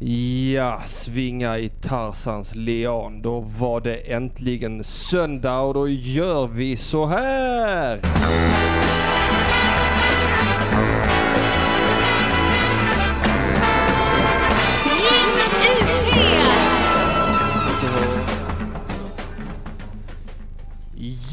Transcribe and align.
Ja, 0.00 0.82
svinga 0.86 1.58
i 1.58 1.68
Tarsans 1.68 2.54
lian. 2.54 3.22
Då 3.22 3.40
var 3.40 3.80
det 3.80 3.94
äntligen 3.94 4.84
söndag 4.84 5.60
och 5.60 5.74
då 5.74 5.88
gör 5.88 6.46
vi 6.46 6.76
så 6.76 7.06
här. 7.06 8.00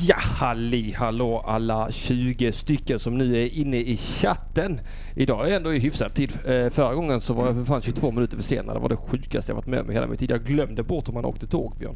Ja, 0.07 0.15
halli 0.17 0.93
hallå 0.97 1.43
alla 1.47 1.91
20 1.91 2.51
stycken 2.51 2.99
som 2.99 3.17
nu 3.17 3.43
är 3.43 3.53
inne 3.53 3.77
i 3.77 3.97
chatten. 3.97 4.79
Idag 5.15 5.49
är 5.51 5.55
ändå 5.55 5.73
i 5.73 5.79
hyfsad 5.79 6.13
tid. 6.13 6.39
Eh, 6.45 6.69
förra 6.69 6.95
gången 6.95 7.21
så 7.21 7.33
var 7.33 7.45
jag 7.45 7.55
för 7.55 7.63
fan 7.63 7.81
22 7.81 8.11
minuter 8.11 8.37
försenad. 8.37 8.75
Det 8.75 8.79
var 8.79 8.89
det 8.89 8.95
sjukaste 8.95 9.51
jag 9.51 9.55
varit 9.55 9.67
med 9.67 9.79
om 9.79 9.89
hela 9.89 10.07
mitt 10.07 10.19
tid. 10.19 10.31
Jag 10.31 10.43
glömde 10.43 10.83
bort 10.83 11.07
hur 11.07 11.13
man 11.13 11.25
åkte 11.25 11.47
tåg, 11.47 11.73
Björn. 11.79 11.95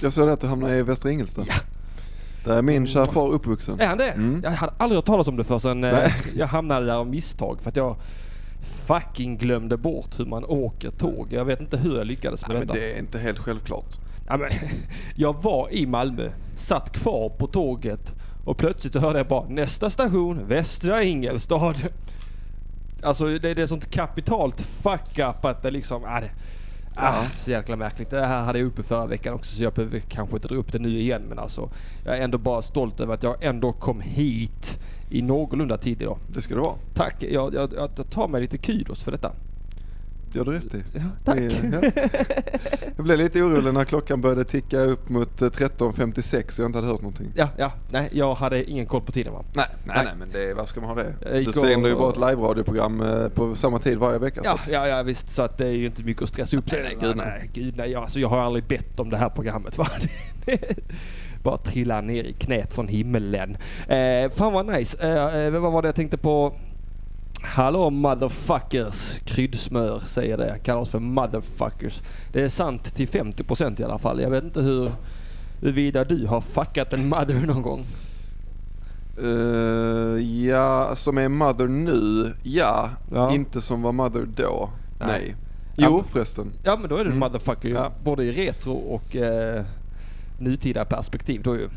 Jag 0.00 0.12
såg 0.12 0.28
att 0.28 0.40
du 0.40 0.46
hamnade 0.46 0.76
i 0.76 0.82
Västra 0.82 1.10
Ingelstad. 1.10 1.44
Ja. 1.48 1.54
Där 2.44 2.58
är 2.58 2.62
min 2.62 2.86
kära 2.86 3.06
far 3.06 3.28
uppvuxen. 3.28 3.80
Är 3.80 3.86
han 3.86 3.98
det? 3.98 4.10
Mm. 4.10 4.40
Jag 4.44 4.50
hade 4.50 4.72
aldrig 4.76 4.96
hört 4.96 5.06
talas 5.06 5.28
om 5.28 5.36
det 5.36 5.44
förrän 5.44 5.84
eh, 5.84 5.92
Nej. 5.92 6.12
jag 6.36 6.46
hamnade 6.46 6.86
där 6.86 6.94
av 6.94 7.06
misstag. 7.06 7.58
För 7.62 7.68
att 7.68 7.76
jag 7.76 7.96
fucking 8.86 9.36
glömde 9.36 9.76
bort 9.76 10.20
hur 10.20 10.24
man 10.24 10.44
åker 10.44 10.90
tåg. 10.90 11.28
Jag 11.30 11.44
vet 11.44 11.60
inte 11.60 11.76
hur 11.76 11.96
jag 11.96 12.06
lyckades 12.06 12.48
med 12.48 12.50
Nej, 12.50 12.58
men 12.58 12.66
detta. 12.66 12.80
det 12.80 12.92
är 12.92 12.98
inte 12.98 13.18
helt 13.18 13.38
självklart. 13.38 13.98
Ja, 14.28 14.36
men, 14.36 14.50
jag 15.14 15.42
var 15.42 15.72
i 15.72 15.86
Malmö, 15.86 16.30
satt 16.56 16.92
kvar 16.92 17.28
på 17.28 17.46
tåget 17.46 18.14
och 18.44 18.56
plötsligt 18.56 18.92
så 18.92 18.98
hörde 18.98 19.18
jag 19.18 19.26
bara 19.26 19.48
nästa 19.48 19.90
station 19.90 20.48
Västra 20.48 21.02
Ingelstad. 21.02 21.74
Alltså 23.02 23.26
det, 23.26 23.54
det 23.54 23.62
är 23.62 23.66
sånt 23.66 23.90
kapitalt 23.90 24.60
fuck 24.60 25.18
up 25.18 25.44
att 25.44 25.62
det 25.62 25.70
liksom... 25.70 26.02
Det, 26.02 26.30
ah, 26.94 27.24
så 27.36 27.50
jäkla 27.50 27.76
märkligt. 27.76 28.10
Det 28.10 28.26
här 28.26 28.42
hade 28.42 28.58
jag 28.58 28.66
uppe 28.66 28.82
förra 28.82 29.06
veckan 29.06 29.34
också 29.34 29.56
så 29.56 29.62
jag 29.62 29.72
behöver 29.72 30.00
kanske 30.00 30.36
inte 30.36 30.48
dra 30.48 30.56
upp 30.56 30.72
det 30.72 30.78
nu 30.78 31.00
igen 31.00 31.22
men 31.28 31.38
alltså 31.38 31.70
jag 32.04 32.18
är 32.18 32.22
ändå 32.22 32.38
bara 32.38 32.62
stolt 32.62 33.00
över 33.00 33.14
att 33.14 33.22
jag 33.22 33.44
ändå 33.44 33.72
kom 33.72 34.00
hit 34.00 34.78
i 35.10 35.22
någorlunda 35.22 35.78
tid 35.78 36.02
idag. 36.02 36.18
Det 36.34 36.42
ska 36.42 36.54
det 36.54 36.60
vara. 36.60 36.76
Tack, 36.94 37.22
jag, 37.22 37.54
jag, 37.54 37.72
jag 37.76 38.10
tar 38.10 38.28
mig 38.28 38.40
lite 38.40 38.58
kudos 38.58 39.02
för 39.02 39.12
detta. 39.12 39.32
Det 40.34 40.38
gör 40.38 40.44
du 40.44 40.52
rätt 40.52 40.74
i. 40.74 40.82
Ja, 40.94 41.00
tack. 41.24 41.36
Det- 41.36 41.90
ja. 41.94 42.02
Jag 42.96 43.04
blev 43.04 43.18
lite 43.18 43.42
orolig 43.42 43.74
när 43.74 43.84
klockan 43.84 44.20
började 44.20 44.44
ticka 44.44 44.78
upp 44.80 45.08
mot 45.08 45.42
eh, 45.42 45.46
13.56 45.48 46.44
och 46.44 46.58
jag 46.58 46.68
inte 46.68 46.78
hade 46.78 46.88
hört 46.88 47.00
någonting. 47.00 47.32
Ja, 47.36 47.48
ja, 47.56 47.72
nej 47.90 48.08
jag 48.12 48.34
hade 48.34 48.70
ingen 48.70 48.86
koll 48.86 49.00
på 49.00 49.12
tiden 49.12 49.32
va. 49.32 49.44
Nej, 49.54 49.64
Nej. 49.84 49.96
nej, 49.96 50.04
nej 50.04 50.14
men 50.18 50.28
det, 50.32 50.54
varför 50.54 50.70
ska 50.70 50.80
man 50.80 50.88
ha 50.90 50.96
det? 50.96 51.14
Jag 51.34 51.44
Du 51.44 51.52
sänder 51.52 51.88
ju 51.88 51.96
bara 51.96 52.10
ett 52.10 52.16
live-radioprogram 52.16 53.00
eh, 53.00 53.28
på 53.28 53.54
samma 53.56 53.78
tid 53.78 53.98
varje 53.98 54.18
vecka. 54.18 54.40
så 54.42 54.48
Ja, 54.48 54.54
att- 54.54 54.70
ja, 54.72 54.88
ja 54.88 55.02
visst. 55.02 55.30
Så 55.30 55.42
att 55.42 55.58
det 55.58 55.66
är 55.66 55.70
ju 55.72 55.86
inte 55.86 56.04
mycket 56.04 56.22
att 56.22 56.28
stressa 56.28 56.56
upp 56.56 56.70
sig 56.70 56.82
Nej, 56.82 56.92
över. 56.96 57.06
gud, 57.06 57.16
nej. 57.16 57.26
nej. 57.26 57.50
Gud 57.52 57.76
nej. 57.76 57.94
Alltså, 57.94 58.20
jag 58.20 58.28
har 58.28 58.38
aldrig 58.38 58.64
bett 58.64 59.00
om 59.00 59.10
det 59.10 59.16
här 59.16 59.28
programmet. 59.28 59.78
Va? 59.78 59.86
Bara 61.42 61.56
trilla 61.56 62.00
ner 62.00 62.24
i 62.24 62.32
knät 62.32 62.74
från 62.74 62.88
himmelen. 62.88 63.56
Eh, 63.88 64.30
fan 64.30 64.52
vad 64.52 64.66
nice. 64.66 64.98
Eh, 65.08 65.36
eh, 65.46 65.50
vad 65.50 65.72
var 65.72 65.82
det 65.82 65.88
jag 65.88 65.94
tänkte 65.94 66.16
på? 66.18 66.54
Hallå 67.44 67.90
motherfuckers. 67.90 69.18
Kryddsmör 69.24 69.98
säger 70.06 70.36
det. 70.36 70.58
Kallas 70.64 70.88
för 70.88 70.98
motherfuckers. 70.98 72.02
Det 72.32 72.42
är 72.42 72.48
sant 72.48 72.94
till 72.94 73.08
50% 73.08 73.80
i 73.80 73.84
alla 73.84 73.98
fall. 73.98 74.20
Jag 74.20 74.30
vet 74.30 74.44
inte 74.44 74.60
hur 74.60 74.90
huruvida 75.60 76.04
du 76.04 76.26
har 76.26 76.40
fuckat 76.40 76.92
en 76.92 77.08
mother 77.08 77.46
någon 77.46 77.62
gång. 77.62 77.84
Eh, 79.22 80.22
ja, 80.48 80.94
som 80.94 81.18
är 81.18 81.28
mother 81.28 81.66
nu, 81.68 82.32
ja. 82.42 82.88
Ja. 83.12 83.34
Inte 83.34 83.62
som 83.62 83.82
var 83.82 83.92
mother 83.92 84.26
då, 84.36 84.70
Nej. 85.00 85.08
nej. 85.08 85.34
Ja, 85.76 85.86
Jo 85.90 85.96
men- 85.96 86.04
förresten. 86.04 86.52
Ja 86.64 86.76
men 86.76 86.88
då 86.90 86.96
är 86.96 87.04
det 87.04 87.10
Mm. 87.10 87.18
motherfucker. 87.18 87.68
Ja. 87.68 87.92
Både 88.04 88.24
i 88.24 88.32
retro 88.32 88.72
och 88.72 89.16
eh, 89.16 89.64
nutida 90.38 90.84
perspektiv 90.84 91.42
då 91.42 91.56
ju. 91.56 91.68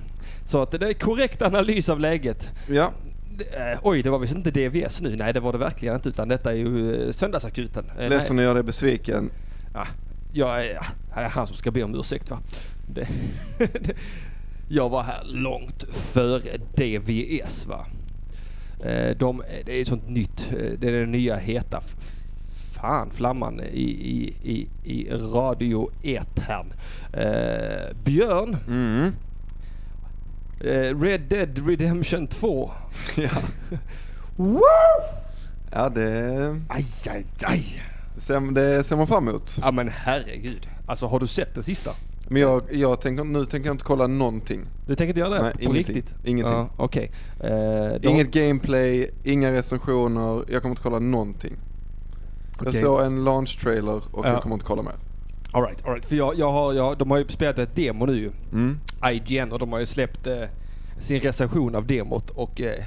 Så 0.46 0.62
att 0.62 0.72
det 0.72 0.90
är 0.90 0.94
korrekt 0.94 1.42
analys 1.42 1.90
av 1.90 2.00
läget. 2.00 2.50
Ja, 2.70 2.92
Eh, 3.40 3.80
oj, 3.84 4.02
det 4.04 4.10
var 4.10 4.20
visst 4.20 4.36
inte 4.36 4.52
DVS 4.52 5.02
nu. 5.02 5.16
Nej, 5.16 5.34
det 5.34 5.40
var 5.40 5.52
det 5.52 5.58
verkligen 5.58 5.96
inte. 5.96 6.10
Utan 6.10 6.28
detta 6.28 6.52
är 6.52 6.56
ju 6.56 7.06
eh, 7.08 7.12
Söndagsakuten. 7.12 7.86
Eh, 8.00 8.10
ledsen 8.10 8.38
att 8.40 8.44
göra 8.44 8.54
dig 8.54 8.64
besviken. 8.64 9.30
Ja, 9.74 9.88
jag 10.34 10.66
är, 10.66 10.80
är 11.14 11.30
han 11.30 11.48
som 11.48 11.58
ska 11.58 11.72
be 11.72 11.84
om 11.84 11.96
ursäkt 11.96 12.32
va. 12.32 12.40
Det, 12.94 13.08
jag 14.70 14.90
var 14.90 15.04
här 15.04 15.24
långt 15.26 15.84
före 15.90 16.58
DVS 16.76 17.66
va. 17.66 17.86
Eh, 18.86 19.18
De, 19.18 19.44
det 19.66 19.78
är 19.78 19.82
ett 19.82 19.88
sånt 19.88 20.10
nytt, 20.10 20.48
eh, 20.52 20.72
det 20.80 20.88
är 20.88 20.92
den 20.92 21.12
nya 21.12 21.36
heta 21.38 21.82
fan 22.74 23.10
flamman 23.12 23.60
i, 23.60 23.90
i, 23.90 24.36
i, 24.44 24.68
i 24.84 25.10
radio 25.12 25.92
etern. 26.04 26.74
Eh, 27.14 27.96
Björn, 28.04 28.58
Mm. 28.68 29.12
Eh, 30.62 31.00
Red 31.02 31.20
Dead 31.30 31.68
Redemption 31.68 32.28
2. 32.28 32.72
Ja. 33.18 33.30
Woo! 34.36 34.60
ja, 35.72 35.90
det 35.90 36.62
Aj, 36.70 36.86
aj, 37.10 37.26
aj. 37.44 37.82
ser, 38.18 38.40
det 38.54 38.86
ser 38.86 38.96
man 38.96 39.08
fram 39.08 39.28
emot. 39.28 39.58
Ja 39.62 39.72
men 39.72 39.90
herregud. 39.90 40.68
Alltså 40.88 41.08
har 41.08 41.20
du 41.20 41.28
sett 41.28 41.54
den 41.56 41.64
sista? 41.64 41.92
Men 42.30 42.42
jag, 42.42 42.62
jag 42.72 43.02
tänker, 43.02 43.24
nu 43.24 43.46
tänker 43.46 43.68
jag 43.70 43.74
inte 43.74 43.84
kolla 43.86 44.08
någonting. 44.08 44.62
Du 44.88 44.96
tänker 44.96 45.08
inte 45.10 45.20
göra 45.20 45.30
det? 45.34 45.42
Nej, 45.44 45.54
på 45.54 45.60
ingenting. 45.62 45.96
riktigt? 45.96 46.16
Ingenting. 46.24 46.54
Ja, 46.58 46.70
Okej. 46.78 47.12
Eh, 47.40 48.02
då- 48.02 48.10
Inget 48.10 48.32
gameplay, 48.32 49.12
inga 49.24 49.52
recensioner, 49.52 50.44
jag 50.52 50.62
kommer 50.62 50.72
inte 50.74 50.82
kolla 50.82 51.00
någonting. 51.00 51.54
Jag 52.58 52.68
Okej. 52.68 52.82
såg 52.82 53.02
en 53.02 53.24
launch 53.24 53.60
trailer 53.64 54.02
och 54.12 54.26
Ja. 54.26 54.30
jag 54.34 54.42
kommer 54.42 54.56
inte 54.56 54.66
kolla 54.66 54.82
mer. 54.84 54.94
All 55.52 55.64
right, 55.64 55.86
all 55.86 55.92
right. 55.94 56.06
För 56.06 56.16
jag, 56.16 56.36
jag 56.38 56.52
har, 56.52 56.74
jag, 56.74 56.98
de 56.98 57.12
har 57.12 57.18
ju 57.18 57.28
spelat 57.28 57.58
ett 57.60 57.76
demo 57.76 58.06
nu 58.06 58.14
ju. 58.16 58.32
Mm. 58.52 58.80
IGN 59.12 59.52
och 59.52 59.60
de 59.60 59.72
har 59.72 59.80
ju 59.80 59.86
släppt 59.86 60.28
eh, 60.28 60.44
sin 61.00 61.20
recension 61.20 61.76
av 61.76 61.88
demot 61.88 62.30
och 62.30 62.62
eh, 62.62 62.84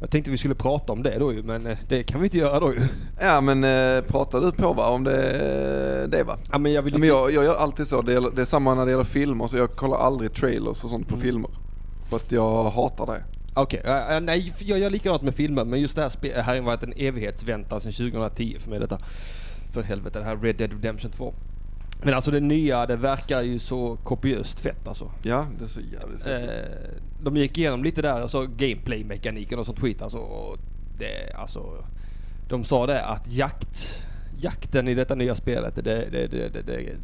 jag 0.00 0.10
tänkte 0.10 0.30
vi 0.30 0.38
skulle 0.38 0.54
prata 0.54 0.92
om 0.92 1.02
det 1.02 1.18
då 1.18 1.32
ju 1.32 1.42
men 1.42 1.66
eh, 1.66 1.78
det 1.88 2.02
kan 2.02 2.20
vi 2.20 2.26
inte 2.26 2.38
göra 2.38 2.60
då 2.60 2.74
ju. 2.74 2.80
Ja 3.20 3.40
men 3.40 3.64
eh, 3.64 4.02
pratar 4.04 4.40
du 4.40 4.52
på 4.52 4.72
va, 4.72 4.88
om 4.88 5.04
det, 5.04 6.06
det 6.08 6.22
va? 6.22 6.38
Ja, 6.52 6.58
men 6.58 6.72
jag 6.72 6.82
vill 6.82 6.92
Ja, 6.92 6.98
men 6.98 7.08
jag, 7.08 7.32
jag 7.32 7.44
gör 7.44 7.54
alltid 7.56 7.86
så, 7.86 8.02
det, 8.02 8.12
gäller, 8.12 8.30
det 8.30 8.40
är 8.40 8.46
samma 8.46 8.74
när 8.74 8.84
det 8.84 8.90
gäller 8.90 9.04
filmer, 9.04 9.46
så 9.46 9.56
jag 9.56 9.76
kollar 9.76 9.96
aldrig 9.98 10.34
trailers 10.34 10.84
och 10.84 10.90
sånt 10.90 11.08
på 11.08 11.14
Mm. 11.14 11.22
filmer. 11.22 11.50
För 12.08 12.16
att 12.16 12.32
jag 12.32 12.64
hatar 12.70 13.06
det. 13.06 13.22
Okej, 13.54 13.80
eh, 13.84 14.16
eh, 14.16 14.20
nej 14.20 14.52
för 14.56 14.64
jag 14.64 14.78
gör 14.78 14.90
likadant 14.90 15.22
med 15.22 15.34
filmer 15.34 15.64
men 15.64 15.80
just 15.80 15.96
det 15.96 16.02
här, 16.02 16.08
spe- 16.08 16.40
här 16.42 16.54
har 16.54 16.60
varit 16.62 16.82
en 16.82 16.92
evighetsväntan 16.96 17.80
sedan 17.80 17.92
2010 17.92 18.56
för 18.60 18.70
mig 18.70 18.78
detta. 18.80 18.98
För 19.72 19.82
helvete, 19.82 20.18
det 20.18 20.24
här 20.24 20.36
Red 20.36 20.56
Dead 20.56 20.72
Redemption 20.72 21.10
2. 21.10 21.34
Men 22.02 22.14
alltså 22.14 22.30
det 22.30 22.40
nya, 22.40 22.86
det 22.86 22.96
verkar 22.96 23.42
ju 23.42 23.58
så 23.58 23.96
kopiöst 23.96 24.60
fett 24.60 24.88
alltså. 24.88 25.10
Ja, 25.22 25.46
det 25.58 25.64
är 25.64 25.68
så 25.68 25.80
jävligt 25.80 26.26
Eh, 26.26 26.32
häftigt. 26.32 27.02
de 27.22 27.36
gick 27.36 27.58
igenom 27.58 27.84
lite 27.84 28.02
där, 28.02 28.20
alltså 28.20 28.46
gameplay-mekaniken 28.46 29.58
och 29.58 29.66
sånt 29.66 29.80
skit 29.80 30.02
alltså. 30.02 30.18
Och 30.18 30.58
det, 30.98 31.32
alltså 31.34 31.84
de 32.48 32.64
sa 32.64 32.86
det 32.86 33.04
att 33.04 33.32
jakt, 33.32 34.02
jakten 34.38 34.88
i 34.88 34.94
detta 34.94 35.14
nya 35.14 35.34
spelet, 35.34 35.74
det, 35.76 35.82
det, 35.82 36.26
det, 36.26 36.48
det, 36.48 36.62
det 36.62 36.96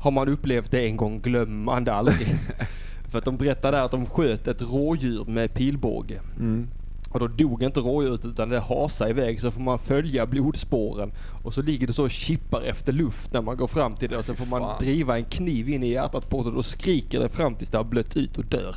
har 0.00 0.10
man 0.10 0.28
upplevt 0.28 0.70
det 0.70 0.86
en 0.86 0.96
gång 0.96 1.20
glömmer 1.20 1.64
man 1.64 1.84
det 1.84 1.92
aldrig. 1.92 2.26
För 3.10 3.18
att 3.18 3.24
de 3.24 3.36
berättade 3.36 3.76
där 3.76 3.84
att 3.84 3.90
de 3.90 4.06
sköt 4.06 4.48
ett 4.48 4.62
rådjur 4.62 5.24
med 5.24 5.54
pilbåge. 5.54 6.20
Mm. 6.38 6.68
Och 7.16 7.20
då 7.20 7.26
dog 7.26 7.62
inte 7.62 7.80
rådjuret 7.80 8.24
utan 8.24 8.48
det 8.48 8.60
hasade 8.60 9.10
iväg 9.10 9.40
så 9.40 9.50
får 9.50 9.60
man 9.60 9.78
följa 9.78 10.26
blodspåren. 10.26 11.12
Och 11.42 11.54
så 11.54 11.62
ligger 11.62 11.86
det 11.86 11.92
så 11.92 12.04
och 12.04 12.10
chippar 12.10 12.62
efter 12.62 12.92
luft 12.92 13.32
när 13.32 13.42
man 13.42 13.56
går 13.56 13.66
fram 13.66 13.96
till 13.96 14.10
det 14.10 14.16
och 14.16 14.24
så 14.24 14.34
får 14.34 14.46
man 14.46 14.60
Fan. 14.60 14.78
driva 14.78 15.16
en 15.16 15.24
kniv 15.24 15.68
in 15.68 15.82
i 15.82 15.88
hjärtat 15.88 16.30
på 16.30 16.42
det 16.42 16.48
och 16.48 16.54
då 16.54 16.62
skriker 16.62 17.20
det 17.20 17.28
fram 17.28 17.54
tills 17.54 17.70
det 17.70 17.76
har 17.78 17.84
blött 17.84 18.16
ut 18.16 18.38
och 18.38 18.44
dör. 18.44 18.76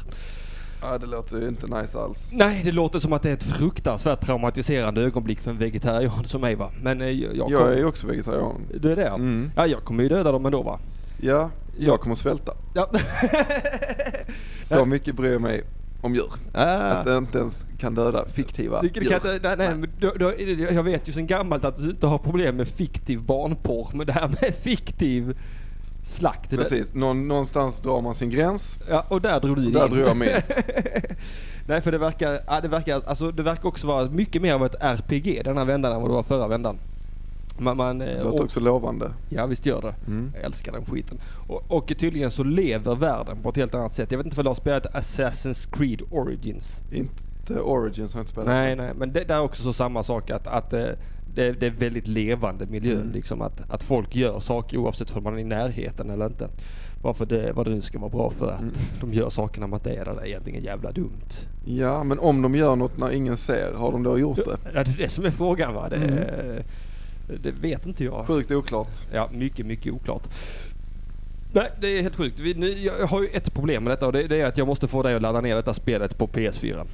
Ja, 0.81 0.97
det 0.97 1.05
låter 1.05 1.41
ju 1.41 1.47
inte 1.47 1.67
nice 1.67 1.99
alls. 1.99 2.29
Nej, 2.33 2.61
det 2.63 2.71
låter 2.71 2.99
som 2.99 3.13
att 3.13 3.23
det 3.23 3.29
är 3.29 3.33
ett 3.33 3.43
fruktansvärt 3.43 4.25
traumatiserande 4.25 5.01
ögonblick 5.01 5.39
för 5.41 5.51
en 5.51 5.57
vegetarian 5.57 6.25
som 6.25 6.41
mig 6.41 6.55
va. 6.55 6.71
Men 6.81 7.01
eh, 7.01 7.09
jag, 7.09 7.35
jag 7.35 7.51
Jag 7.51 7.73
är 7.73 7.77
ju 7.77 7.85
också 7.85 8.07
vegetarian. 8.07 8.61
Det 8.81 8.91
är 8.91 8.95
det. 8.95 9.07
Mm. 9.07 9.51
Ja, 9.55 9.67
jag 9.67 9.83
kommer 9.83 10.03
ju 10.03 10.09
döda 10.09 10.31
dem 10.31 10.45
ändå 10.45 10.61
va. 10.61 10.79
Ja, 11.21 11.49
jag 11.77 12.01
kommer 12.01 12.15
svälta. 12.15 12.53
Ja. 12.73 12.91
Så 14.63 14.85
mycket 14.85 15.15
bryr 15.15 15.31
jag 15.31 15.41
mig 15.41 15.63
om 16.01 16.15
djur. 16.15 16.31
ah. 16.53 16.63
Att 16.65 17.05
jag 17.07 17.17
inte 17.17 17.37
ens 17.37 17.65
kan 17.79 17.95
döda 17.95 18.25
fiktiva 18.33 18.81
Det, 18.81 18.87
det 18.87 18.99
djur. 19.01 19.09
kan 19.09 19.19
nej, 19.43 19.55
nej, 19.57 19.75
men 19.75 19.89
då, 19.99 20.11
då, 20.19 20.33
jag 20.71 20.83
vet 20.83 21.09
ju 21.09 21.13
sedan 21.13 21.27
gammalt 21.27 21.65
att 21.65 21.75
du 21.75 21.89
inte 21.89 22.07
har 22.07 22.17
problem 22.17 22.55
med 22.55 22.67
fiktiv 22.67 23.21
barnporr, 23.21 23.87
men 23.93 24.07
det 24.07 24.13
här 24.13 24.27
med 24.27 24.55
fiktiv 24.61 25.37
slakt. 26.05 26.49
det- 26.49 26.57
Precis, 26.57 26.93
Någon, 26.93 27.27
någonstans 27.27 27.79
drar 27.81 28.01
man 28.01 28.15
sin 28.15 28.29
gräns. 28.29 28.79
Ja, 28.89 29.05
och 29.07 29.21
där 29.21 29.39
drog 29.39 29.57
du 29.57 29.65
Och 29.67 29.71
där 29.73 29.85
in. 29.85 29.91
drog 29.93 30.07
jag 30.07 30.17
med. 30.17 30.43
Nej, 31.67 31.81
för 31.81 31.91
det 31.91 31.97
verkar, 31.97 32.61
det 32.61 32.67
verkar, 32.67 33.01
alltså 33.05 33.31
det 33.31 33.43
verkar 33.43 33.65
också 33.69 33.87
vara 33.87 34.09
mycket 34.09 34.41
mer 34.41 34.53
av 34.53 34.65
ett 34.65 34.75
RPG 34.79 35.41
den 35.43 35.57
här 35.57 35.65
vändan 35.65 35.91
än 35.93 36.01
vad 36.01 36.09
det 36.09 36.13
var 36.13 36.23
förra 36.23 36.47
vändan. 36.47 36.77
Man, 37.59 37.77
man, 37.77 38.01
eh, 38.01 38.07
Det 38.07 38.23
låter 38.23 38.37
och- 38.39 38.43
också 38.45 38.59
lovande. 38.59 39.11
Ja 39.29 39.45
visst 39.45 39.65
gör 39.65 39.81
det. 39.81 39.95
Mm. 40.07 40.31
Jag 40.35 40.43
älskar 40.43 40.71
den 40.71 40.85
skiten. 40.85 41.17
Och, 41.47 41.63
och 41.71 41.87
tydligen 41.97 42.31
så 42.31 42.43
lever 42.43 42.95
världen 42.95 43.37
på 43.43 43.49
ett 43.49 43.55
helt 43.55 43.75
annat 43.75 43.93
sätt. 43.93 44.11
Jag 44.11 44.17
vet 44.17 44.25
inte 44.25 44.35
för 44.35 44.43
du 44.43 44.49
har 44.49 44.55
spelat 44.55 44.85
Assassin's 44.85 45.69
Creed 45.77 46.01
Origins? 46.11 46.83
Inte 46.91 47.59
Origins 47.61 48.13
har 48.13 48.19
jag 48.19 48.23
inte 48.23 48.31
spelat. 48.31 48.47
Nej, 48.49 48.75
nej, 48.75 48.91
men 48.95 49.13
det, 49.13 49.23
det 49.23 49.33
är 49.33 49.41
också 49.41 49.63
så 49.63 49.73
samma 49.73 50.03
sak 50.03 50.29
att, 50.29 50.47
att 50.47 50.73
eh, 50.73 50.85
det, 51.35 51.51
det 51.51 51.65
är 51.67 51.71
väldigt 51.71 52.07
levande 52.07 52.65
miljö. 52.65 52.95
Mm. 52.95 53.11
Liksom 53.11 53.41
att, 53.41 53.71
att 53.71 53.83
folk 53.83 54.15
gör 54.15 54.39
saker 54.39 54.77
oavsett 54.77 55.15
om 55.17 55.23
man 55.23 55.33
är 55.33 55.37
i 55.39 55.43
närheten 55.43 56.09
eller 56.09 56.25
inte. 56.25 56.47
Varför 57.01 57.25
det, 57.25 57.51
vad 57.51 57.65
det 57.67 57.69
nu 57.71 57.81
ska 57.81 57.99
vara 57.99 58.09
bra 58.09 58.29
för 58.29 58.51
att 58.51 58.61
Mm. 58.61 58.73
de 59.01 59.13
gör 59.13 59.29
saker 59.29 59.59
när 59.59 59.67
man 59.67 59.79
inte 59.79 59.91
är 59.91 60.05
där. 60.05 60.13
Det 60.15 60.21
är 60.21 60.25
egentligen 60.25 60.63
jävla 60.63 60.91
dumt. 60.91 61.29
Ja, 61.65 62.03
men 62.03 62.19
om 62.19 62.41
de 62.41 62.55
gör 62.55 62.75
något 62.75 62.97
när 62.97 63.11
ingen 63.11 63.37
ser, 63.37 63.73
har 63.73 63.91
de 63.91 64.03
då 64.03 64.19
gjort 64.19 64.35
det? 64.35 64.57
Ja, 64.73 64.83
det 64.83 64.91
är 64.91 64.97
det 64.97 65.09
som 65.09 65.25
är 65.25 65.31
frågan 65.31 65.73
va. 65.73 65.89
Det, 65.89 65.95
Mm. 65.95 66.63
Det 67.37 67.51
vet 67.51 67.85
inte 67.85 68.03
jag. 68.03 68.25
Sjukt 68.27 68.51
oklart. 68.51 68.89
Ja, 69.11 69.29
mycket, 69.33 69.65
mycket 69.65 69.93
oklart. 69.93 70.23
Nej, 71.53 71.71
det 71.81 71.87
är 71.97 72.01
helt 72.01 72.15
sjukt. 72.15 72.39
Vi, 72.39 72.53
nu, 72.53 72.67
jag 72.69 73.07
har 73.07 73.21
ju 73.21 73.27
ett 73.27 73.53
problem 73.53 73.83
med 73.83 73.91
detta 73.91 74.05
och 74.05 74.13
det, 74.13 74.27
det 74.27 74.41
är 74.41 74.45
att 74.45 74.57
jag 74.57 74.67
måste 74.67 74.87
få 74.87 75.03
dig 75.03 75.15
att 75.15 75.21
ladda 75.21 75.41
ner 75.41 75.55
detta 75.55 75.73
spelet 75.73 76.17
på 76.17 76.27
PS4. 76.27 76.85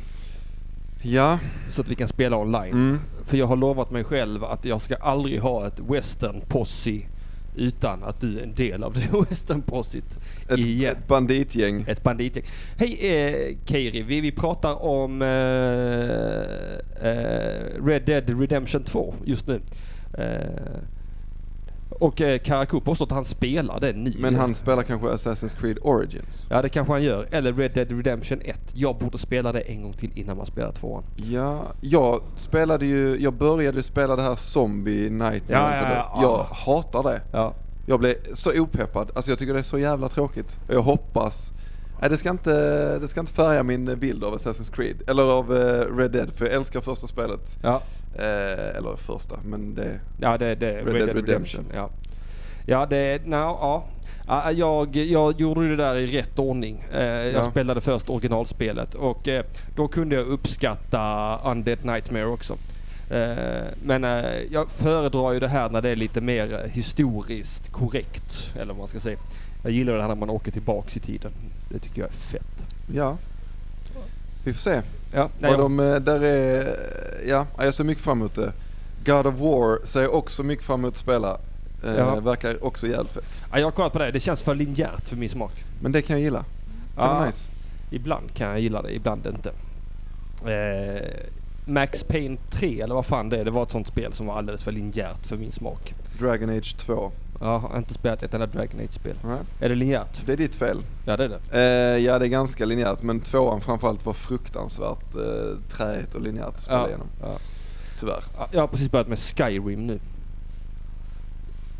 Ja, 1.01 1.39
Så 1.69 1.81
att 1.81 1.89
vi 1.89 1.95
kan 1.95 2.07
spela 2.07 2.37
online. 2.37 2.71
mm. 2.73 2.99
För 3.25 3.37
jag 3.37 3.47
har 3.47 3.55
lovat 3.55 3.91
mig 3.91 4.03
själv 4.03 4.43
att 4.43 4.65
jag 4.65 4.81
ska 4.81 4.95
aldrig 4.95 5.39
ha 5.39 5.67
ett 5.67 5.79
western 5.79 6.41
posse 6.47 6.99
utan 7.55 8.03
att 8.03 8.21
du 8.21 8.39
är 8.39 8.43
en 8.43 8.53
del 8.53 8.83
av 8.83 8.93
det 8.93 9.25
western 9.29 9.61
posset 9.61 10.19
ett, 10.49 10.57
igen. 10.59 10.95
ett 10.97 11.07
banditgäng. 11.07 11.85
Ett 11.87 12.03
banditgäng. 12.03 12.45
Hej 12.77 12.97
eh, 13.01 13.55
Keiri, 13.65 14.01
vi, 14.01 14.21
vi 14.21 14.31
pratar 14.31 14.83
om 14.83 15.21
eh, 15.21 15.27
eh, 17.09 17.85
Red 17.85 18.01
Dead 18.05 18.39
Redemption 18.39 18.83
2 18.83 19.13
just 19.25 19.47
nu. 19.47 19.59
Eh, 20.17 20.79
och 21.99 22.21
eh, 22.21 22.39
Karakou 22.39 22.81
påstår 22.81 23.05
att 23.05 23.11
han 23.11 23.25
spelar 23.25 23.79
det 23.79 23.93
nu. 23.93 24.13
Men 24.19 24.35
han 24.35 24.55
spelar 24.55 24.83
kanske 24.83 25.07
Assassin's 25.07 25.59
Creed 25.59 25.77
Origins. 25.81 26.47
Ja 26.49 26.61
det 26.61 26.69
kanske 26.69 26.93
han 26.93 27.03
gör. 27.03 27.27
Eller 27.31 27.53
Red 27.53 27.71
Dead 27.73 27.91
Redemption 27.91 28.41
1. 28.41 28.59
Jag 28.73 28.97
borde 28.97 29.17
spela 29.17 29.51
det 29.51 29.59
en 29.59 29.81
gång 29.81 29.93
till 29.93 30.11
innan 30.15 30.37
man 30.37 30.45
spelar 30.45 30.71
tvåan. 30.71 31.03
Ja, 31.15 31.63
jag 31.81 32.21
spelade 32.35 32.85
ju, 32.85 33.17
jag 33.19 33.33
började 33.33 33.83
spela 33.83 34.15
det 34.15 34.21
här 34.21 34.35
Zombie 34.35 35.09
Nightmare. 35.09 35.41
Ja, 35.47 35.75
ja, 35.75 35.81
det. 35.81 35.95
ja. 35.95 36.21
Jag 36.21 36.43
hatar 36.43 37.03
det. 37.03 37.21
Ja. 37.31 37.53
Jag 37.85 37.99
blev 37.99 38.15
så 38.33 38.59
opeppad. 38.61 39.11
Alltså 39.15 39.31
jag 39.31 39.39
tycker 39.39 39.53
det 39.53 39.59
är 39.59 39.63
så 39.63 39.79
jävla 39.79 40.09
tråkigt. 40.09 40.59
Och 40.67 40.73
jag 40.73 40.81
hoppas... 40.81 41.53
Nej 42.01 42.09
det 42.09 42.17
ska 42.17 42.29
inte, 42.29 42.51
det 42.99 43.07
ska 43.07 43.19
inte 43.19 43.33
färga 43.33 43.63
min 43.63 43.99
bild 43.99 44.23
av 44.23 44.37
Assassin's 44.37 44.75
Creed. 44.75 45.01
Eller 45.07 45.23
av 45.23 45.57
eh, 45.57 45.95
Red 45.97 46.11
Dead. 46.11 46.31
För 46.33 46.45
jag 46.45 46.53
älskar 46.53 46.81
första 46.81 47.07
spelet. 47.07 47.57
Ja. 47.63 47.81
Eh, 48.15 48.77
eller 48.77 48.95
första, 48.95 49.35
men 49.45 49.75
det... 49.75 49.99
Ja, 50.19 50.37
det, 50.37 50.45
är 50.45 50.55
Red, 50.85 51.07
Dead 51.07 51.15
Redemption. 51.15 51.65
Ja, 51.73 51.89
ja 52.65 52.85
det... 52.85 53.25
No, 53.25 53.35
ja. 53.35 53.83
Ja, 54.27 54.51
Jag, 54.51 54.95
jag 54.95 55.39
gjorde 55.41 55.69
det 55.69 55.75
där 55.75 55.95
i 55.95 56.07
rätt 56.07 56.39
ordning. 56.39 56.85
Eh, 56.93 57.03
Jag 57.05 57.33
Ja. 57.33 57.43
spelade 57.43 57.81
först 57.81 58.09
originalspelet 58.09 58.93
och 58.93 59.27
eh, 59.27 59.45
då 59.75 59.87
kunde 59.87 60.15
jag 60.15 60.27
uppskatta 60.27 61.39
Undead 61.45 61.85
Nightmare 61.85 62.25
också. 62.25 62.57
Eh, 63.09 63.63
Men 63.83 64.03
jag 64.51 64.69
föredrar 64.71 65.31
ju 65.33 65.39
det 65.39 65.47
här 65.47 65.69
när 65.69 65.81
det 65.81 65.89
är 65.89 65.95
lite 65.95 66.21
mer 66.21 66.69
historiskt 66.73 67.71
korrekt. 67.71 68.51
Eller 68.55 68.65
vad 68.67 68.77
man 68.77 68.87
ska 68.87 68.99
säga. 68.99 69.17
Jag 69.63 69.71
gillar 69.71 69.93
det 69.93 70.01
här 70.01 70.07
när 70.07 70.15
man 70.15 70.29
åker 70.29 70.51
tillbaks 70.51 70.97
i 70.97 70.99
tiden. 70.99 71.31
Det 71.69 71.79
tycker 71.79 72.01
jag 72.01 72.09
är 72.09 72.13
fett. 72.13 72.63
Ja. 72.93 73.17
Vi 74.45 74.53
får 74.53 74.59
se. 74.59 74.81
Ja, 75.13 75.29
nej, 75.39 75.51
de, 75.57 75.79
eh, 75.79 75.95
där 75.95 76.23
är... 76.23 76.77
Ja, 77.27 77.45
jag 77.57 77.73
ser 77.73 77.83
mycket 77.83 78.03
fram 78.03 78.17
emot 78.19 78.35
det. 78.35 78.51
God 79.05 79.27
of 79.27 79.39
War 79.39 79.85
ser 79.85 80.01
jag 80.01 80.13
också 80.13 80.43
mycket 80.43 80.65
fram 80.65 80.79
emot 80.79 80.93
att 80.93 80.99
spela. 80.99 81.37
Eh, 81.85 81.95
Ja. 81.95 82.15
Verkar 82.19 82.63
också 82.65 82.87
jävligt 82.87 83.11
fett. 83.11 83.43
ja, 83.51 83.59
jag 83.59 83.65
har 83.65 83.71
kollat 83.71 83.93
på 83.93 83.99
det. 83.99 84.11
Det 84.11 84.19
känns 84.19 84.41
för 84.41 84.55
linjärt 84.55 85.07
för 85.07 85.15
min 85.15 85.29
smak. 85.29 85.63
Men 85.81 85.91
det 85.91 86.01
kan 86.01 86.15
jag 86.15 86.23
gilla. 86.23 86.39
Kan 86.95 87.05
Ja. 87.19 87.25
nice. 87.25 87.47
Ibland 87.91 88.33
kan 88.33 88.47
jag 88.47 88.59
gilla 88.59 88.81
det, 88.81 88.95
ibland 88.95 89.27
inte. 89.27 89.49
Eh, 90.51 91.01
Max 91.65 92.03
Payne 92.03 92.37
3 92.49 92.81
eller 92.81 92.95
vad 92.95 93.05
fan 93.05 93.29
det 93.29 93.37
är, 93.37 93.45
det 93.45 93.51
var 93.51 93.63
ett 93.63 93.71
sånt 93.71 93.87
spel 93.87 94.13
som 94.13 94.25
var 94.27 94.37
alldeles 94.37 94.63
för 94.63 94.71
linjärt 94.71 95.25
för 95.25 95.37
min 95.37 95.51
smak. 95.51 95.93
Dragon 96.19 96.49
Age 96.49 96.75
2. 96.77 97.11
Jag 97.39 97.59
har 97.59 97.77
inte 97.77 97.93
spelat 97.93 98.23
ett 98.23 98.33
enda 98.33 98.45
Dragon 98.47 98.79
Age-spel. 98.79 99.15
Nej, 99.23 99.37
Är 99.59 99.69
det 99.69 99.75
linjärt? 99.75 100.21
det 100.25 100.33
är 100.33 100.37
ditt 100.37 100.55
fel. 100.55 100.83
Ja 101.05 101.17
det 101.17 101.23
är 101.23 101.29
det. 101.29 101.39
Eh, 101.97 102.03
ja 102.05 102.19
det 102.19 102.25
är 102.25 102.29
ganska 102.29 102.65
linjärt 102.65 103.01
men 103.01 103.19
tvåan 103.19 103.61
framförallt 103.61 104.05
var 104.05 104.13
fruktansvärt 104.13 105.15
eh, 105.15 105.59
träigt 105.77 106.15
och 106.15 106.21
linjärt 106.21 106.47
att 106.47 106.63
spela 106.63 106.79
Ja, 106.81 106.87
igenom. 106.87 107.07
ja. 107.21 107.37
Tyvärr. 107.99 108.23
Ja, 108.37 108.47
Jag 108.51 108.61
har 108.61 108.67
precis 108.67 108.91
börjat 108.91 109.07
med 109.07 109.19
Skyrim 109.19 109.87
nu. 109.87 109.99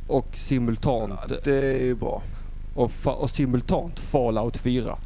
Och 0.07 0.27
simultant, 0.33 1.19
Ja, 1.29 1.35
det 1.43 1.57
är 1.57 1.83
ju 1.83 1.95
bra. 1.95 2.21
och, 2.75 2.91
och 3.05 3.29
simultant 3.29 3.99
Fallout 3.99 4.57
4. 4.57 4.97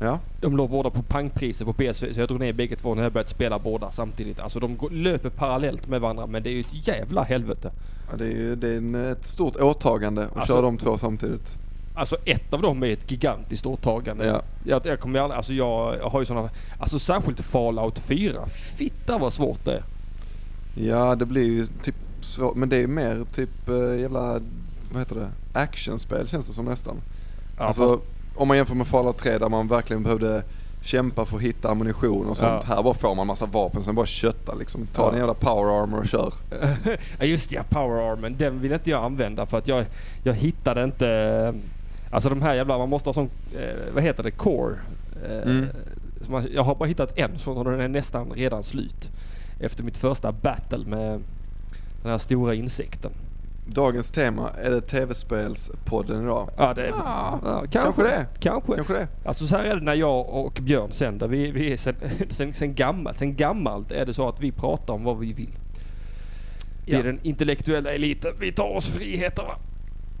Ja, 0.00 0.18
De 0.40 0.56
låg 0.56 0.70
båda 0.70 0.90
på 0.90 1.02
pangpriser 1.02 1.64
på 1.64 1.72
PS4 1.72 2.12
så 2.12 2.20
jag 2.20 2.28
drog 2.28 2.40
ner 2.40 2.52
bägge 2.52 2.76
två 2.76 2.94
när 2.94 3.02
jag 3.02 3.12
börjat 3.12 3.28
spela 3.28 3.58
båda 3.58 3.90
samtidigt. 3.90 4.40
Alltså 4.40 4.60
de 4.60 4.76
går, 4.76 4.90
löper 4.90 5.30
parallellt 5.30 5.88
med 5.88 6.00
varandra 6.00 6.26
men 6.26 6.42
det 6.42 6.50
är 6.50 6.52
ju 6.52 6.60
ett 6.60 6.88
jävla 6.88 7.22
helvete. 7.22 7.72
ja 8.10 8.16
det 8.16 8.24
är 8.24 8.30
ju 8.30 8.56
det 8.56 8.68
är 8.68 8.76
en, 8.76 8.94
ett 8.94 9.26
stort 9.26 9.56
åtagande 9.56 10.24
att 10.24 10.36
Alltså- 10.36 10.52
köra 10.52 10.62
de 10.62 10.78
två 10.78 10.98
samtidigt. 10.98 11.58
Alltså 11.94 12.16
ett 12.24 12.54
av 12.54 12.62
dem 12.62 12.82
är 12.82 12.86
ett 12.90 13.10
gigantiskt 13.10 13.66
åtagande. 13.66 14.26
Ja. 14.26 14.42
Jag, 14.64 14.86
jag 14.86 15.00
kommer 15.00 15.18
aldrig, 15.18 15.36
alltså 15.36 15.52
jag, 15.54 15.96
jag 15.98 16.08
har 16.10 16.20
ju 16.20 16.26
sådana, 16.26 16.50
alltså 16.78 16.98
särskilt 16.98 17.40
Fallout 17.40 17.98
4. 17.98 18.46
Fitta 18.76 19.18
vad 19.18 19.32
svårt 19.32 19.64
det 19.64 19.72
är. 19.72 19.82
Ja 20.74 21.14
det 21.14 21.26
blir 21.26 21.44
ju 21.44 21.66
typ 21.82 21.94
svårt, 22.20 22.54
men 22.56 22.68
det 22.68 22.76
är 22.76 22.80
ju 22.80 22.86
mer 22.86 23.24
typ 23.34 23.68
eh, 23.68 24.00
jävla, 24.00 24.40
vad 24.92 24.98
heter 24.98 25.14
det, 25.14 25.28
actionspel 25.52 26.28
känns 26.28 26.46
det 26.48 26.52
som 26.54 26.64
nästan. 26.64 26.96
Ja, 27.58 27.64
alltså 27.64 27.88
fast, 27.88 28.02
om 28.36 28.48
man 28.48 28.56
jämför 28.56 28.74
med 28.74 28.86
Fallout 28.86 29.18
3 29.18 29.38
där 29.38 29.48
man 29.48 29.68
verkligen 29.68 30.02
behövde 30.02 30.42
kämpa 30.82 31.24
för 31.24 31.36
att 31.36 31.42
hitta 31.42 31.70
ammunition 31.70 32.26
och 32.26 32.36
sånt. 32.36 32.64
Ja. 32.68 32.74
Här 32.74 32.82
bara 32.82 32.94
får 32.94 33.14
man 33.14 33.26
massa 33.26 33.46
vapen 33.46 33.82
sen 33.84 33.94
bara 33.94 34.06
kötta 34.06 34.54
liksom. 34.54 34.86
Ta 34.94 35.02
Ja. 35.02 35.10
din 35.10 35.18
jävla 35.18 35.34
power 35.34 35.82
armor 35.82 35.98
och 36.00 36.06
kör. 36.06 36.32
ja 37.18 37.24
just 37.24 37.50
det, 37.50 37.56
ja, 37.56 37.62
Power 37.68 38.12
Armen. 38.12 38.34
Den 38.38 38.60
vill 38.60 38.72
inte 38.72 38.90
jag 38.90 39.04
använda 39.04 39.46
för 39.46 39.58
att 39.58 39.68
jag, 39.68 39.84
jag 40.22 40.34
hittade 40.34 40.84
inte... 40.84 41.54
Alltså 42.10 42.28
de 42.30 42.42
här 42.42 42.54
jävla, 42.54 42.78
man 42.78 42.88
måste 42.88 43.08
ha 43.08 43.14
sån, 43.14 43.30
eh, 43.58 43.94
vad 43.94 44.02
heter 44.02 44.22
det, 44.22 44.30
core. 44.30 44.74
Eh, 45.30 45.42
Mm. 45.50 45.66
man, 46.28 46.48
jag 46.54 46.62
har 46.62 46.74
bara 46.74 46.88
hittat 46.88 47.18
en 47.18 47.38
så 47.38 47.64
den 47.64 47.80
är 47.80 47.88
nästan 47.88 48.30
redan 48.34 48.62
slut. 48.62 49.10
Efter 49.60 49.84
mitt 49.84 49.96
första 49.98 50.32
battle 50.32 50.84
med 50.86 51.20
den 52.02 52.10
här 52.10 52.18
stora 52.18 52.54
insekten. 52.54 53.10
Dagens 53.68 54.10
tema, 54.10 54.50
är 54.50 54.70
det 54.70 54.80
tv-spelspodden 54.80 56.22
idag? 56.22 56.50
Ja, 56.56 56.74
det, 56.74 56.92
Ah, 56.94 57.38
ja, 57.44 57.64
kanske 57.70 58.02
det. 58.02 58.26
Kanske. 58.40 58.74
Kanske 58.74 58.92
det? 58.94 59.08
Alltså 59.24 59.46
så 59.46 59.56
här 59.56 59.64
är 59.64 59.76
det 59.76 59.82
när 59.84 59.94
jag 59.94 60.28
och 60.28 60.58
Björn 60.62 60.92
sänder. 60.92 61.28
Vi, 61.28 61.50
vi 61.50 61.72
är 61.72 61.76
sen, 61.76 61.94
sen, 62.30 62.54
sen, 62.54 62.74
gammalt, 62.74 63.18
sen 63.18 63.36
gammalt 63.36 63.92
är 63.92 64.06
det 64.06 64.14
så 64.14 64.28
att 64.28 64.40
vi 64.40 64.52
pratar 64.52 64.94
om 64.94 65.04
vad 65.04 65.18
vi 65.18 65.32
vill. 65.32 65.50
Vi 66.86 66.92
Ja. 66.92 66.98
är 66.98 67.02
den 67.04 67.20
intellektuella 67.22 67.92
eliten. 67.92 68.32
Vi 68.40 68.52
tar 68.52 68.76
oss 68.76 68.86
friheter 68.88 69.42
va? 69.42 69.56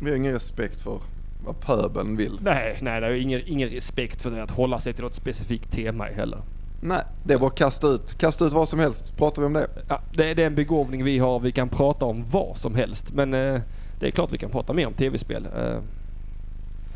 Vi 0.00 0.10
har 0.10 0.16
ingen 0.16 0.32
respekt 0.32 0.80
för 0.80 0.98
vad 1.44 1.60
pöbeln 1.60 2.16
vill. 2.16 2.38
Nej, 2.42 2.78
nej, 2.82 3.00
det 3.00 3.06
är 3.06 3.14
ingen, 3.14 3.40
ingen 3.46 3.68
respekt 3.68 4.22
för 4.22 4.30
det 4.30 4.42
att 4.42 4.50
hålla 4.50 4.80
sig 4.80 4.92
till 4.92 5.04
något 5.04 5.14
specifikt 5.14 5.72
tema 5.72 6.04
heller. 6.04 6.38
Nej, 6.80 7.02
det 7.24 7.34
är 7.34 7.38
bara 7.38 7.46
att 7.46 7.54
kasta 7.58 7.86
ut. 7.88 8.14
Kasta 8.18 8.44
ut 8.46 8.52
vad 8.52 8.68
som 8.68 8.78
helst, 8.78 9.16
pratar 9.16 9.42
vi 9.42 9.46
om 9.46 9.52
det. 9.52 9.66
Ja, 9.88 10.00
det, 10.16 10.30
är- 10.30 10.34
det 10.34 10.42
är 10.42 10.46
en 10.46 10.54
begåvning 10.54 11.04
vi 11.04 11.18
har. 11.18 11.40
Vi 11.40 11.52
kan 11.52 11.68
prata 11.68 12.04
om 12.06 12.24
vad 12.30 12.56
som 12.56 12.74
helst. 12.74 13.12
Men 13.12 13.34
eh, 13.34 13.60
det 14.00 14.06
är 14.06 14.10
klart 14.10 14.32
vi 14.32 14.38
kan 14.38 14.50
prata 14.50 14.72
mer 14.72 14.86
om 14.86 14.92
tv-spel. 14.92 15.48
Eh, 15.58 15.78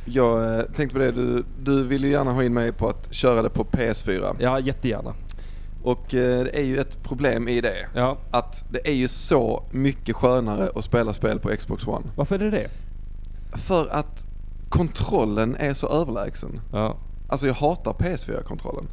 Jag 0.04 0.58
eh, 0.58 0.64
tänkte 0.64 0.92
på 0.98 0.98
det, 1.04 1.12
du, 1.12 1.44
du 1.62 1.82
vill 1.86 2.04
ju 2.04 2.10
gärna 2.10 2.32
ha 2.32 2.44
in 2.44 2.54
mig 2.54 2.72
på 2.72 2.88
att 2.88 3.14
köra 3.14 3.42
det 3.42 3.48
på 3.50 3.64
PS4. 3.64 4.36
ja, 4.38 4.60
jättegärna. 4.60 5.14
Och 5.82 6.14
eh, 6.14 6.44
det 6.44 6.58
är 6.58 6.62
ju 6.64 6.78
ett 6.78 7.02
problem 7.02 7.48
i 7.48 7.60
det. 7.60 7.86
Ja, 7.94 8.16
Att 8.30 8.64
det 8.70 8.88
är 8.88 8.92
ju 8.94 9.08
så 9.08 9.62
mycket 9.70 10.16
skönare 10.16 10.70
att 10.74 10.84
spela 10.84 11.12
spel 11.12 11.38
på 11.38 11.48
Xbox 11.56 11.86
One. 11.86 12.06
varför 12.16 12.34
är 12.34 12.38
det 12.38 12.50
det? 12.50 12.68
För 13.58 13.88
att 13.90 14.26
kontrollen 14.68 15.56
är 15.56 15.74
så 15.74 15.88
överlägsen. 15.88 16.60
Ja. 16.72 16.96
Alltså 17.28 17.46
jag 17.46 17.54
hatar 17.54 17.92
PS4-kontrollen. 17.92 18.84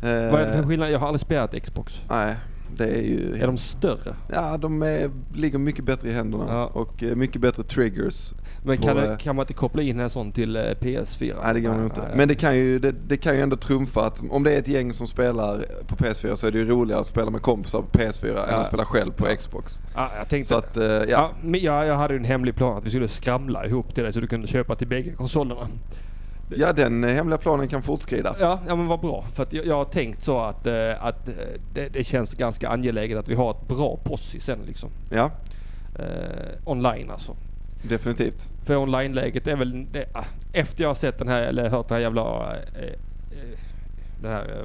Vad 0.00 0.10
är 0.40 0.46
det 0.46 0.52
för 0.52 0.62
skillnad? 0.62 0.90
Jag 0.90 0.98
har 0.98 1.06
aldrig 1.06 1.20
spelat 1.20 1.62
Xbox. 1.62 2.00
Nej, 2.08 2.36
det 2.76 2.84
är 2.84 3.02
ju... 3.02 3.34
Är 3.42 3.46
de 3.46 3.56
större? 3.58 4.14
Ja, 4.32 4.56
de 4.56 4.82
är, 4.82 5.10
ligger 5.34 5.58
mycket 5.58 5.84
bättre 5.84 6.08
i 6.08 6.12
händerna 6.12 6.44
Ja. 6.48 6.66
och 6.66 7.02
eh, 7.02 7.14
mycket 7.16 7.40
bättre 7.40 7.62
triggers. 7.62 8.32
Men 8.64 8.78
kan, 8.78 8.98
eh, 8.98 9.02
det, 9.10 9.16
kan 9.20 9.36
man 9.36 9.42
inte 9.42 9.54
koppla 9.54 9.82
in 9.82 10.00
en 10.00 10.10
sån 10.10 10.32
till 10.32 10.56
eh, 10.56 10.60
PS4? 10.60 11.34
Nej 11.44 11.54
det 11.54 11.60
går 11.60 11.74
nog 11.74 11.84
inte. 11.84 12.00
nej, 12.00 12.10
Men 12.16 12.28
det 12.28 12.34
kan, 12.34 12.56
ju, 12.56 12.78
det, 12.78 12.94
det 13.06 13.16
kan 13.16 13.34
ju 13.34 13.40
ändå 13.40 13.56
trumfa 13.56 14.06
att 14.06 14.22
om 14.30 14.42
det 14.42 14.54
är 14.54 14.58
ett 14.58 14.68
gäng 14.68 14.92
som 14.92 15.06
spelar 15.06 15.64
på 15.86 15.96
PS4 15.96 16.34
så 16.34 16.46
är 16.46 16.50
det 16.52 16.58
ju 16.58 16.68
roligare 16.68 17.00
att 17.00 17.06
spela 17.06 17.30
med 17.30 17.42
kompisar 17.42 17.82
på 17.82 17.98
PS4 17.98 18.28
än 18.28 18.36
Ja. 18.50 18.56
att 18.56 18.66
spela 18.66 18.84
själv 18.84 19.12
på 19.12 19.28
Ja. 19.28 19.36
Xbox. 19.36 19.80
Ja, 19.94 20.10
jag 20.18 20.28
tänkte... 20.28 20.48
Så 20.48 20.58
att, 20.58 20.76
eh, 20.76 20.84
ja. 20.84 21.30
ja. 21.52 21.84
jag 21.84 21.96
hade 21.96 22.14
ju 22.14 22.18
en 22.18 22.24
hemlig 22.24 22.54
plan 22.56 22.78
att 22.78 22.86
vi 22.86 22.90
skulle 22.90 23.08
skramla 23.08 23.66
ihop 23.66 23.94
till 23.94 24.04
det 24.04 24.12
så 24.12 24.20
du 24.20 24.26
kunde 24.26 24.46
köpa 24.46 24.74
till 24.74 24.88
bägge 24.88 25.12
konsolerna. 25.12 25.68
Ja, 26.48 26.72
den 26.72 27.04
eh, 27.04 27.10
hemliga 27.10 27.38
planen 27.38 27.68
kan 27.68 27.82
fortskrida. 27.82 28.36
Ja, 28.40 28.60
ja 28.68 28.76
men 28.76 28.86
vad 28.86 29.00
bra. 29.00 29.24
För 29.34 29.42
att 29.42 29.52
jag, 29.52 29.66
jag 29.66 29.74
har 29.76 29.84
tänkt 29.84 30.22
så 30.22 30.40
att, 30.40 30.66
eh, 30.66 31.04
att 31.04 31.28
eh, 31.28 31.34
det, 31.74 31.88
det 31.88 32.04
känns 32.04 32.34
ganska 32.34 32.68
angeläget 32.68 33.18
att 33.18 33.28
vi 33.28 33.34
har 33.34 33.50
ett 33.50 33.68
bra 33.68 33.96
posse 34.04 34.40
sen 34.40 34.58
liksom. 34.66 34.90
Ja, 35.10 35.30
Eh, 35.98 36.54
online 36.64 37.10
alltså. 37.10 37.36
definitivt. 37.82 38.50
För 38.64 38.76
online-läget 38.76 39.46
är 39.48 39.56
väl, 39.56 39.86
det, 39.92 40.04
ah, 40.14 40.24
efter 40.52 40.82
jag 40.82 40.90
har 40.90 40.94
sett 40.94 41.18
den 41.18 41.28
här, 41.28 41.42
eller 41.42 41.68
hört 41.68 41.88
den 41.88 41.94
här 41.94 42.02
jävla, 42.02 42.56
eh, 42.56 42.92
den 44.22 44.32
här, 44.32 44.64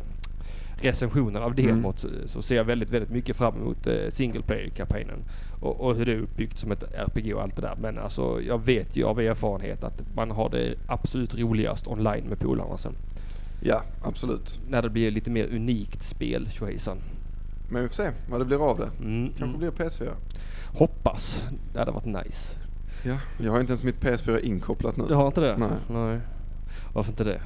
recensionen 0.81 1.43
av 1.43 1.59
Mm. 1.59 1.65
demot 1.75 1.99
så, 1.99 2.07
så 2.25 2.41
ser 2.41 2.55
jag 2.55 2.63
väldigt, 2.63 2.89
väldigt 2.89 3.09
mycket 3.11 3.37
fram 3.37 3.55
emot 3.55 3.87
eh, 3.87 3.93
single 4.09 4.41
player-kampanjen. 4.41 5.17
Och, 5.61 5.81
och 5.81 5.95
hur 5.95 6.05
det 6.05 6.11
är 6.13 6.19
uppbyggt 6.19 6.57
som 6.57 6.71
ett 6.71 6.83
RPG 6.93 7.35
och 7.35 7.41
allt 7.41 7.55
det 7.55 7.61
där. 7.61 7.75
Men 7.81 7.97
alltså 7.97 8.41
jag 8.41 8.65
vet 8.65 8.97
ju 8.97 9.05
av 9.05 9.19
erfarenhet 9.19 9.83
att 9.83 10.01
man 10.15 10.31
har 10.31 10.49
det 10.49 10.75
absolut 10.87 11.35
roligast 11.35 11.87
online 11.87 12.23
med 12.23 12.39
polarna 12.39 12.77
sen. 12.77 12.95
Ja, 13.61 13.81
absolut. 14.01 14.59
När 14.69 14.81
det 14.81 14.89
blir 14.89 15.11
lite 15.11 15.31
mer 15.31 15.55
unikt 15.55 16.03
spel, 16.03 16.49
tjohejsan. 16.51 16.97
Men 17.69 17.81
vi 17.81 17.87
får 17.87 17.95
se 17.95 18.11
vad 18.29 18.41
det 18.41 18.45
blir 18.45 18.69
av 18.69 18.77
det. 18.77 18.89
Mm, 19.05 19.27
Kanske 19.27 19.57
mm. 19.57 19.59
blir 19.59 19.71
PS4. 19.71 20.09
Hoppas. 20.73 21.43
Det 21.73 21.79
hade 21.79 21.91
varit 21.91 22.05
nice. 22.05 22.57
Ja, 23.03 23.17
jag 23.37 23.51
har 23.51 23.59
inte 23.59 23.71
ens 23.71 23.83
mitt 23.83 24.01
PS4 24.01 24.39
inkopplat 24.39 24.97
nu. 24.97 25.03
Du 25.07 25.15
har 25.15 25.27
inte 25.27 25.41
det? 25.41 25.57
Nej. 25.57 25.69
Nej. 25.89 26.19
Varför 26.93 27.11
inte 27.11 27.23
det? 27.23 27.41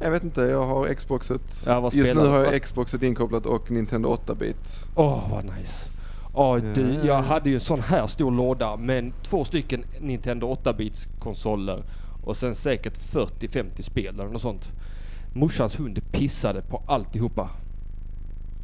Jag 0.00 0.10
vet 0.10 0.24
inte, 0.24 0.40
jag 0.40 0.66
har 0.66 0.94
Xboxet. 0.94 1.64
Ja, 1.66 1.90
Just 1.92 2.14
nu 2.14 2.20
har 2.20 2.44
jag 2.44 2.62
Xboxet 2.62 3.02
inkopplat 3.02 3.46
och 3.46 3.70
Nintendo 3.70 4.16
8-bit. 4.26 4.88
Åh, 4.94 5.30
vad 5.30 5.44
nice. 5.44 5.91
Ja, 6.34 6.58
du, 6.74 6.94
Ja. 6.94 7.04
jag 7.06 7.22
hade 7.22 7.48
ju 7.50 7.54
en 7.54 7.60
sån 7.60 7.80
här 7.80 8.06
stor 8.06 8.30
låda 8.30 8.76
med 8.76 9.12
två 9.22 9.44
stycken 9.44 9.84
Nintendo 10.00 10.54
8-bits 10.54 11.08
konsoler 11.18 11.82
och 12.24 12.36
sen 12.36 12.54
säkert 12.54 12.98
40-50 12.98 13.82
spel 13.82 14.14
eller 14.14 14.24
något 14.30 14.42
sånt. 14.42 14.72
Morsans 15.34 15.80
hund 15.80 16.12
pissade 16.12 16.62
på 16.62 16.82
alltihopa. 16.86 17.50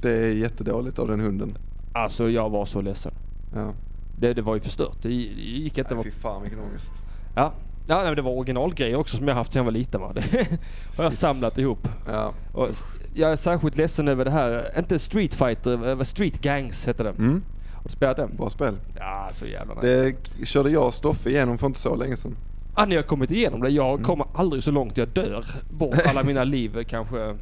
Det 0.03 0.11
är 0.11 0.33
jättedåligt 0.33 0.99
av 0.99 1.09
den 1.09 1.21
hunden. 1.21 1.59
Alltså 1.93 2.31
jag 2.31 2.51
var 2.51 2.65
så 2.67 2.81
ledsen. 2.81 3.13
Ja. 3.55 3.73
Det, 4.19 4.35
det 4.35 4.43
var 4.43 4.55
ju 4.55 4.61
förstört. 4.61 4.97
Det 5.03 5.09
gi- 5.09 5.35
det 5.35 5.43
gick 5.43 5.79
inte. 5.79 5.95
Nej, 5.95 6.05
fy 6.05 6.11
fan 6.11 6.43
vilken 6.43 6.61
ångest. 6.61 6.93
Ja, 7.37 7.53
ja 7.89 7.97
nej, 7.97 8.05
men 8.05 8.17
det 8.17 8.23
var 8.23 8.33
originalgrejer 8.33 8.97
också 8.97 9.17
som 9.17 9.29
jag 9.29 9.35
haft 9.35 9.53
sedan 9.53 9.61
jag 9.61 9.65
var 9.65 9.73
liten 9.73 10.01
va. 10.01 10.13
Det 10.15 10.49
har 10.97 11.05
jag 11.05 11.13
Shit. 11.13 11.21
samlat 11.21 11.59
ihop. 11.59 11.89
Ja. 12.07 12.33
Och 12.53 12.69
jag 13.15 13.33
är 13.33 13.37
särskilt 13.37 13.77
ledsen 13.77 14.09
över 14.09 14.25
det 14.25 14.31
här, 14.31 14.79
inte 14.79 14.99
Street 14.99 15.35
Fighter, 15.35 15.89
eh, 15.89 16.01
Street 16.03 16.41
Gangs 16.43 16.89
heter 16.89 17.05
det. 17.05 17.11
Mm, 17.11 17.43
Har 17.79 17.85
du 17.85 17.91
spelat 17.91 18.17
den? 18.17 18.37
bra 18.37 18.51
spel. 18.51 18.75
Ja, 18.99 19.29
så 19.33 19.47
jävla 19.47 19.75
nice. 19.75 20.15
Det 20.39 20.47
körde 20.47 20.71
jag 20.71 20.87
och 20.87 20.95
Stoffe 20.95 21.31
igenom 21.31 21.59
för 21.59 21.67
inte 21.67 21.81
så 21.81 21.95
länge 21.97 22.17
sedan. 22.17 22.37
Ah, 22.75 22.85
ni 22.87 22.97
har 22.97 23.03
kommit 23.03 23.31
igenom 23.31 23.61
det. 23.61 23.69
Jag 23.71 23.91
Mm. 23.95 24.05
kommer 24.05 24.27
aldrig 24.35 24.63
så 24.63 24.71
långt 24.71 24.97
jag 24.97 25.09
dör 25.09 25.45
bort 25.71 25.95
alla 26.07 26.23
mina 26.23 26.45
liv 26.45 26.85
kanske 26.89 27.37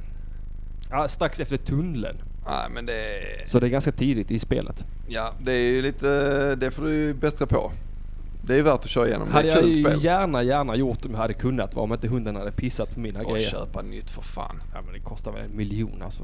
ja, 0.90 1.08
strax 1.08 1.40
efter 1.40 1.56
tunneln. 1.56 2.16
Nej 2.46 2.70
men 2.74 2.86
det... 2.86 2.94
Så 3.46 3.60
det 3.60 3.66
är 3.66 3.70
ganska 3.70 3.92
tidigt 3.92 4.30
i 4.30 4.38
spelet. 4.38 4.84
Ja, 5.08 5.32
det 5.40 5.52
är 5.52 5.70
ju 5.70 5.82
lite... 5.82 6.06
Det 6.56 6.70
får 6.70 6.82
du 6.82 6.90
ju 6.94 7.14
bättra 7.14 7.46
på. 7.46 7.72
Det 8.42 8.52
är 8.52 8.56
ju 8.56 8.62
värt 8.62 8.74
att 8.80 8.88
köra 8.88 9.06
igenom. 9.08 9.28
hade 9.28 9.42
det 9.48 9.52
är 9.52 9.54
jag 9.56 9.64
kul 9.64 9.72
ju 9.72 9.84
spel. 9.84 10.04
gärna, 10.04 10.42
gärna 10.42 10.76
gjort 10.76 11.04
om 11.04 11.10
jag 11.10 11.18
hade 11.18 11.34
kunnat 11.34 11.74
va, 11.74 11.82
om 11.82 11.92
inte 11.92 12.08
hunden 12.08 12.36
hade 12.36 12.52
pissat 12.52 12.94
på 12.94 13.00
mina 13.00 13.20
Och 13.20 13.32
grejer. 13.34 13.50
köpa 13.50 13.82
nytt 13.82 14.10
för 14.10 14.22
fan. 14.22 14.62
Ja 14.74 14.80
men 14.84 14.92
det 14.92 15.00
kostar 15.00 15.32
väl 15.32 15.42
en 15.44 15.56
miljon 15.56 16.02
alltså. 16.02 16.22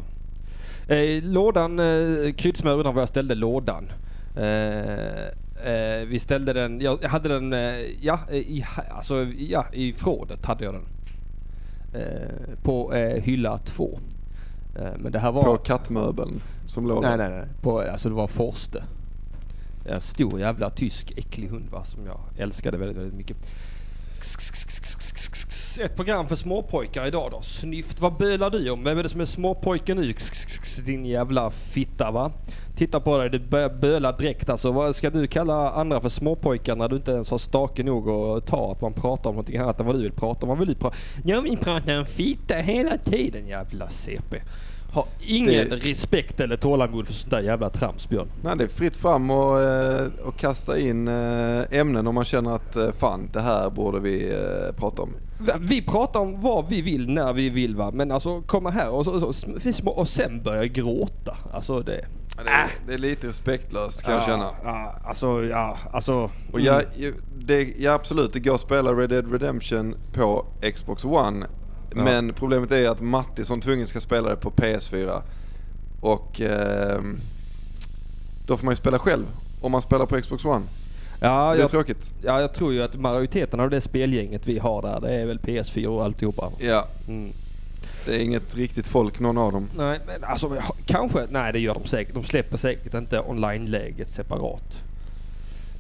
Eh, 0.89 1.23
lådan, 1.23 1.79
eh, 1.79 2.33
Kryddsmör 2.33 2.73
undrar 2.73 2.93
var 2.93 3.03
jag 3.03 3.09
ställde 3.09 3.35
lådan. 3.35 3.93
Eh, 4.37 5.27
eh, 5.73 6.07
vi 6.07 6.19
ställde 6.19 6.53
den, 6.53 6.81
jag 6.81 7.05
hade 7.05 7.29
den, 7.29 7.53
ja, 8.01 8.21
i, 8.31 8.65
alltså, 8.91 9.25
ja, 9.25 9.67
i 9.73 9.93
förrådet 9.93 10.47
hade 10.47 10.65
jag 10.65 10.75
den. 10.75 10.85
På 12.63 12.93
hylla 13.23 13.59
två. 13.59 13.99
Men 14.99 15.13
det 15.13 15.19
här 15.19 15.33
var... 15.33 15.43
På 15.43 15.57
kattmöbeln 15.57 16.43
som 16.67 16.87
låg 16.87 17.03
Nej 17.03 17.17
nej 17.17 17.31
nej. 17.31 17.47
På, 17.61 17.81
alltså 17.81 18.09
det 18.09 18.15
var 18.15 18.27
Forste. 18.27 18.85
En 19.87 20.01
stor 20.01 20.41
jävla 20.41 20.71
tysk 20.71 21.13
äcklig 21.17 21.49
hund 21.49 21.71
va, 21.71 21.85
som 21.85 22.07
jag 22.07 22.21
älskade 22.39 22.79
väldigt, 22.79 22.99
väldigt 22.99 23.15
mycket. 23.15 23.37
Ett 25.79 25.97
program 25.97 26.29
för 26.29 26.37
småpojkar 26.37 27.07
idag 27.07 27.31
då. 27.31 27.41
Snyft, 27.43 28.01
vad 28.01 28.17
bölar 28.17 28.51
du 28.51 28.71
om? 28.71 28.85
Vem 28.85 28.99
är 28.99 29.03
det 29.03 29.09
som 29.09 29.21
är 29.21 29.25
småpojken 29.25 29.97
nu? 29.97 30.15
Din 30.87 31.07
jävla 31.07 31.51
fitta 31.51 32.11
va? 32.11 32.33
Titta 32.77 33.01
på 33.01 33.19
dig, 33.19 33.31
du 33.31 33.39
börjar 33.39 33.69
böla 33.69 34.13
direkt 34.13 34.51
alltså. 34.51 34.73
Vad 34.73 34.97
ska 34.97 35.11
du 35.11 35.27
kalla 35.27 35.71
andra 35.71 36.01
för 36.01 36.09
småpojkar 36.09 36.77
när 36.77 36.89
du 36.89 36.97
inte 36.97 37.13
ens 37.13 37.31
har 37.31 37.39
stake 37.39 37.83
nog 37.83 38.09
att 38.09 38.47
ta 38.47 38.73
att 38.73 38.81
man 38.81 38.93
pratar 38.93 39.31
om 39.31 39.37
någonting 39.37 39.57
annat 39.57 39.81
än 39.81 39.87
vad 39.87 39.95
du 39.95 40.03
vill 40.03 40.13
prata 40.13 40.43
om? 40.43 40.49
Vad 40.49 40.59
vill 40.59 40.69
du 40.69 40.75
prata 40.75 40.97
om? 40.97 41.31
Jag 41.31 41.43
vill 41.43 41.59
prata 41.59 41.99
om 41.99 42.07
fitta 42.07 42.55
hela 42.55 42.99
tiden 42.99 43.47
jävla 43.47 43.91
CP. 43.91 44.37
Har 44.93 45.05
ingen 45.21 45.69
Det- 45.69 45.77
respekt 45.77 46.41
eller 46.41 46.57
tålamod 46.57 47.07
för 47.07 47.15
sånt 47.15 47.31
där 47.31 47.41
jävla 47.41 47.71
trams 47.71 48.09
Björn. 48.09 48.29
Nej, 48.43 48.57
det 48.57 48.65
är 48.65 48.69
fritt 48.69 48.97
fram 48.97 49.31
och, 49.31 49.61
eh, 49.61 50.07
och 50.25 50.37
kasta 50.37 50.79
in 50.79 51.09
eh, 51.09 51.63
ämnen 51.71 52.07
om 52.07 52.15
man 52.15 52.25
känner 52.25 52.55
att 52.57 52.77
eh, 52.77 52.91
fan, 52.93 53.29
det 53.33 53.41
här 53.41 53.71
borde 53.71 54.01
vi 54.01 54.33
prata 54.77 55.03
om. 55.03 55.11
Vi 55.61 55.83
pratar 55.83 56.21
om 56.21 56.41
vad 56.41 56.69
vi 56.69 56.83
vill 56.83 57.11
när 57.11 57.33
vi 57.33 57.51
vill 57.51 57.77
va. 57.77 57.91
Men 57.95 58.11
alltså 58.11 58.41
komma 58.41 58.71
här 58.71 58.91
och, 58.91 59.05
så, 59.05 59.27
och, 59.27 59.35
så, 59.35 59.87
och 59.91 60.09
sen 60.09 60.43
börja 60.43 60.67
gråta. 60.67 61.37
Alltså 61.53 61.81
det... 61.81 62.05
Ja, 62.37 62.43
det, 62.45 62.51
är, 62.51 62.69
det 62.87 62.95
är 62.95 62.99
lite 62.99 63.29
respektlöst 63.29 64.03
kan 64.05 64.15
jag 64.15 64.23
känna. 64.23 64.49
Ja, 64.65 64.95
alltså 65.05 65.45
ja, 65.45 65.77
alltså. 65.93 66.31
Och 66.53 66.61
ja, 66.61 66.81
ju- 66.97 67.15
det, 67.39 67.63
ja 67.79 67.93
absolut, 67.93 68.33
det 68.33 68.41
går 68.41 68.55
att 68.55 68.61
spela 68.61 68.93
Red 68.93 69.11
Dead 69.11 69.33
Redemption 69.33 69.95
på 70.15 70.47
Xbox 70.75 71.05
One. 71.05 71.47
Ja. 71.97 72.03
Men 72.05 72.33
problemet 72.33 72.71
är 72.71 72.89
att 72.91 73.01
Matti 73.01 73.45
som 73.45 73.61
tvungen 73.61 73.87
ska 73.87 74.01
spela 74.01 74.29
det 74.31 74.37
på 74.37 74.51
PS4. 74.51 75.23
Och 76.01 76.41
ehm, 76.41 77.19
då 78.47 78.57
får 78.57 78.65
man 78.65 78.73
ju 78.73 78.77
spela 78.77 78.99
själv 78.99 79.25
om 79.61 79.73
man 79.73 79.83
spelar 79.83 80.07
på 80.07 80.21
Xbox 80.21 80.45
One. 80.45 80.65
ja, 81.21 81.51
det 81.51 81.57
är 81.57 81.61
jag, 81.61 81.71
tråkigt. 81.71 82.11
ja, 82.23 82.41
jag 82.41 82.55
tror 82.55 82.73
ju 82.73 82.83
att 82.83 82.97
majoriteten 82.97 83.61
av 83.61 83.71
det 83.71 83.81
spelgänget 83.81 84.47
vi 84.47 84.59
har 84.59 84.83
där, 84.83 85.01
det 85.01 85.15
är 85.15 85.27
väl 85.27 85.39
PS4 85.39 85.87
och 85.87 86.05
alltihopa. 86.05 86.51
Ja, 86.59 86.87
Mm. 87.09 87.33
det 88.07 88.15
är 88.17 88.19
inget 88.19 88.57
riktigt 88.57 88.87
folk 88.87 89.21
någon 89.21 89.39
av 89.39 89.53
dem. 89.53 89.69
Nej, 89.77 89.99
men 90.07 90.25
alltså 90.25 90.57
kanske. 90.87 91.27
Nej, 91.31 91.53
det 91.53 91.59
gör 91.59 91.75
de 91.75 91.85
säkert. 91.87 92.15
De 92.15 92.25
släpper 92.25 92.57
säkert 92.57 92.95
inte 92.95 93.21
online-läget 93.21 94.09
separat. 94.11 94.79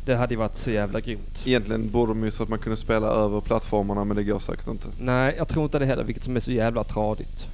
Det 0.04 0.14
hade 0.14 0.34
ju 0.34 0.38
varit 0.38 0.56
så 0.56 0.70
jävla 0.70 1.00
grymt. 1.00 1.42
Egentligen 1.46 1.90
borde 1.90 2.10
de 2.10 2.24
ju 2.24 2.30
så 2.30 2.42
att 2.42 2.48
man 2.48 2.58
kunde 2.58 2.76
spela 2.76 3.06
över 3.06 3.40
plattformarna 3.40 4.04
men 4.04 4.16
det 4.16 4.24
går 4.24 4.38
säkert 4.38 4.66
inte. 4.66 4.86
Nej, 5.00 5.34
jag 5.38 5.48
tror 5.48 5.64
inte 5.64 5.78
det 5.78 5.86
heller, 5.86 6.04
vilket 6.04 6.24
som 6.24 6.36
är 6.36 6.40
så 6.40 6.52
jävla 6.52 6.84
tradigt. 6.84 7.46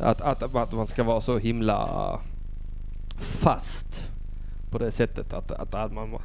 Att, 0.00 0.20
att, 0.20 0.42
att 0.54 0.72
man 0.72 0.86
ska 0.86 1.02
vara 1.04 1.20
så 1.20 1.38
himla 1.38 2.20
fast 3.18 4.10
på 4.70 4.78
det 4.78 4.90
sättet 4.90 5.32
att, 5.32 5.50
att, 5.50 5.74
att 5.74 5.92
man... 5.92 6.18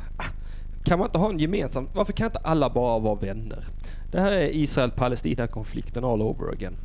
Kan 0.83 0.99
man 0.99 1.07
inte 1.07 1.17
ha 1.17 1.29
en 1.29 1.39
gemensam... 1.39 1.87
Varför 1.93 2.13
kan 2.13 2.25
inte 2.25 2.39
alla 2.39 2.69
bara 2.69 2.99
vara 2.99 3.15
vänner? 3.15 3.65
Det 4.11 4.19
här 4.19 4.31
är 4.31 4.55
Israel-Palestina-konflikten 4.55 6.03
all 6.03 6.21
over 6.21 6.53
again. 6.53 6.75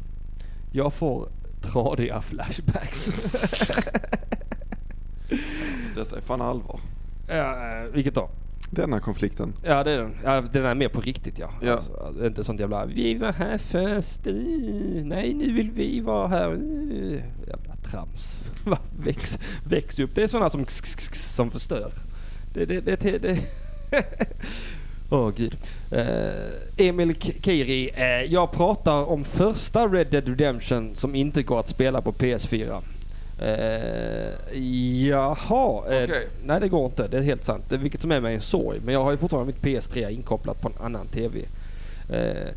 Jag 0.73 0.93
får 0.93 1.29
tradiga 1.61 2.23
flashbacks. 2.23 3.09
Detta 5.95 6.17
är 6.17 6.21
fan 6.21 6.41
allvar. 6.43 6.81
ja, 7.29 7.79
eh, 7.79 7.85
vilket 7.93 8.15
då? 8.15 8.29
Denna 8.71 9.01
konflikten. 9.01 9.53
Ja 9.65 9.85
det 9.85 9.91
är 9.91 9.99
den. 9.99 10.15
Ja, 10.25 10.41
den 10.41 10.65
är 10.65 10.75
mer 10.75 10.89
på 10.89 11.01
riktigt 11.01 11.39
ja. 11.39 11.51
Ja. 11.63 11.73
Alltså, 11.73 12.27
inte 12.27 12.45
sånt 12.45 12.61
jävla 12.61 12.87
vi 12.87 13.15
var 13.15 13.33
här 13.33 13.59
först. 13.59 14.21
Nej 15.05 15.35
nu 15.35 15.53
vill 15.53 15.71
vi 15.71 16.01
vara 16.01 16.29
här. 16.29 16.53
eh." 16.53 17.23
Jävla 17.49 17.77
trams. 17.91 18.39
Väx, 19.05 19.39
väx 19.69 19.99
upp. 19.99 20.11
Det 20.15 20.23
är 20.23 20.27
sådana 20.29 20.51
som 20.51 20.65
som 21.13 21.51
förstör. 21.51 21.93
Det, 22.55 22.65
det, 22.65 22.81
det, 23.01 23.19
det. 23.19 23.39
Åh 25.11 25.31
gud. 25.37 25.57
Eh, 25.91 26.87
Emil 26.87 27.15
Kiri, 27.43 27.91
eh, 27.95 28.33
jag 28.33 28.53
pratar 28.53 29.05
om 29.05 29.25
första 29.25 29.87
Red 29.89 30.07
Dead 30.11 30.29
Redemption 30.29 30.95
som 30.95 31.15
inte 31.15 31.43
går 31.43 31.61
att 31.61 31.69
spela 31.69 32.01
på 32.01 32.13
PS4. 32.13 32.81
Uh, 33.43 34.59
jaha. 35.09 35.93
eh, 35.95 36.05
Okej. 36.05 36.29
nej 36.45 36.61
det 36.61 36.69
går 36.69 36.87
inte, 36.87 37.09
det 37.09 37.17
är 37.19 37.23
helt 37.23 37.45
sant. 37.45 37.65
Det, 37.69 37.77
vilket 37.77 38.01
som 38.01 38.13
är 38.13 38.21
mig 38.21 38.35
en 38.35 38.41
sorg. 38.41 38.81
Men 38.85 38.95
jag 38.95 39.05
har 39.05 39.11
ju 39.11 39.17
fortfarande 39.17 39.53
mitt 39.53 39.63
PS3 39.63 40.09
inkopplat 40.11 40.61
på 40.61 40.69
en 40.69 40.75
annan 40.85 41.07
TV. 41.07 41.41
Eh, 42.11 42.49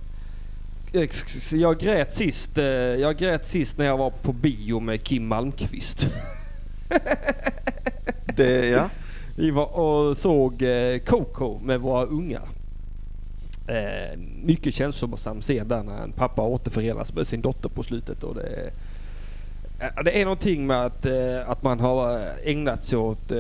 jag 1.51 1.79
grät 1.79 2.13
sist, 2.13 2.57
eh, 2.57 2.63
jag 2.65 3.17
grät 3.17 3.45
sist 3.45 3.77
när 3.77 3.85
jag 3.85 3.97
var 3.97 4.09
på 4.09 4.33
bio 4.33 4.79
med 4.79 5.03
Kim 5.03 5.27
Malmqvist. 5.27 6.07
Det, 8.35 8.67
ja. 8.67 8.89
Vi 9.37 9.51
var 9.51 9.79
och 9.79 10.17
såg 10.17 10.61
eh, 10.61 10.99
Coco 10.99 11.59
med 11.63 11.79
våra 11.79 12.05
ungar. 12.05 12.47
Eh, 13.67 14.17
mycket 14.43 14.73
känslosam 14.73 15.41
scen 15.41 15.67
där 15.67 15.83
när 15.83 16.03
en 16.03 16.11
pappa 16.11 16.41
återförenas 16.41 17.13
med 17.13 17.27
sin 17.27 17.41
dotter 17.41 17.69
på 17.69 17.83
slutet. 17.83 18.23
Och 18.23 18.35
det, 18.35 18.41
är- 18.41 18.65
eh, 18.65 18.71
det 20.05 20.21
är 20.21 20.25
någonting 20.25 20.67
med 20.67 20.85
att, 20.85 21.05
eh, 21.05 21.49
att 21.49 21.63
man 21.63 21.79
har 21.79 22.15
eh, 22.19 22.27
ägnat 22.43 22.83
sig 22.83 22.97
åt 22.97 23.31
eh, 23.31 23.37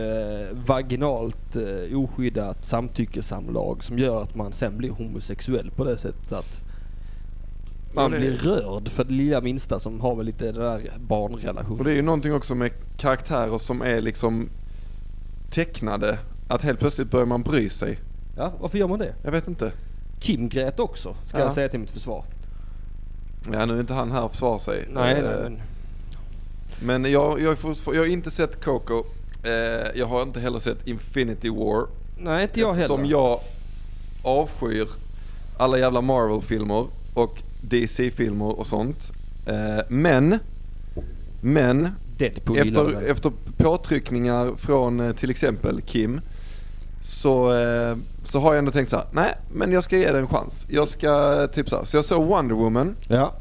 vaginalt 0.51 1.55
eh, 1.55 1.99
oskyddat 1.99 2.65
samtyckesamlag 2.65 3.83
som 3.83 3.99
gör 3.99 4.21
att 4.21 4.35
man 4.35 4.53
sen 4.53 4.77
blir 4.77 4.89
homosexuell 4.89 5.71
på 5.71 5.83
det 5.83 5.97
sättet 5.97 6.31
att 6.33 6.59
man 7.93 8.11
blir 8.11 8.31
rörd 8.31 8.89
för 8.89 9.03
det 9.03 9.13
lilla 9.13 9.41
minsta 9.41 9.79
som 9.79 10.01
har 10.01 10.15
väl 10.15 10.25
lite 10.25 10.45
det 10.51 10.51
där 10.63 10.81
barnrelation. 10.99 11.77
Och 11.79 11.83
det 11.85 11.91
är 11.91 11.95
ju 11.95 12.01
någonting 12.01 12.33
också 12.33 12.55
med 12.55 12.71
karaktärer 12.97 13.57
som 13.57 13.81
är 13.81 14.01
liksom 14.01 14.49
tecknade. 15.51 16.17
Att 16.47 16.61
helt 16.63 16.79
plötsligt 16.79 17.11
börjar 17.11 17.25
man 17.25 17.43
bry 17.43 17.69
sig. 17.69 17.99
Ja, 18.37 18.53
varför 18.59 18.77
gör 18.77 18.87
man 18.87 18.99
det? 18.99 19.13
Jag 19.23 19.31
vet 19.31 19.47
inte. 19.47 19.71
Kim 20.19 20.49
grät 20.49 20.79
också, 20.79 21.15
ska 21.25 21.37
Ja. 21.39 21.43
jag 21.43 21.53
säga 21.53 21.69
till 21.69 21.79
mitt 21.79 21.89
försvar. 21.91 22.25
Ja 23.51 23.65
nu 23.65 23.75
är 23.75 23.79
inte 23.79 23.93
han 23.93 24.11
här 24.11 24.23
och 24.23 24.31
försvarar 24.31 24.57
sig. 24.57 24.87
Nej, 24.93 25.15
Eh, 25.17 25.23
nej, 25.23 25.33
men... 25.43 25.61
Men 26.83 27.05
jag, 27.11 27.41
jag, 27.41 27.57
får, 27.59 27.95
jag 27.95 28.01
har 28.01 28.07
inte 28.07 28.31
sett 28.31 28.63
Coco. 28.63 29.03
Eh, 29.43 29.51
jag 29.95 30.05
har 30.05 30.21
inte 30.21 30.39
heller 30.39 30.59
sett 30.59 30.87
Infinity 30.87 31.49
War. 31.49 31.87
Nej, 32.17 32.43
inte 32.43 32.59
jag 32.59 32.73
heller. 32.73 32.87
Som 32.87 33.05
jag 33.05 33.39
avskyr 34.23 34.87
alla 35.57 35.77
jävla 35.79 36.01
Marvel-filmer 36.01 36.85
och 37.13 37.41
DC-filmer 37.61 38.59
och 38.59 38.67
sånt. 38.67 39.11
Eh, 39.45 39.83
men, 39.89 40.39
men 41.41 41.89
Deadpool 42.17 42.57
efter, 42.57 43.01
efter 43.01 43.31
påtryckningar 43.57 44.51
från 44.57 44.99
eh, 44.99 45.11
till 45.15 45.29
exempel 45.29 45.81
Kim 45.81 46.21
så, 47.03 47.53
eh, 47.57 47.95
så 48.23 48.39
har 48.39 48.53
jag 48.53 48.59
ändå 48.59 48.71
tänkt 48.71 48.89
så 48.89 48.95
här: 48.95 49.05
nej 49.11 49.35
men 49.53 49.71
jag 49.71 49.83
ska 49.83 49.97
ge 49.97 50.11
det 50.11 50.19
en 50.19 50.27
chans. 50.27 50.65
Jag 50.69 50.87
ska 50.87 51.47
typ 51.47 51.69
så 51.69 51.77
här. 51.77 51.83
Så 51.85 51.97
jag 51.97 52.05
såg 52.05 52.27
Wonder 52.27 52.55
Woman, 52.55 52.95
Ja. 53.07 53.33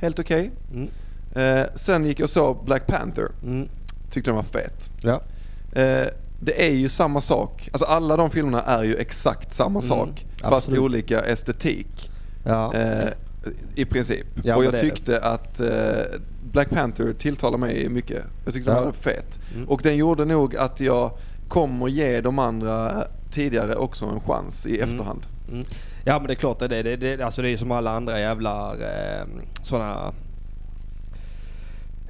helt 0.00 0.18
okej. 0.18 0.50
Mm. 0.72 0.88
Eh, 1.34 1.62
sen 1.74 2.04
gick 2.06 2.20
jag 2.20 2.24
och 2.24 2.30
såg 2.30 2.64
Black 2.64 2.86
Panther, 2.86 3.28
Mm. 3.42 3.68
tyckte 4.10 4.30
den 4.30 4.36
var 4.36 4.42
fet. 4.42 4.90
Ja. 5.02 5.22
Eh, 5.80 6.06
det 6.40 6.66
är 6.66 6.70
ju 6.74 6.88
samma 6.88 7.20
sak, 7.20 7.68
alltså 7.72 7.84
alla 7.84 8.16
de 8.16 8.30
filmerna 8.30 8.62
är 8.62 8.82
ju 8.82 8.96
exakt 8.96 9.52
samma 9.52 9.78
Mm, 9.80 9.82
sak 9.82 10.26
fast 10.40 10.52
absolut. 10.52 10.80
olika 10.80 11.20
estetik. 11.20 12.10
Ja. 12.44 12.74
Eh, 12.74 13.08
I 13.74 13.84
princip. 13.84 14.26
Ja, 14.42 14.56
och 14.56 14.64
jag 14.64 14.80
tyckte 14.80 15.20
att 15.20 15.60
eh, 15.60 15.68
Black 16.52 16.70
Panther 16.70 17.12
tilltalar 17.12 17.58
mig 17.58 17.88
mycket. 17.88 18.24
Jag 18.44 18.54
tyckte 18.54 18.70
Ja. 18.70 18.74
den 18.76 18.84
var 18.84 18.92
fet. 18.92 19.38
Mm. 19.54 19.68
Och 19.68 19.80
den 19.82 19.96
gjorde 19.96 20.24
nog 20.24 20.56
att 20.56 20.80
jag 20.80 21.10
kommer 21.48 21.88
ge 21.88 22.20
de 22.20 22.38
andra 22.38 23.04
tidigare 23.30 23.74
också 23.74 24.06
en 24.06 24.20
chans 24.20 24.66
i 24.66 24.78
Mm. 24.80 24.90
efterhand. 24.90 25.22
Mm. 25.52 25.64
Ja 26.04 26.18
men 26.18 26.26
det 26.26 26.32
är 26.32 26.34
klart 26.34 26.58
det 26.58 26.64
är 26.64 26.68
det. 26.68 26.82
det, 26.96 27.16
det 27.16 27.24
alltså 27.24 27.42
det 27.42 27.50
är 27.50 27.56
som 27.56 27.70
alla 27.70 27.90
andra 27.90 28.20
jävla 28.20 28.72
eh, 28.74 29.26
sådana 29.62 30.12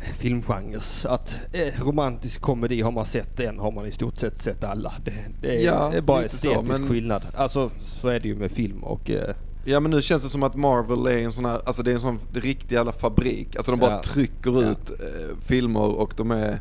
filmgenres. 0.05 1.07
Att 1.07 1.39
eh, 1.53 1.83
romantisk 1.85 2.41
komedi 2.41 2.81
har 2.81 2.91
man 2.93 3.05
sett 3.07 3.41
en 3.41 3.59
har 3.59 3.71
man 3.73 3.87
i 3.87 3.93
stort 3.93 4.17
sett 4.17 4.39
sett 4.39 4.65
alla. 4.65 4.93
Det, 5.05 5.13
det, 5.41 5.57
är, 5.57 5.67
Ja, 5.67 5.93
är 5.93 6.01
bara 6.01 6.21
lite 6.21 6.37
så, 6.37 6.51
estetisk 6.53 6.79
men- 6.81 6.89
skillnad. 6.89 7.23
Alltså 7.37 7.71
så 7.81 8.09
är 8.09 8.21
det 8.21 8.29
ju 8.29 8.37
med 8.37 8.53
film 8.53 8.85
och 8.85 9.11
eh, 9.11 9.35
Ja 9.67 9.81
men 9.81 9.91
nu 9.91 10.03
känns 10.03 10.23
det 10.23 10.29
som 10.29 10.43
att 10.43 10.55
Marvel 10.55 11.07
är 11.07 11.19
en 11.25 11.33
sån 11.33 11.45
här, 11.45 11.61
alltså 11.67 11.83
det 11.83 11.91
är 11.91 11.95
en 11.95 12.01
sån 12.01 12.19
riktig 12.33 12.75
jävla 12.77 12.93
fabrik. 12.93 13.57
Alltså 13.57 13.73
de 13.73 13.81
bara 13.81 13.91
Ja. 13.91 14.03
trycker 14.03 14.63
Ja. 14.63 14.71
ut 14.71 14.91
eh, 14.91 15.39
filmer 15.41 15.81
och 15.81 16.15
de 16.17 16.31
är... 16.31 16.61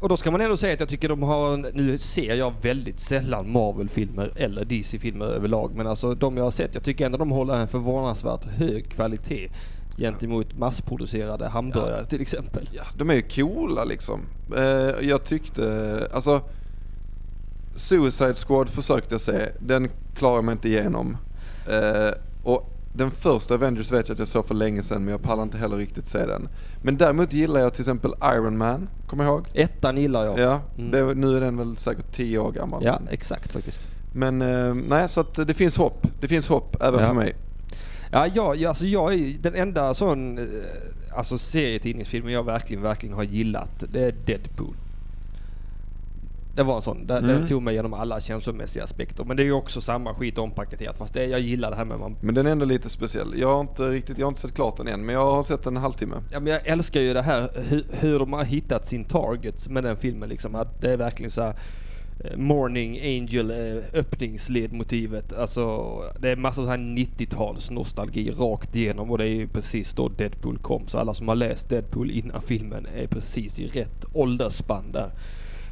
Och 0.00 0.08
då 0.08 0.16
ska 0.16 0.30
man 0.30 0.40
ändå 0.40 0.56
säga 0.56 0.72
att 0.74 0.80
jag 0.80 0.88
tycker 0.88 1.08
de 1.08 1.22
har, 1.22 1.54
en- 1.54 1.66
nu 1.74 1.98
ser 1.98 2.34
jag 2.34 2.52
väldigt 2.62 3.00
sällan 3.00 3.52
Marvel-filmer 3.52 4.32
eller 4.36 4.64
DC-filmer 4.64 5.26
överlag, 5.26 5.72
men 5.76 5.86
alltså 5.86 6.14
de 6.14 6.36
jag 6.36 6.44
har 6.44 6.50
sett, 6.50 6.74
jag 6.74 6.84
tycker 6.84 7.06
ändå 7.06 7.18
de 7.18 7.30
håller 7.30 7.56
en 7.56 7.68
förvånansvärt 7.68 8.44
hög 8.44 8.88
kvalitet 8.90 9.48
gentemot 9.96 10.58
massproducerade 10.58 11.48
hamburgare 11.48 12.04
till 12.04 12.20
exempel. 12.20 12.68
Ja, 12.72 12.82
de 12.98 13.10
är 13.10 13.14
ju 13.14 13.22
coola 13.22 13.84
liksom. 13.84 14.20
Eh, 14.56 14.62
jag 15.08 15.24
tyckte, 15.24 16.08
alltså 16.12 16.40
Suicide 17.76 18.34
Squad 18.34 18.68
försökte 18.68 19.14
jag 19.14 19.20
se, 19.20 19.48
den 19.60 19.90
klarar 20.14 20.34
jag 20.34 20.44
mig 20.44 20.52
inte 20.52 20.68
igenom. 20.68 21.16
Eh, 21.70 22.10
och 22.42 22.70
den 22.92 23.10
första 23.10 23.54
Avengers 23.54 23.92
vet 23.92 24.08
jag 24.08 24.14
att 24.14 24.18
jag 24.18 24.28
såg 24.28 24.46
för 24.46 24.54
länge 24.54 24.82
sedan 24.82 25.04
men 25.04 25.12
jag 25.12 25.22
pallar 25.22 25.42
inte 25.42 25.58
heller 25.58 25.76
riktigt 25.76 26.06
se 26.06 26.26
den. 26.26 26.48
Men 26.82 26.96
däremot 26.96 27.32
gillar 27.32 27.60
jag 27.60 27.72
till 27.74 27.80
exempel 27.82 28.12
Iron 28.24 28.56
Man, 28.58 28.88
kommer 29.06 29.24
jag 29.24 29.32
ihåg? 29.34 29.46
Ettan 29.54 29.96
gillar 29.96 30.24
jag. 30.24 30.38
Ja, 30.38 30.60
Mm. 30.78 30.90
det, 30.90 31.14
nu 31.14 31.36
är 31.36 31.40
den 31.40 31.56
väl 31.56 31.76
säkert 31.76 32.12
10 32.12 32.38
år 32.38 32.52
gammal. 32.52 32.84
Ja, 32.84 33.00
exakt 33.10 33.52
faktiskt. 33.52 33.80
Men 34.12 34.42
eh, 34.42 34.74
nej, 34.74 35.08
så 35.08 35.20
att 35.20 35.34
det 35.46 35.54
finns 35.54 35.76
hopp. 35.76 36.06
Det 36.20 36.28
finns 36.28 36.48
hopp 36.48 36.76
även 36.82 37.00
Ja. 37.00 37.06
för 37.06 37.14
mig. 37.14 37.34
Ja, 38.14 38.26
jag, 38.34 38.56
jag- 38.56 38.68
alltså 38.68 38.86
jag 38.86 39.14
är 39.14 39.38
den 39.40 39.54
enda 39.54 39.94
sån 39.94 40.38
eh, 40.38 40.44
alltså 41.12 41.38
serietidningsfilmen 41.38 42.32
jag 42.32 42.42
verkligen, 42.44 42.82
verkligen 42.82 43.14
har 43.14 43.22
gillat. 43.22 43.84
Det 43.92 44.00
är 44.04 44.14
Deadpool. 44.26 44.74
Det 46.56 46.62
var 46.62 46.76
en 46.76 46.82
sån. 46.82 47.06
Den, 47.06 47.24
Mm. 47.24 47.36
den 47.38 47.48
tog 47.48 47.62
mig 47.62 47.74
genom 47.74 47.94
alla 47.94 48.20
känslomässiga 48.20 48.84
aspekter. 48.84 49.24
Men 49.24 49.36
det 49.36 49.42
är 49.42 49.44
ju 49.44 49.52
också 49.52 49.80
samma 49.80 50.14
skit 50.14 50.38
ompaketerat. 50.38 50.98
Fast 50.98 51.14
det, 51.14 51.24
jag 51.26 51.40
gillar 51.40 51.70
det 51.70 51.76
här 51.76 51.84
med 51.84 51.98
man... 51.98 52.16
Men 52.20 52.34
den 52.34 52.46
är 52.46 52.50
ändå 52.50 52.64
lite 52.64 52.88
speciell. 52.90 53.34
Jag 53.38 53.52
har 53.54 53.60
inte 53.60 53.82
riktigt, 53.90 54.18
jag 54.18 54.26
har 54.26 54.30
inte 54.30 54.40
sett 54.40 54.54
klart 54.54 54.76
den 54.76 54.88
än 54.88 55.06
men 55.06 55.14
jag 55.14 55.30
har 55.32 55.42
sett 55.42 55.66
en 55.66 55.76
halvtimme. 55.76 56.14
Ja, 56.32 56.40
men 56.40 56.52
jag 56.52 56.66
älskar 56.66 57.00
ju 57.00 57.14
det 57.14 57.22
här 57.22 57.50
hur, 57.68 57.84
hur 57.90 58.18
de 58.18 58.32
har 58.32 58.44
hittat 58.44 58.86
sin 58.86 59.04
target 59.04 59.68
med 59.68 59.84
den 59.84 59.96
filmen. 59.96 60.28
Liksom. 60.28 60.54
Att 60.54 60.80
det 60.80 60.92
är 60.92 60.96
verkligen 60.96 61.30
så 61.30 61.42
här 61.42 61.54
Eh, 62.20 62.36
Morning 62.36 63.00
Angel 63.00 63.50
eh, 63.50 63.82
öppningsledmotivet. 63.92 65.32
Alltså 65.32 65.94
det 66.18 66.30
är 66.30 66.36
massa 66.36 66.64
så 66.64 66.70
här 66.70 66.78
90-tals 66.78 67.70
nostalgi 67.70 68.30
rakt 68.30 68.76
igenom 68.76 69.10
och 69.10 69.18
det 69.18 69.24
är 69.24 69.34
ju 69.34 69.48
precis 69.48 69.94
då 69.94 70.08
Deadpool 70.08 70.58
kom. 70.58 70.88
Så 70.88 70.98
alla 70.98 71.14
som 71.14 71.28
har 71.28 71.34
läst 71.34 71.68
Deadpool 71.68 72.10
innan 72.10 72.42
filmen 72.42 72.86
är 72.96 73.06
precis 73.06 73.60
i 73.60 73.66
rätt 73.66 74.04
åldersspann 74.12 74.92
där. 74.92 75.10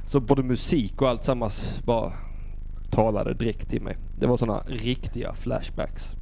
Så 0.07 0.21
både 0.21 0.43
musik 0.43 1.03
och 1.03 1.09
allt 1.09 1.25
sammans 1.25 1.81
bara 1.85 2.13
talade 2.91 3.35
direkt 3.35 3.71
till 3.71 3.83
mig. 3.83 3.97
Det 4.19 4.27
var 4.27 4.37
sådana 4.37 4.63
riktiga 4.67 5.35
flashbacks. 5.35 6.15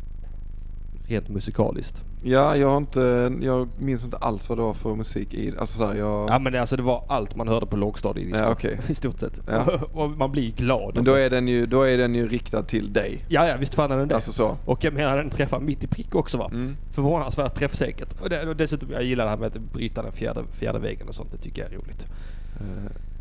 Rent 1.09 1.29
musikaliskt. 1.29 2.10
Ja, 2.23 2.57
jag 2.57 2.69
har 2.69 2.77
inte, 2.77 3.33
jag 3.43 3.69
minns 3.79 4.05
inte 4.05 4.17
alls 4.17 4.49
vad 4.49 4.59
det 4.59 4.63
var 4.63 4.75
för 4.75 4.95
musik 4.95 5.35
i 5.35 5.55
Alltså 5.59 5.79
så 5.79 5.87
här, 5.87 5.95
jag... 5.95 6.31
Ja 6.31 6.39
men 6.39 6.53
det, 6.53 6.61
alltså 6.61 6.77
det 6.77 6.83
var 6.83 7.05
allt 7.09 7.37
man 7.37 7.49
hörde 7.49 7.67
på 7.67 7.77
lågstadiet 7.77 8.27
i, 8.27 8.31
Ja, 8.31 8.37
stort- 8.37 8.53
okej. 8.53 8.79
i 8.89 8.95
stort 8.95 9.21
sett. 9.21 9.41
Ja. 9.47 9.81
och 9.93 10.11
man 10.11 10.33
blir 10.33 10.51
glad. 10.53 10.95
Men 10.95 11.05
då 11.05 11.15
är 11.15 11.31
den 11.31 11.49
ju, 11.49 11.67
då 11.67 11.83
är 11.83 11.99
den 11.99 12.15
ju 12.15 12.29
riktad 12.29 12.63
till 12.63 12.93
dig. 12.93 13.25
Ja, 13.29 13.49
ja 13.49 13.57
visst 13.57 13.75
fan 13.75 13.93
är 13.93 13.97
den 13.99 14.09
det. 14.09 14.15
Alltså 14.15 14.33
så. 14.33 14.57
Och 14.65 14.85
jag 14.85 14.95
menar 14.95 15.17
den 15.17 15.31
träffar 15.31 15.61
mitt 15.61 15.85
i 15.85 15.87
prick 15.87 16.15
också 16.15 16.39
va. 16.39 16.51
Mm. 16.53 16.77
Förvånansvärt 16.91 17.55
träffsäkert. 17.55 18.21
Och, 18.21 18.31
det, 18.31 18.49
och 18.49 18.57
dessutom 18.57 18.91
jag 18.93 19.03
gillar 19.05 19.25
det 19.25 19.31
här 19.31 19.39
med 19.39 19.47
att 19.47 19.59
bryta 19.73 20.03
den 20.03 20.13
fjärde, 20.13 20.41
fjärde 20.53 20.79
väggen 20.79 21.09
och 21.09 21.15
sånt. 21.15 21.31
Det 21.33 21.39
tycker 21.39 21.63
jag 21.63 21.73
är 21.73 21.77
roligt. 21.77 22.07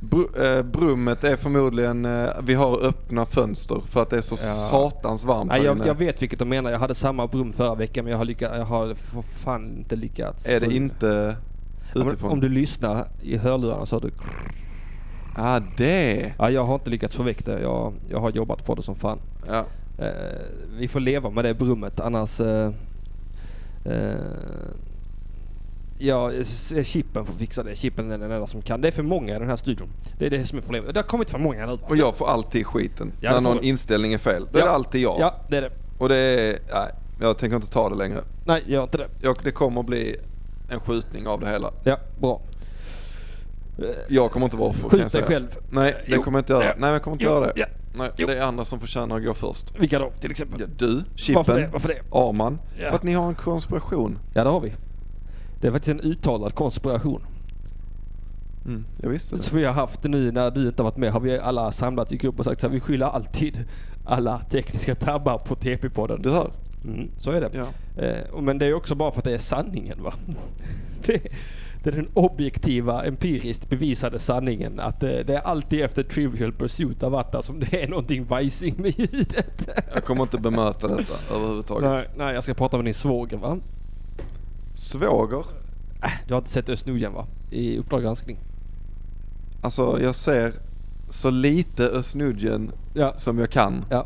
Br- 0.01 0.57
eh, 0.57 0.63
brummet 0.63 1.23
är 1.23 1.35
förmodligen, 1.35 2.05
eh, 2.05 2.29
vi 2.43 2.53
har 2.53 2.85
öppna 2.85 3.25
fönster 3.25 3.81
för 3.85 4.01
att 4.01 4.09
det 4.09 4.17
är 4.17 4.21
så 4.21 4.35
Ja. 4.35 4.53
satans 4.53 5.25
varmt 5.25 5.47
Nej, 5.49 5.59
här 5.59 5.65
jag, 5.65 5.77
inne. 5.77 5.87
jag 5.87 5.95
vet 5.95 6.21
vilket 6.21 6.39
de 6.39 6.49
menar. 6.49 6.71
Jag 6.71 6.79
hade 6.79 6.95
samma 6.95 7.27
brum 7.27 7.53
förra 7.53 7.75
veckan 7.75 8.03
men 8.05 8.11
jag 8.11 8.17
har, 8.17 8.25
lyckats, 8.25 8.55
jag 8.57 8.65
har 8.65 8.93
för 8.95 9.21
fan 9.21 9.77
inte 9.77 9.95
lyckats. 9.95 10.45
Är 10.47 10.59
det 10.59 10.75
inte 10.75 11.35
Om- 11.95 12.07
utifrån? 12.07 12.31
Om 12.31 12.39
du 12.39 12.49
lyssnar 12.49 13.07
i 13.21 13.37
hörlurarna 13.37 13.85
så 13.85 13.95
har 13.95 14.01
du... 14.01 14.11
Ah, 15.35 15.59
det. 15.77 16.33
Ja, 16.37 16.49
jag 16.49 16.63
har 16.65 16.75
inte 16.75 16.89
lyckats 16.89 17.15
få 17.15 17.23
väck 17.23 17.45
det. 17.45 17.61
Jag, 17.61 17.93
jag 18.09 18.19
har 18.19 18.29
jobbat 18.31 18.65
på 18.65 18.75
det 18.75 18.81
som 18.83 18.95
fan. 18.95 19.19
Ja. 19.47 19.65
Eh, 20.05 20.11
vi 20.77 20.87
får 20.87 20.99
leva 20.99 21.29
med 21.29 21.45
det 21.45 21.53
brummet 21.53 21.99
annars... 21.99 22.39
Eh, 22.39 22.71
eh, 23.85 24.13
ja, 25.99 26.31
Chippen 26.83 27.25
får 27.25 27.33
fixa 27.33 27.63
det. 27.63 27.75
Chippen 27.75 28.11
är 28.11 28.17
den 28.17 28.31
enda 28.31 28.47
som 28.47 28.61
kan. 28.61 28.81
Det 28.81 28.87
är 28.87 28.91
för 28.91 29.03
många 29.03 29.35
i 29.35 29.39
den 29.39 29.49
här 29.49 29.55
studion. 29.55 29.89
Det 30.17 30.25
är 30.25 30.29
det 30.29 30.45
som 30.45 30.57
är 30.57 30.61
problemet. 30.61 30.93
Det 30.93 30.99
har 30.99 31.07
kommit 31.07 31.29
för 31.29 31.39
många 31.39 31.65
nu. 31.65 31.77
Och 31.83 31.97
jag 31.97 32.15
får 32.15 32.27
alltid 32.29 32.65
skiten. 32.65 33.11
Ja, 33.21 33.29
det 33.29 33.35
när 33.35 33.41
någon 33.49 33.57
du. 33.57 33.67
inställning 33.67 34.13
är 34.13 34.17
fel. 34.17 34.47
Då 34.51 34.57
är 34.57 34.61
Ja. 34.61 34.65
det 34.67 34.71
alltid 34.71 35.01
jag. 35.01 35.19
Ja, 35.19 35.33
det 35.49 35.57
är 35.57 35.61
det. 35.61 35.71
Och 35.97 36.09
det 36.09 36.15
är, 36.15 36.59
nej, 36.73 36.91
jag 37.21 37.37
tänker 37.37 37.55
inte 37.55 37.69
ta 37.69 37.89
det 37.89 37.95
längre. 37.95 38.23
Nej, 38.45 38.63
gör 38.67 38.83
inte 38.83 38.97
det. 38.97 39.07
Jag, 39.21 39.37
det 39.43 39.51
kommer 39.51 39.83
bli 39.83 40.15
en 40.71 40.79
skjutning 40.79 41.27
av 41.27 41.39
det 41.39 41.49
hela. 41.49 41.71
Ja, 41.83 41.97
bra. 42.19 42.41
Jag 44.07 44.31
kommer 44.31 44.45
inte 44.45 44.57
vara 44.57 44.73
för 44.73 44.89
Skjut 44.89 45.11
dig 45.11 45.23
själv. 45.23 45.47
Nej, 45.71 45.91
det 46.07 46.15
Jo. 46.15 46.23
kommer 46.23 46.37
jag 46.37 46.41
inte 46.41 46.53
göra. 46.53 46.63
Ja. 46.65 46.73
Nej, 46.77 46.91
jag 46.91 47.03
kommer 47.03 47.15
inte 47.15 47.25
Jo. 47.25 47.31
göra 47.31 47.45
det. 47.45 47.53
Ja. 47.55 47.65
Nej, 47.97 48.11
Jo. 48.17 48.27
det 48.27 48.37
är 48.37 48.41
andra 48.41 48.65
som 48.65 48.79
förtjänar 48.79 49.17
att 49.17 49.25
gå 49.25 49.33
först. 49.33 49.79
Vilka 49.79 49.99
då 49.99 50.11
till 50.19 50.31
exempel? 50.31 50.61
Ja, 50.61 50.67
du, 50.77 50.85
Varför 50.95 51.03
det? 51.05 51.17
Chippen, 51.17 51.71
Varför 51.71 51.87
det? 51.89 52.17
Arman. 52.17 52.59
För 52.89 52.95
att 52.95 53.03
ni 53.03 53.13
har 53.13 53.27
en 53.27 53.35
konspiration. 53.35 54.19
Ja, 54.33 54.43
det 54.43 54.49
har 54.49 54.59
vi. 54.59 54.73
Det 55.61 55.67
är 55.67 55.71
faktiskt 55.71 55.99
en 55.99 56.11
uttalad 56.11 56.55
konspiration. 56.55 57.21
Mm, 58.65 58.85
jag 59.01 59.09
visste 59.09 59.35
det. 59.35 59.43
Som 59.43 59.57
vi 59.57 59.65
har 59.65 59.73
haft 59.73 60.03
nu 60.03 60.31
när 60.31 60.51
du 60.51 60.67
inte 60.67 60.81
har 60.81 60.89
varit 60.89 60.97
med. 60.97 61.11
Har 61.11 61.19
vi 61.19 61.39
alla 61.39 61.71
samlats 61.71 62.13
i 62.13 62.17
grupp 62.17 62.39
och 62.39 62.45
sagt 62.45 62.61
så 62.61 62.67
här, 62.67 62.73
vi 62.73 62.79
skyller 62.79 63.05
alltid 63.05 63.65
alla 64.05 64.39
tekniska 64.39 64.95
tabbar 64.95 65.37
på 65.37 65.55
TP-podden. 65.55 66.19
Du 66.21 66.29
hör? 66.29 66.51
Mm, 66.85 67.09
så 67.17 67.31
är 67.31 67.41
det. 67.41 67.49
Ja. 67.53 68.03
Eh, 68.03 68.41
men 68.41 68.57
det 68.57 68.65
är 68.65 68.73
också 68.73 68.95
bara 68.95 69.11
för 69.11 69.19
att 69.19 69.25
det 69.25 69.33
är 69.33 69.37
sanningen 69.37 70.03
va. 70.03 70.13
Det, 71.05 71.21
det 71.83 71.89
är 71.89 71.95
den 71.95 72.09
objektiva, 72.13 73.05
empiriskt 73.05 73.69
bevisade 73.69 74.19
sanningen 74.19 74.79
att 74.79 74.99
det, 74.99 75.23
det 75.23 75.35
är 75.35 75.41
alltid 75.41 75.81
efter 75.81 76.03
Trivial 76.03 76.53
Pursuit 76.53 77.03
av 77.03 77.15
Atta 77.15 77.41
som 77.41 77.59
det 77.59 77.83
är 77.83 77.87
någonting 77.87 78.25
vajsing 78.25 78.75
med 78.77 78.99
ljudet. 78.99 79.69
Jag 79.93 80.03
kommer 80.03 80.21
inte 80.21 80.37
bemöta 80.37 80.87
detta 80.87 81.13
överhuvudtaget. 81.35 81.89
nej, 81.89 82.05
nej, 82.17 82.33
jag 82.33 82.43
ska 82.43 82.53
prata 82.53 82.77
med 82.77 82.85
din 82.85 82.93
svåger 82.93 83.37
va? 83.37 83.57
Svåger? 84.79 85.45
Äh, 86.03 86.11
du 86.27 86.33
har 86.33 86.37
inte 86.41 86.49
sett 86.51 86.69
Östnordjan 86.69 87.13
va? 87.13 87.25
I 87.51 87.77
Uppdrag 87.77 88.01
granskning. 88.01 88.37
Alltså 89.61 89.99
jag 90.01 90.15
ser 90.15 90.53
så 91.09 91.29
lite 91.29 91.83
Östnudgen 91.87 92.71
Ja. 92.93 93.13
som 93.17 93.39
jag 93.39 93.49
kan. 93.49 93.85
Ja. 93.89 94.05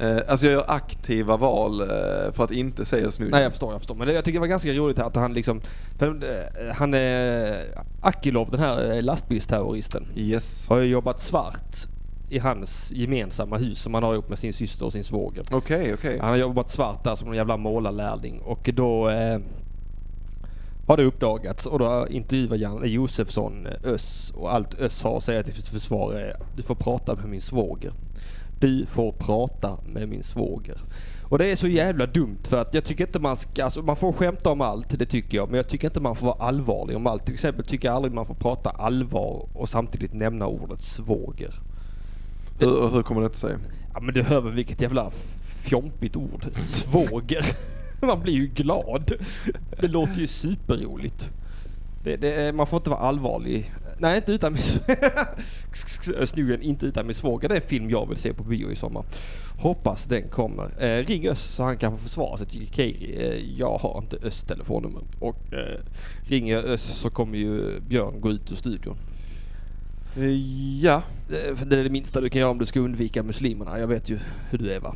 Eh, 0.00 0.16
alltså 0.28 0.46
jag 0.46 0.52
gör 0.52 0.64
aktiva 0.70 1.36
val 1.36 1.80
eh, 1.80 2.32
för 2.32 2.44
att 2.44 2.50
inte 2.50 2.84
säga 2.84 3.06
Östnudgen. 3.08 3.30
Nej 3.30 3.42
jag 3.42 3.52
förstår, 3.52 3.72
jag 3.72 3.80
förstår. 3.80 3.94
Men 3.94 4.06
det, 4.08 4.12
jag 4.14 4.24
tycker 4.24 4.36
det 4.36 4.40
var 4.40 4.46
ganska 4.46 4.72
roligt 4.72 4.98
att 4.98 5.16
han 5.16 5.34
liksom... 5.34 5.60
För, 5.98 6.06
eh, 6.08 6.74
han 6.74 6.94
är... 6.94 7.64
Akilov, 8.00 8.50
den 8.50 8.60
här 8.60 8.92
eh, 8.96 9.02
lastbilsterroristen, 9.02 10.06
Yes. 10.16 10.68
har 10.68 10.78
ju 10.78 10.86
jobbat 10.86 11.20
svart 11.20 11.76
i 12.30 12.38
hans 12.38 12.92
gemensamma 12.92 13.58
hus 13.58 13.82
som 13.82 13.94
han 13.94 14.02
har 14.02 14.12
ihop 14.12 14.28
med 14.28 14.38
sin 14.38 14.52
syster 14.52 14.86
och 14.86 14.92
sin 14.92 15.04
svåger. 15.04 15.44
Okej, 15.50 15.94
okej. 15.94 16.18
Han 16.20 16.28
har 16.28 16.36
jobbat 16.36 16.70
svart 16.70 17.04
där 17.04 17.14
som 17.14 17.28
en 17.28 17.34
jävla 17.36 17.56
målarlärling 17.56 18.40
och 18.40 18.70
då... 18.74 19.10
Har 20.86 20.96
det 20.96 21.04
uppdagats 21.04 21.66
och 21.66 21.78
då 21.78 22.06
intervjuar 22.10 22.56
Janne 22.56 22.86
Josefsson 22.86 23.66
eh, 23.66 23.92
Öss 23.92 24.32
och 24.36 24.54
allt 24.54 24.80
Öss 24.80 25.02
har 25.02 25.16
att 25.16 25.24
säga 25.24 25.42
till 25.42 25.54
sitt 25.54 25.68
försvar 25.68 26.14
är 26.14 26.36
du 26.56 26.62
får 26.62 26.74
prata 26.74 27.14
med 27.14 27.28
min 27.28 27.40
svåger. 27.40 27.92
Du 28.60 28.86
får 28.86 29.12
prata 29.12 29.78
med 29.86 30.08
min 30.08 30.22
svåger. 30.22 30.78
Och 31.28 31.38
det 31.38 31.46
är 31.46 31.56
så 31.56 31.68
jävla 31.68 32.06
dumt 32.06 32.38
för 32.42 32.60
att 32.60 32.74
jag 32.74 32.84
tycker 32.84 33.06
inte 33.06 33.18
man 33.18 33.36
ska, 33.36 33.64
alltså 33.64 33.82
man 33.82 33.96
får 33.96 34.12
skämta 34.12 34.50
om 34.50 34.60
allt, 34.60 34.98
det 34.98 35.06
tycker 35.06 35.36
jag. 35.36 35.48
Men 35.48 35.56
jag 35.56 35.68
tycker 35.68 35.88
inte 35.88 36.00
man 36.00 36.16
får 36.16 36.26
vara 36.26 36.46
allvarlig 36.48 36.96
om 36.96 37.06
allt. 37.06 37.24
Till 37.24 37.34
exempel 37.34 37.64
tycker 37.64 37.88
jag 37.88 37.94
aldrig 37.94 38.14
man 38.14 38.26
får 38.26 38.34
prata 38.34 38.70
allvar 38.70 39.48
och 39.54 39.68
samtidigt 39.68 40.14
nämna 40.14 40.46
ordet 40.46 40.82
svåger. 40.82 41.54
Hur, 42.58 42.88
hur 42.88 43.02
kommer 43.02 43.20
det 43.20 43.34
sig? 43.34 43.54
Ja 43.94 44.00
men 44.00 44.14
du 44.14 44.22
hör 44.22 44.40
väl 44.40 44.52
vilket 44.52 44.82
jävla 44.82 45.10
fjompigt 45.64 46.16
ord. 46.16 46.46
Svåger. 46.54 47.44
Man 48.06 48.20
blir 48.20 48.34
ju 48.34 48.46
glad. 48.46 49.12
Det 49.80 49.88
låter 49.88 50.20
ju 50.20 50.26
superroligt. 50.26 51.30
Det, 52.04 52.16
det, 52.16 52.54
man 52.54 52.66
får 52.66 52.76
inte 52.76 52.90
vara 52.90 53.00
allvarlig. 53.00 53.72
Nej, 53.98 54.16
inte 54.16 54.32
utan 54.32 54.52
min... 54.52 54.62
Snurren, 56.26 56.62
inte 56.62 56.86
utan 56.86 57.06
min 57.06 57.14
svåger. 57.14 57.48
Det 57.48 57.54
är 57.54 57.60
en 57.60 57.66
film 57.66 57.90
jag 57.90 58.08
vill 58.08 58.18
se 58.18 58.32
på 58.32 58.42
bio 58.44 58.70
i 58.70 58.76
sommar. 58.76 59.04
Hoppas 59.58 60.04
den 60.04 60.28
kommer. 60.28 60.84
Eh, 60.84 61.06
ring 61.06 61.28
Öst 61.28 61.54
så 61.54 61.62
han 61.62 61.76
kan 61.76 61.92
få 61.92 61.98
försvara 61.98 62.36
sig 62.36 62.46
till 62.46 62.68
Keiri. 62.72 63.16
Eh, 63.18 63.58
jag 63.58 63.78
har 63.78 63.98
inte 63.98 64.26
Östs 64.26 64.44
telefonnummer. 64.44 65.02
Och 65.18 65.52
eh, 65.52 65.80
ringer 66.22 66.54
jag 66.54 66.64
Öst 66.64 66.96
så 66.96 67.10
kommer 67.10 67.38
ju 67.38 67.80
Björn 67.80 68.20
gå 68.20 68.30
ut 68.30 68.52
ur 68.52 68.56
studion. 68.56 68.96
Eh, 70.16 70.30
Ja. 70.82 71.02
Eh, 71.30 71.54
för 71.54 71.66
Det 71.66 71.78
är 71.78 71.84
det 71.84 71.90
minsta 71.90 72.20
du 72.20 72.28
kan 72.28 72.40
göra 72.40 72.50
om 72.50 72.58
du 72.58 72.66
ska 72.66 72.80
undvika 72.80 73.22
muslimerna. 73.22 73.78
Jag 73.78 73.86
vet 73.86 74.10
ju 74.10 74.18
hur 74.50 74.58
du 74.58 74.72
är 74.72 74.80
va? 74.80 74.94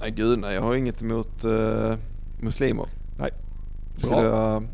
Nej 0.00 0.10
gud 0.10 0.38
nej, 0.38 0.54
jag 0.54 0.62
har 0.62 0.74
inget 0.74 1.02
emot 1.02 1.44
eh, 1.44 1.94
muslimer. 2.44 2.86
Nej. 3.18 3.30
Det 3.94 4.00
skulle 4.00 4.22
jag 4.22 4.66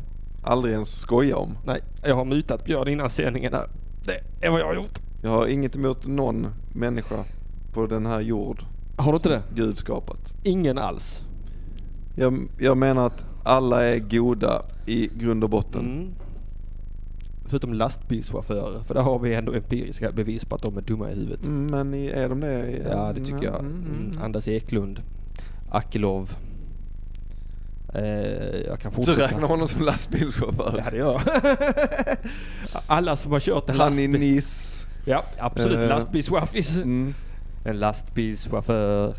aldrig 0.43 0.73
ens 0.73 0.99
skoja 0.99 1.37
om. 1.37 1.57
Nej, 1.65 1.81
jag 2.03 2.15
har 2.15 2.25
mutat 2.25 2.65
Björn 2.65 2.87
innan 2.87 3.09
sändningen 3.09 3.53
här. 3.53 3.67
Det 4.05 4.45
är 4.47 4.51
vad 4.51 4.59
jag 4.59 4.65
har 4.65 4.75
gjort. 4.75 4.99
Jag 5.23 5.29
har 5.29 5.47
inget 5.47 5.75
emot 5.75 6.07
någon 6.07 6.47
människa 6.73 7.23
på 7.73 7.87
den 7.87 8.05
här 8.05 8.21
jord 8.21 8.63
Har 8.97 9.11
du 9.11 9.15
inte 9.15 9.29
det? 9.29 9.41
Gud 9.55 9.77
skapat. 9.77 10.33
Ingen 10.43 10.77
alls. 10.77 11.23
Jag, 12.15 12.47
jag 12.59 12.77
menar 12.77 13.05
att 13.07 13.25
alla 13.43 13.85
är 13.85 13.99
goda 13.99 14.61
i 14.85 15.09
grund 15.19 15.43
och 15.43 15.49
botten. 15.49 15.81
Mm. 15.85 16.09
Förutom 17.45 17.73
lastbilschaufförer, 17.73 18.81
för 18.83 18.93
där 18.93 19.01
har 19.01 19.19
vi 19.19 19.33
ändå 19.35 19.53
empiriska 19.53 20.11
bevis 20.11 20.45
på 20.45 20.55
att 20.55 20.61
de 20.63 20.77
är 20.77 20.81
dumma 20.81 21.11
i 21.11 21.15
huvudet. 21.15 21.45
Mm, 21.45 21.65
Men 21.67 21.93
är 21.93 22.29
de 22.29 22.39
det? 22.39 22.81
Ja, 22.91 23.11
det 23.15 23.19
tycker 23.19 23.43
jag. 23.43 23.59
Mm, 23.59 23.71
mm, 23.71 23.83
Mm. 23.83 24.11
mm. 24.11 24.23
Anders 24.23 24.47
Eklund, 24.47 25.01
Akilov. 25.69 26.35
Eh, 27.95 28.03
jag 28.67 28.79
kan 28.79 28.91
Du 28.91 28.95
fortsätta. 28.95 29.21
räknar 29.23 29.47
honom 29.47 29.67
som 29.67 29.81
lastbilschaufför? 29.81 30.81
Ja, 30.85 30.91
det 30.91 30.97
gör 30.97 31.21
jag. 31.25 32.17
Alla 32.87 33.15
som 33.15 33.31
har 33.31 33.39
kört 33.39 33.69
en 33.69 33.79
Han 33.79 33.93
i 33.99 34.07
lastbil. 34.07 34.19
Nice. 34.35 34.87
Ja, 35.05 35.23
absolut. 35.39 35.79
Eh. 35.79 35.87
Lastbilschaffis. 35.87 36.75
Mm. 36.75 37.13
En 37.65 37.79
lastbilschaufför. 37.79 39.15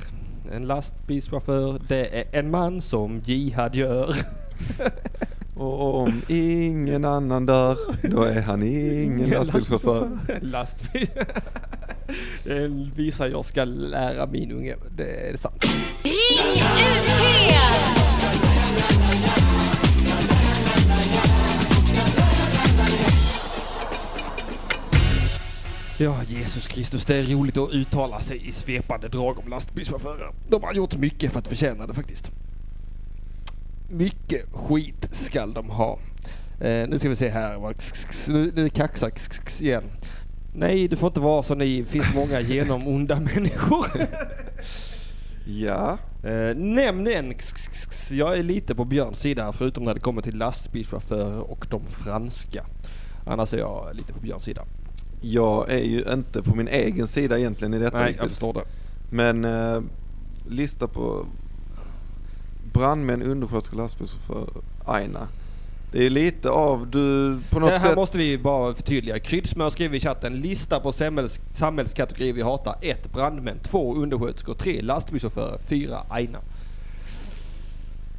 En 0.52 0.66
lastbilschaufför, 0.66 1.80
det 1.88 2.18
är 2.18 2.38
en 2.38 2.50
man 2.50 2.80
som 2.80 3.20
Jihad 3.24 3.74
gör. 3.74 4.14
Och 5.56 5.94
om 6.02 6.22
ingen 6.28 7.04
annan 7.04 7.46
dör, 7.46 7.76
då 8.11 8.22
är 8.22 8.40
han 8.40 8.62
ingen 8.62 9.30
lastbilschaufför. 9.38 10.11
En 10.28 10.48
lastbil. 10.48 11.08
Den 12.44 12.92
visar 12.96 13.26
jag 13.26 13.44
ska 13.44 13.64
lära 13.64 14.26
min 14.26 14.52
unge. 14.52 14.76
Det 14.96 15.30
är 15.30 15.37
sant. 15.37 15.64
Ring 16.02 16.62
UP! 16.62 18.02
Ja, 25.98 26.22
Jesus 26.28 26.66
Kristus, 26.66 27.05
det 27.05 27.16
är 27.16 27.22
roligt 27.22 27.57
att 27.57 27.70
uttala 27.70 28.20
sig 28.20 28.48
i 28.48 28.52
svepande 28.52 29.09
drag 29.09 29.38
om 29.38 29.48
lastbilschaufförer. 29.48 30.31
De 30.48 30.62
har 30.62 30.74
gjort 30.74 30.96
mycket 30.96 31.33
för 31.33 31.38
att 31.38 31.48
förtjäna 31.48 31.87
det 31.87 31.94
faktiskt. 31.94 32.31
Mycket 33.90 34.52
skit 34.52 35.09
skall 35.12 35.55
de 35.55 35.70
ha. 35.70 35.98
Eh, 36.61 36.88
nu 36.88 36.98
ska 36.98 37.09
vi 37.09 37.16
se 37.16 37.28
här. 37.28 37.74
Nu, 38.33 38.52
nu 38.55 38.68
kaxar 38.68 39.12
igen. 39.61 39.85
Nej, 40.55 40.88
du 40.88 40.96
får 40.96 41.07
inte 41.07 41.20
vara 41.20 41.42
så 41.42 41.55
ni. 41.55 41.81
Det 41.81 41.88
finns 41.88 42.14
många 42.14 42.40
genomonda 42.40 43.20
människor. 43.35 43.87
Ja. 45.46 45.98
Eh, 46.24 46.57
nämn 46.57 47.07
en. 47.07 47.35
Jag 48.11 48.38
är 48.38 48.42
lite 48.42 48.74
på 48.74 48.85
Björns 48.85 49.18
sida 49.18 49.52
förutom 49.52 49.85
när 49.85 49.94
det 49.94 50.00
kommer 50.00 50.22
till 50.22 50.37
lastbilschaufförer 50.37 51.50
och 51.50 51.66
de 51.70 51.87
franska. 51.87 52.66
Annars 53.26 53.55
är 53.55 53.59
jag 53.59 53.90
lite 53.94 54.12
på 54.12 54.20
Björns 54.20 54.44
sida. 54.44 54.64
Jag 55.24 55.70
är 55.70 55.85
ju 55.85 56.04
inte 56.12 56.42
på 56.42 56.54
min 56.54 56.68
egen 56.68 57.06
sida 57.06 57.38
egentligen 57.38 57.74
i 57.74 57.78
detta 57.78 57.98
Nej, 57.98 58.06
riktigt. 58.06 58.22
jag 58.22 58.30
förstår 58.30 58.52
det. 58.52 58.64
Men 59.11 59.44
eh, 59.44 59.82
lista 60.48 60.88
på 60.88 61.26
brandmän, 62.72 63.22
undersköterskor, 63.22 63.76
lastbilschaufför, 63.76 64.48
Aina. 64.85 65.28
Det 65.92 66.06
är 66.06 66.11
lite 66.11 66.50
av 66.50 66.90
du 66.90 67.38
på 67.50 67.61
något 67.61 67.68
det 67.68 67.78
här 67.78 67.88
sätt... 67.88 67.96
måste 67.96 68.18
vi 68.18 68.38
bara 68.38 68.74
förtydliga. 68.74 69.18
Kryddsmör 69.18 69.70
skriver 69.70 69.96
i 69.96 70.00
chatten. 70.00 70.37
Lista 70.37 70.80
på 70.80 70.92
samhälls, 70.92 71.40
samhällskategorier 71.54 72.32
vi 72.32 72.42
hatar. 72.42 72.76
1. 72.80 73.12
Brandmän. 73.12 73.58
2. 73.62 73.94
Undersköterskor. 73.94 74.54
3. 74.54 74.82
Lastbilschaufförer. 74.82 75.58
4. 75.66 76.02
Aina. 76.08 76.38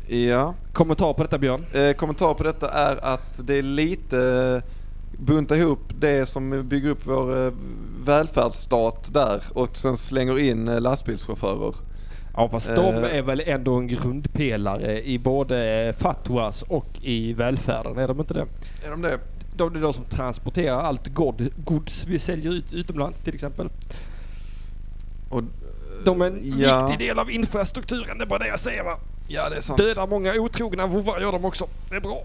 Ja. 0.08 0.54
Kommentar 0.74 1.14
på 1.14 1.24
detta 1.24 1.38
Björn? 1.38 1.66
Eh, 1.74 1.94
kommentar 1.94 2.34
på 2.34 2.44
detta 2.44 2.70
är 2.72 3.06
att 3.06 3.48
det 3.48 3.56
är 3.56 3.62
lite 3.64 4.62
bunta 5.18 5.58
ihop 5.58 5.80
det 6.00 6.26
som 6.26 6.68
bygger 6.70 6.90
upp 6.90 7.02
vår 7.04 7.46
eh, 7.48 7.54
välfärdsstat 8.06 9.14
där 9.14 9.44
och 9.54 9.78
sen 9.78 9.98
slänger 9.98 10.40
in 10.40 10.68
eh, 10.68 10.82
lastbilschaufförer. 10.82 11.76
Ja 12.36 12.50
fast 12.50 12.70
Eh. 12.70 12.76
de 12.76 12.96
är 12.96 13.22
väl 13.22 13.40
ändå 13.46 13.74
en 13.76 13.88
grundpelare 13.88 15.02
i 15.04 15.20
både 15.20 15.94
fatwas 15.98 16.62
och 16.62 16.88
i 17.02 17.34
välfärden, 17.34 17.98
är 17.98 18.08
de 18.08 18.20
inte 18.20 18.34
det? 18.34 18.46
Är 18.86 18.90
de 18.92 19.02
det? 19.02 19.20
De 19.58 19.76
är 19.76 19.80
de 19.80 19.94
som 19.94 20.04
transporterar 20.04 20.78
allt 20.82 21.08
god, 21.08 21.50
gods 21.58 22.06
vi 22.08 22.20
säljer 22.20 22.52
ut 22.54 22.74
utomlands 22.74 23.20
till 23.20 23.34
exempel. 23.36 23.70
Och, 25.30 25.40
eh, 25.40 25.46
De 26.06 26.22
är 26.22 26.26
en 26.26 26.60
ja, 26.60 26.88
viktig 26.88 27.08
del 27.08 27.20
av 27.20 27.32
infrastrukturen, 27.32 28.18
det 28.18 28.24
är 28.24 28.28
bara 28.28 28.40
det 28.40 28.48
jag 28.48 28.60
säger 28.60 28.84
va. 28.84 28.98
Ja, 29.28 29.50
det 29.50 29.56
är 29.56 29.62
sant. 29.62 29.78
Dödar 29.78 30.08
många 30.08 30.34
otrogna 30.34 30.88
vovvar 30.88 31.20
gör 31.20 31.32
de 31.32 31.46
också. 31.46 31.68
Det 31.90 31.96
är 31.96 32.00
bra. 32.02 32.24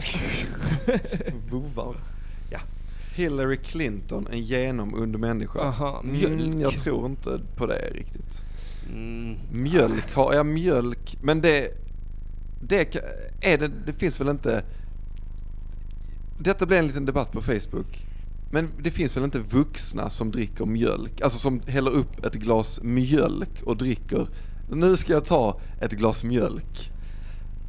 Vovvar. 1.50 1.96
Ja. 2.50 2.58
Hillary 3.14 3.56
Clinton, 3.56 4.26
en 4.30 4.40
genomund 4.40 5.18
människa. 5.18 5.60
Aha, 5.60 6.00
Mm, 6.04 6.12
mjölk. 6.12 6.62
jag 6.62 6.78
tror 6.82 7.06
inte 7.06 7.40
på 7.56 7.66
det 7.66 7.90
riktigt. 7.92 8.42
Mm. 8.92 9.36
Mjölk, 9.52 10.14
har 10.14 10.34
jag 10.34 10.46
mjölk? 10.46 11.16
Men 11.22 11.40
det, 11.40 11.68
det, 12.62 12.96
är 13.40 13.58
det, 13.58 13.70
det 13.86 13.92
finns 13.92 14.20
väl 14.20 14.28
inte... 14.28 14.64
Detta 16.38 16.66
blir 16.66 16.78
en 16.78 16.86
liten 16.86 17.04
debatt 17.06 17.32
på 17.32 17.42
Facebook. 17.42 18.06
Men 18.50 18.68
det 18.82 18.90
finns 18.90 19.16
väl 19.16 19.24
inte 19.24 19.38
vuxna 19.38 20.10
som 20.10 20.30
dricker 20.30 20.64
mjölk? 20.66 21.20
Alltså 21.20 21.38
som 21.38 21.60
häller 21.66 21.90
upp 21.90 22.24
ett 22.24 22.34
glas 22.34 22.80
mjölk 22.82 23.62
och 23.64 23.76
dricker. 23.76 24.28
Nu 24.70 24.96
ska 24.96 25.12
jag 25.12 25.24
ta 25.24 25.60
ett 25.80 25.92
glas 25.92 26.24
mjölk. 26.24 26.92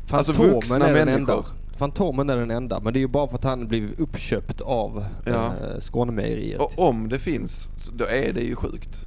Alltså 0.10 0.34
Fantomen 0.34 0.56
vuxna 0.56 0.88
är 0.88 1.06
människor. 1.06 1.46
Fantomen 1.78 2.30
är 2.30 2.36
den 2.38 2.52
enda, 2.52 2.80
men 2.80 2.94
det 2.94 3.00
är 3.00 3.02
ju 3.02 3.08
bara 3.08 3.28
för 3.28 3.36
att 3.36 3.44
han 3.44 3.68
blivit 3.68 4.00
uppköpt 4.00 4.62
av 4.62 5.06
Ja. 5.26 5.32
eh, 5.46 5.80
Skånemejeriet. 5.80 6.60
Och 6.60 6.74
om 6.90 7.10
det 7.10 7.20
finns, 7.20 7.70
då 7.94 8.06
är 8.06 8.34
det 8.34 8.42
ju 8.42 8.56
sjukt. 8.56 9.06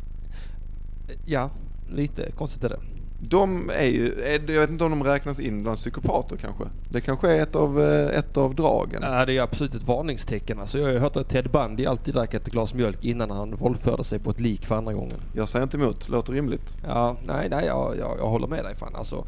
Ja, 1.25 1.51
lite 1.91 2.31
konstigt 2.31 2.65
är 2.65 2.69
det. 2.69 2.81
De 3.21 3.71
är 3.71 3.87
ju, 3.87 4.15
jag 4.49 4.61
vet 4.61 4.71
inte 4.71 4.85
om 4.85 4.91
de 4.91 5.05
räknas 5.05 5.41
in 5.41 5.63
bland 5.63 5.77
psykopater 5.77 6.37
kanske. 6.37 6.65
Det 6.91 7.01
kanske 7.01 7.29
är 7.37 7.43
ett 7.43 7.57
av, 7.57 7.81
eh, 7.83 8.19
ett 8.19 8.37
av 8.37 8.55
dragen. 8.55 9.03
Ja, 9.03 9.25
det 9.27 9.37
är 9.39 9.43
absolut 9.43 9.75
ett 9.75 9.83
varningstecken. 9.83 10.61
Alltså, 10.61 10.79
jag 10.79 10.87
har 10.87 10.93
ju 10.93 10.99
hört 10.99 11.17
att 11.17 11.29
Ted 11.29 11.51
Bundy 11.51 11.87
alltid 11.87 12.15
drack 12.15 12.35
ett 12.35 12.51
glas 12.51 12.75
mjölk 12.75 13.05
innan 13.05 13.31
han 13.31 13.55
våldförde 13.57 14.05
sig 14.05 14.19
på 14.19 14.31
ett 14.31 14.41
lik 14.41 14.67
för 14.67 14.75
andra 14.77 14.93
gången. 14.93 15.17
Jag 15.35 15.49
säger 15.49 15.63
inte 15.63 15.77
emot, 15.77 16.09
låter 16.09 16.33
rimligt. 16.33 16.77
Ja, 16.87 17.17
nej, 17.27 17.49
nej, 17.51 17.67
jag, 17.67 17.97
jag, 17.99 18.19
jag 18.19 18.29
håller 18.29 18.47
med 18.47 18.65
dig 18.65 18.77
fan 18.77 18.95
alltså. 18.97 19.27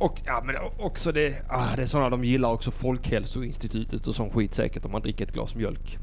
Och 0.00 0.20
ja, 0.26 0.42
men 0.46 0.56
också 0.78 1.12
det, 1.12 1.34
ah, 1.48 1.76
det 1.76 1.82
är 1.82 1.86
sådana 1.86 2.10
de 2.10 2.24
gillar 2.24 2.52
också 2.52 2.70
Folkhälsoinstitutet 2.70 4.06
och 4.06 4.14
sån 4.14 4.30
skit 4.30 4.54
säkert 4.54 4.84
om 4.84 4.92
man 4.92 5.02
dricker 5.02 5.24
ett 5.26 5.32
glas 5.32 5.54
mjölk. 5.54 5.98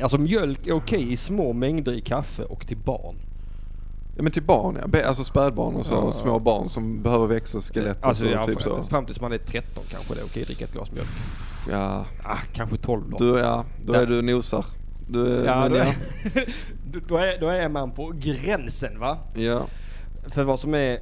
Alltså 0.00 0.18
mjölk 0.18 0.66
är 0.66 0.72
okej 0.72 1.12
i 1.12 1.16
små 1.16 1.52
mängder 1.52 1.92
i 1.92 2.00
kaffe 2.00 2.42
och 2.44 2.66
till 2.66 2.76
barn. 2.76 3.16
Ja 4.16 4.22
men 4.22 4.32
till 4.32 4.42
barn 4.42 4.78
ja, 4.92 5.04
alltså 5.06 5.24
spädbarn 5.24 5.74
och 5.74 5.86
så, 5.86 5.94
Ja. 5.94 6.12
små 6.12 6.38
barn 6.38 6.68
som 6.68 7.02
behöver 7.02 7.26
växa 7.26 7.60
skelett 7.60 7.98
Alltså 8.04 8.24
och 8.24 8.30
ja, 8.30 8.44
typ 8.44 8.62
så. 8.62 8.82
fram 8.84 9.06
tills 9.06 9.20
man 9.20 9.32
är 9.32 9.38
13 9.38 9.84
kanske 9.90 10.14
det 10.14 10.20
är 10.20 10.24
okej 10.24 10.42
att 10.42 10.46
dricka 10.48 10.64
ett 10.64 10.72
glas 10.72 10.92
mjölk. 10.92 11.08
Ja, 11.70 12.04
Ah, 12.24 12.38
kanske 12.52 12.76
12 12.76 13.02
då. 13.10 13.16
du, 13.18 13.38
ja, 13.38 13.64
då 13.86 13.92
är 13.92 14.06
du 14.06 14.22
nosar. 14.22 14.64
Du, 15.08 15.42
ja, 15.46 15.68
då, 15.68 15.76
ja. 15.76 15.86
då, 17.08 17.16
är, 17.16 17.40
då 17.40 17.48
är 17.48 17.68
man 17.68 17.90
på 17.90 18.12
gränsen 18.16 18.98
va? 18.98 19.18
ja. 19.34 19.62
För 20.28 20.42
vad 20.42 20.60
som 20.60 20.74
är 20.74 20.98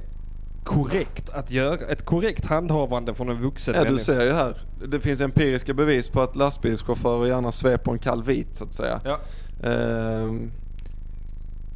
korrekt 0.63 1.29
att 1.29 1.51
göra, 1.51 1.75
ett 1.75 2.05
korrekt 2.05 2.45
handhavande 2.45 3.13
från 3.15 3.29
en 3.29 3.41
vuxen 3.41 3.75
Ja 3.75 3.81
du 3.81 3.85
människa. 3.85 4.03
ser 4.05 4.25
ju 4.25 4.31
här. 4.31 4.57
Det 4.87 4.99
finns 4.99 5.21
empiriska 5.21 5.73
bevis 5.73 6.09
på 6.09 6.21
att 6.21 6.35
lastbilschaufförer 6.35 7.27
gärna 7.27 7.51
sveper 7.51 7.91
en 7.91 7.99
kall 7.99 8.23
vit 8.23 8.55
så 8.55 8.63
att 8.63 8.75
säga. 8.75 9.01
Ja. 9.03 9.19
Ehm, 9.69 10.51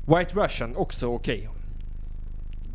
White 0.05 0.35
Russian 0.35 0.75
också 0.75 1.07
okej. 1.07 1.49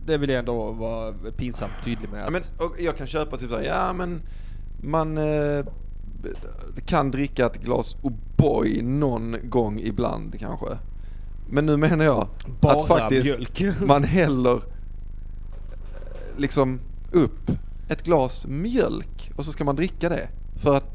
Det 0.06 0.18
vill 0.18 0.30
jag 0.30 0.38
ändå 0.38 0.72
vara 0.72 1.12
pinsamt 1.36 1.72
tydlig 1.84 2.10
med. 2.10 2.24
ja, 2.26 2.30
men, 2.30 2.42
och 2.58 2.74
jag 2.78 2.96
kan 2.96 3.06
köpa 3.06 3.36
typ 3.36 3.50
såhär, 3.50 3.64
ja 3.64 3.92
men 3.92 4.22
man 4.82 5.18
eh, 5.18 5.64
kan 6.86 7.10
dricka 7.10 7.46
ett 7.46 7.62
glas 7.62 7.96
O'boy 8.02 8.82
någon 8.82 9.36
gång 9.42 9.80
ibland 9.80 10.38
kanske. 10.40 10.66
Men 11.50 11.66
nu 11.66 11.76
menar 11.76 12.04
jag 12.04 12.28
Bara 12.60 12.72
att 12.72 12.88
faktiskt 12.88 13.24
mjölk. 13.24 13.62
man 13.86 14.04
häller 14.04 14.62
liksom 16.36 16.80
upp 17.10 17.50
ett 17.88 18.02
glas 18.02 18.46
mjölk 18.46 19.32
och 19.36 19.44
så 19.44 19.52
ska 19.52 19.64
man 19.64 19.76
dricka 19.76 20.08
det. 20.08 20.28
För 20.56 20.76
att 20.76 20.86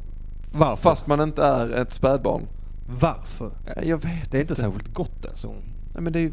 Varför? 0.52 0.84
fast 0.90 1.08
man 1.08 1.22
inte 1.22 1.44
är 1.44 1.70
ett 1.70 1.94
spädbarn. 1.94 2.42
Varför? 3.00 3.52
Ja, 3.76 3.82
Jag 3.84 3.98
vet 3.98 4.32
Det 4.32 4.38
är 4.38 4.42
inte 4.42 4.56
särskilt 4.56 4.94
gott 4.94 5.26
alltså. 5.26 5.48
Nej 5.94 6.04
men 6.04 6.14
det 6.14 6.20
är 6.20 6.24
ju... 6.24 6.32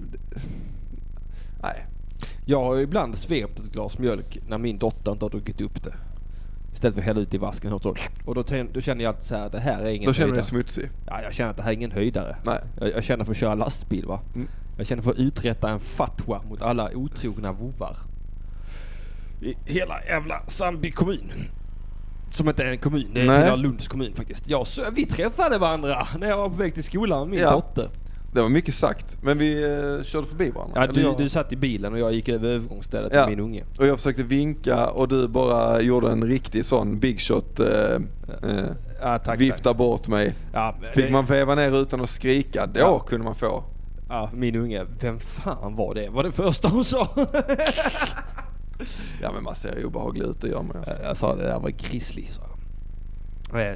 Nej. 1.63 1.87
Jag 2.47 2.61
har 2.65 2.75
ju 2.75 2.83
ibland 2.83 3.19
svept 3.19 3.59
ett 3.61 3.73
glas 3.73 3.99
mjölk 3.99 4.39
när 4.49 4.59
min 4.59 4.79
dotter 4.79 5.13
inte 5.13 5.25
har 5.25 5.31
druckit 5.31 5.61
upp 5.61 5.85
det. 5.85 5.95
Istället 6.73 6.95
för 6.95 7.01
att 7.03 7.07
hälla 7.07 7.21
ut 7.21 7.35
i 7.35 7.39
vasken 7.39 7.73
och 7.73 7.83
så. 7.83 7.95
Och 8.25 8.35
då, 8.35 8.43
tän- 8.43 8.69
då 8.73 8.81
känner 8.81 9.05
jag 9.05 9.09
alltid 9.15 9.25
så 9.27 9.35
här, 9.37 9.51
det 9.51 9.61
här 9.61 9.83
är 9.83 9.91
ingen 9.91 10.07
Då 10.07 10.13
känner 10.13 10.27
du 10.27 10.33
höjdare. 10.33 10.37
dig 10.37 10.43
smutsig. 10.45 10.91
Ja, 11.07 11.23
jag 11.23 11.35
känner 11.35 11.51
att 11.51 11.57
det 11.57 11.63
här 11.63 11.71
är 11.71 11.75
ingen 11.75 11.91
höjdare. 11.93 12.37
Nej. 12.45 12.61
Jag, 12.81 12.91
jag 12.93 13.05
känner 13.05 13.25
för 13.25 13.33
att 13.33 13.39
köra 13.39 13.55
lastbil 13.55 14.07
va. 14.07 14.21
Mm. 14.35 14.49
Jag 14.77 14.87
känner 14.87 15.03
för 15.03 15.11
att 15.11 15.17
uträtta 15.19 15.71
en 15.71 15.81
fatwa 15.81 16.43
mot 16.49 16.63
alla 16.63 16.91
otrogna 16.95 17.53
vovvar. 17.53 17.97
I 19.41 19.55
hela 19.65 20.05
jävla 20.05 20.43
Sandby 20.47 20.91
kommun. 20.91 21.33
Som 22.33 22.49
inte 22.49 22.63
är 22.63 22.67
en 22.67 22.79
kommun, 22.79 23.11
det 23.15 23.25
Nej. 23.25 23.41
tillhör 23.41 23.57
Lunds 23.57 23.89
kommun 23.89 24.15
faktiskt. 24.15 24.49
Jag, 24.51 24.67
så, 24.67 24.83
vi 24.95 25.07
träffade 25.07 25.59
varandra 25.59 26.09
när 26.19 26.29
jag 26.29 26.37
var 26.37 26.49
på 26.49 26.55
väg 26.57 26.75
till 26.75 26.85
skolan 26.85 27.21
med 27.21 27.31
min 27.31 27.41
Ja. 27.41 27.51
dotter. 27.51 27.89
Det 28.33 28.41
var 28.43 28.49
mycket 28.49 28.75
sagt. 28.75 29.19
Men 29.23 29.39
vi 29.39 29.63
eh, 29.65 30.05
körde 30.05 30.27
förbi 30.27 30.51
varandra. 30.51 30.73
Ja, 30.77 30.83
Eller 30.85 30.95
du, 30.95 31.01
jag- 31.01 31.19
du 31.19 31.29
satt 31.29 31.53
i 31.53 31.57
bilen 31.57 31.93
och 31.93 31.99
jag 31.99 32.13
gick 32.15 32.29
över 32.29 32.49
övergångsstället 32.49 33.13
Ja. 33.15 33.21
med 33.21 33.29
min 33.31 33.41
unge. 33.41 33.65
Och 33.79 33.87
jag 33.87 33.97
försökte 33.97 34.23
vinka 34.23 34.87
och 34.91 35.09
du 35.09 35.29
bara 35.29 35.81
gjorde 35.81 36.11
en 36.13 36.25
riktig 36.25 36.65
sån 36.65 36.99
big 36.99 37.21
shot. 37.21 37.61
Eh, 37.61 37.67
eh, 38.43 38.65
Ja, 39.01 39.19
tack, 39.19 39.41
vifta 39.41 39.75
bort 39.75 40.09
mig. 40.09 40.35
Ja, 40.53 40.75
Fick 40.95 41.05
det- 41.07 41.13
man 41.13 41.25
väva 41.25 41.55
ner 41.55 41.83
utan 41.83 42.01
att 42.01 42.11
skrika, 42.11 42.67
då 42.67 42.81
Ja. 42.81 42.99
kunde 42.99 43.25
man 43.25 43.35
få. 43.35 43.65
Ja, 44.09 44.31
min 44.35 44.57
unge. 44.57 44.85
Vem 45.01 45.19
fan 45.21 45.77
var 45.77 45.95
det? 45.95 46.09
Var 46.09 46.23
det 46.23 46.33
första 46.33 46.69
hon 46.69 46.85
sa? 46.85 47.09
Ja 49.23 49.33
men 49.33 49.43
man 49.43 49.55
ser 49.55 49.77
ju 49.77 49.85
obehaglig 49.85 50.23
ut, 50.25 50.41
det 50.41 50.49
gör 50.49 50.63
man 50.63 50.77
alltså. 50.77 51.03
jag 51.03 51.17
sa 51.17 51.37
det 51.37 51.43
där 51.43 51.59
var 51.59 51.71
grislig, 51.71 52.33
sa 52.33 52.43
jag. 52.43 52.51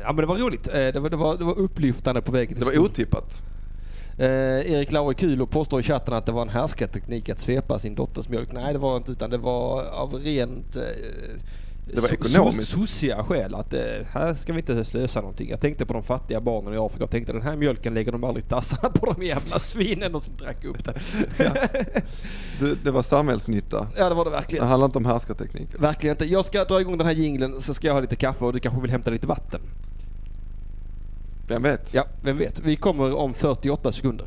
Ja 0.00 0.06
men 0.12 0.16
det 0.16 0.26
var 0.26 0.36
roligt. 0.36 0.68
Eh, 0.68 0.72
Det 0.74 1.00
var, 1.00 1.10
det 1.10 1.16
var, 1.16 1.36
det 1.38 1.44
var 1.44 1.58
upplyftande 1.58 2.22
på 2.22 2.32
vägen 2.32 2.56
till 2.56 2.64
Det 2.66 2.70
var 2.78 2.78
otippat. 2.84 3.42
Eh, 4.18 4.26
Erik 4.72 4.92
Lauri 4.92 5.14
Kulo 5.14 5.46
påstår 5.46 5.80
i 5.80 5.82
chatten 5.82 6.14
att 6.14 6.26
det 6.26 6.32
var 6.32 6.42
en 6.42 6.48
härskarteknik 6.48 7.28
att 7.28 7.38
svepa 7.40 7.78
sin 7.78 7.94
dotters 7.94 8.28
mjölk. 8.28 8.52
Nej 8.52 8.72
det 8.72 8.78
var 8.78 8.96
inte 8.96 9.12
utan 9.12 9.30
det 9.30 9.38
var 9.38 9.84
av 9.84 10.14
rent 10.14 10.76
eh, 10.76 10.82
Det 11.94 12.00
var 12.00 12.08
ekonomiskt. 12.12 12.76
so- 12.76 12.80
Sossiga 12.80 13.24
skäl 13.24 13.54
att 13.54 13.72
eh, 13.74 13.80
här 14.12 14.34
ska 14.34 14.52
vi 14.52 14.58
inte 14.58 14.84
slösa 14.84 15.20
någonting. 15.20 15.48
Jag 15.50 15.60
tänkte 15.60 15.86
på 15.86 15.92
de 15.92 16.02
fattiga 16.02 16.40
barnen 16.40 16.74
i 16.74 16.76
Afrika 16.76 17.04
och 17.04 17.10
tänkte 17.10 17.32
den 17.32 17.42
här 17.42 17.56
mjölken 17.56 17.94
lägger 17.94 18.12
de 18.12 18.24
aldrig 18.24 18.44
i 18.44 18.48
tassarna 18.48 18.88
på 18.94 19.12
de 19.12 19.22
jävla 19.26 19.58
svinen 19.58 20.14
och 20.14 20.22
som 20.22 20.36
drack 20.36 20.64
upp 20.64 20.84
det. 20.84 20.94
Det, 22.60 22.74
det 22.84 22.90
var 22.90 23.02
samhällsnytta. 23.02 23.86
ja 23.96 24.08
det 24.08 24.14
var 24.14 24.24
det 24.24 24.30
Det 24.30 24.36
verkligen. 24.36 24.66
handlar 24.68 24.84
inte 24.86 24.98
om 24.98 25.04
härskarteknik. 25.04 25.68
Verkligen 25.78 26.14
inte. 26.14 26.24
Jag 26.26 26.44
ska 26.44 26.64
dra 26.64 26.80
igång 26.80 26.98
den 26.98 27.06
här 27.06 27.14
jingeln 27.14 27.62
så 27.62 27.74
ska 27.74 27.86
jag 27.86 27.94
ha 27.94 28.00
lite 28.00 28.16
kaffe 28.16 28.44
och 28.44 28.52
du 28.52 28.60
kanske 28.60 28.80
vill 28.80 28.90
hämta 28.90 29.10
lite 29.10 29.26
vatten. 29.26 29.60
Vem 31.48 31.62
vet? 31.62 31.94
Ja, 31.94 32.04
vem 32.22 32.38
vet. 32.38 32.60
Vi 32.60 32.76
kommer 32.76 33.16
om 33.16 33.34
48 33.34 33.92
sekunder. 33.92 34.26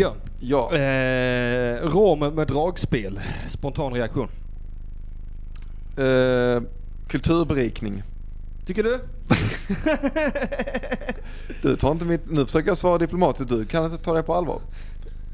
Björn. 0.00 0.16
Ja. 0.40 0.74
Eh, 0.76 1.88
rom 1.88 2.18
med 2.18 2.48
dragspel. 2.48 3.20
Spontan 3.48 3.92
reaktion. 3.92 4.28
Eh, 5.96 6.62
kulturberikning. 7.08 8.02
Tycker 8.66 8.82
du? 8.82 8.98
Du 11.62 11.76
tar 11.76 11.92
inte 11.92 12.04
mitt... 12.04 12.30
Nu 12.30 12.46
försöker 12.46 12.68
jag 12.68 12.78
svara 12.78 12.98
diplomatiskt, 12.98 13.48
du 13.48 13.64
kan 13.66 13.84
inte 13.84 14.04
ta 14.04 14.14
det 14.14 14.22
på 14.22 14.34
allvar. 14.34 14.60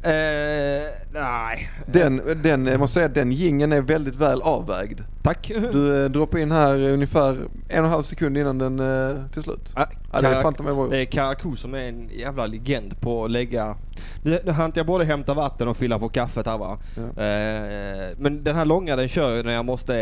Eh, 0.06 0.82
nej. 1.10 1.70
Den, 1.86 2.22
den, 2.42 2.66
jag 2.66 2.80
måste 2.80 2.94
säga 2.94 3.08
den 3.08 3.32
gingen 3.32 3.72
är 3.72 3.80
väldigt 3.80 4.16
väl 4.16 4.42
avvägd. 4.42 5.00
Tack. 5.22 5.52
Du 5.72 6.04
eh, 6.04 6.10
droppade 6.10 6.42
in 6.42 6.52
här 6.52 6.80
ungefär 6.80 7.30
en 7.68 7.78
och 7.78 7.84
en 7.84 7.84
halv 7.84 8.02
sekund 8.02 8.38
innan 8.38 8.58
den 8.58 8.80
eh, 8.80 9.26
till 9.32 9.42
slut. 9.42 9.72
Ah, 9.74 9.86
Ja, 10.12 10.20
det 10.20 10.28
är 10.28 10.42
fan 10.42 10.54
med 10.60 10.74
vad 10.74 10.90
Det 10.90 10.98
är 11.00 11.04
Karakou 11.04 11.56
som 11.56 11.74
är 11.74 11.78
en 11.78 12.08
jävla 12.08 12.46
legend 12.46 13.00
på 13.00 13.24
att 13.24 13.30
lägga... 13.30 13.76
Nu, 14.22 14.40
nu 14.44 14.52
hann 14.52 14.72
jag 14.74 14.86
både 14.86 15.04
hämta 15.04 15.34
vatten 15.34 15.68
och 15.68 15.76
fylla 15.76 15.98
på 15.98 16.08
kaffet 16.08 16.46
här 16.46 16.58
va. 16.58 16.78
Ja. 16.96 17.02
Eh, 17.02 18.14
men 18.18 18.44
den 18.44 18.56
här 18.56 18.64
långa 18.64 18.96
den 18.96 19.08
kör 19.08 19.36
jag 19.36 19.44
när 19.44 19.52
jag 19.52 19.64
måste 19.64 19.94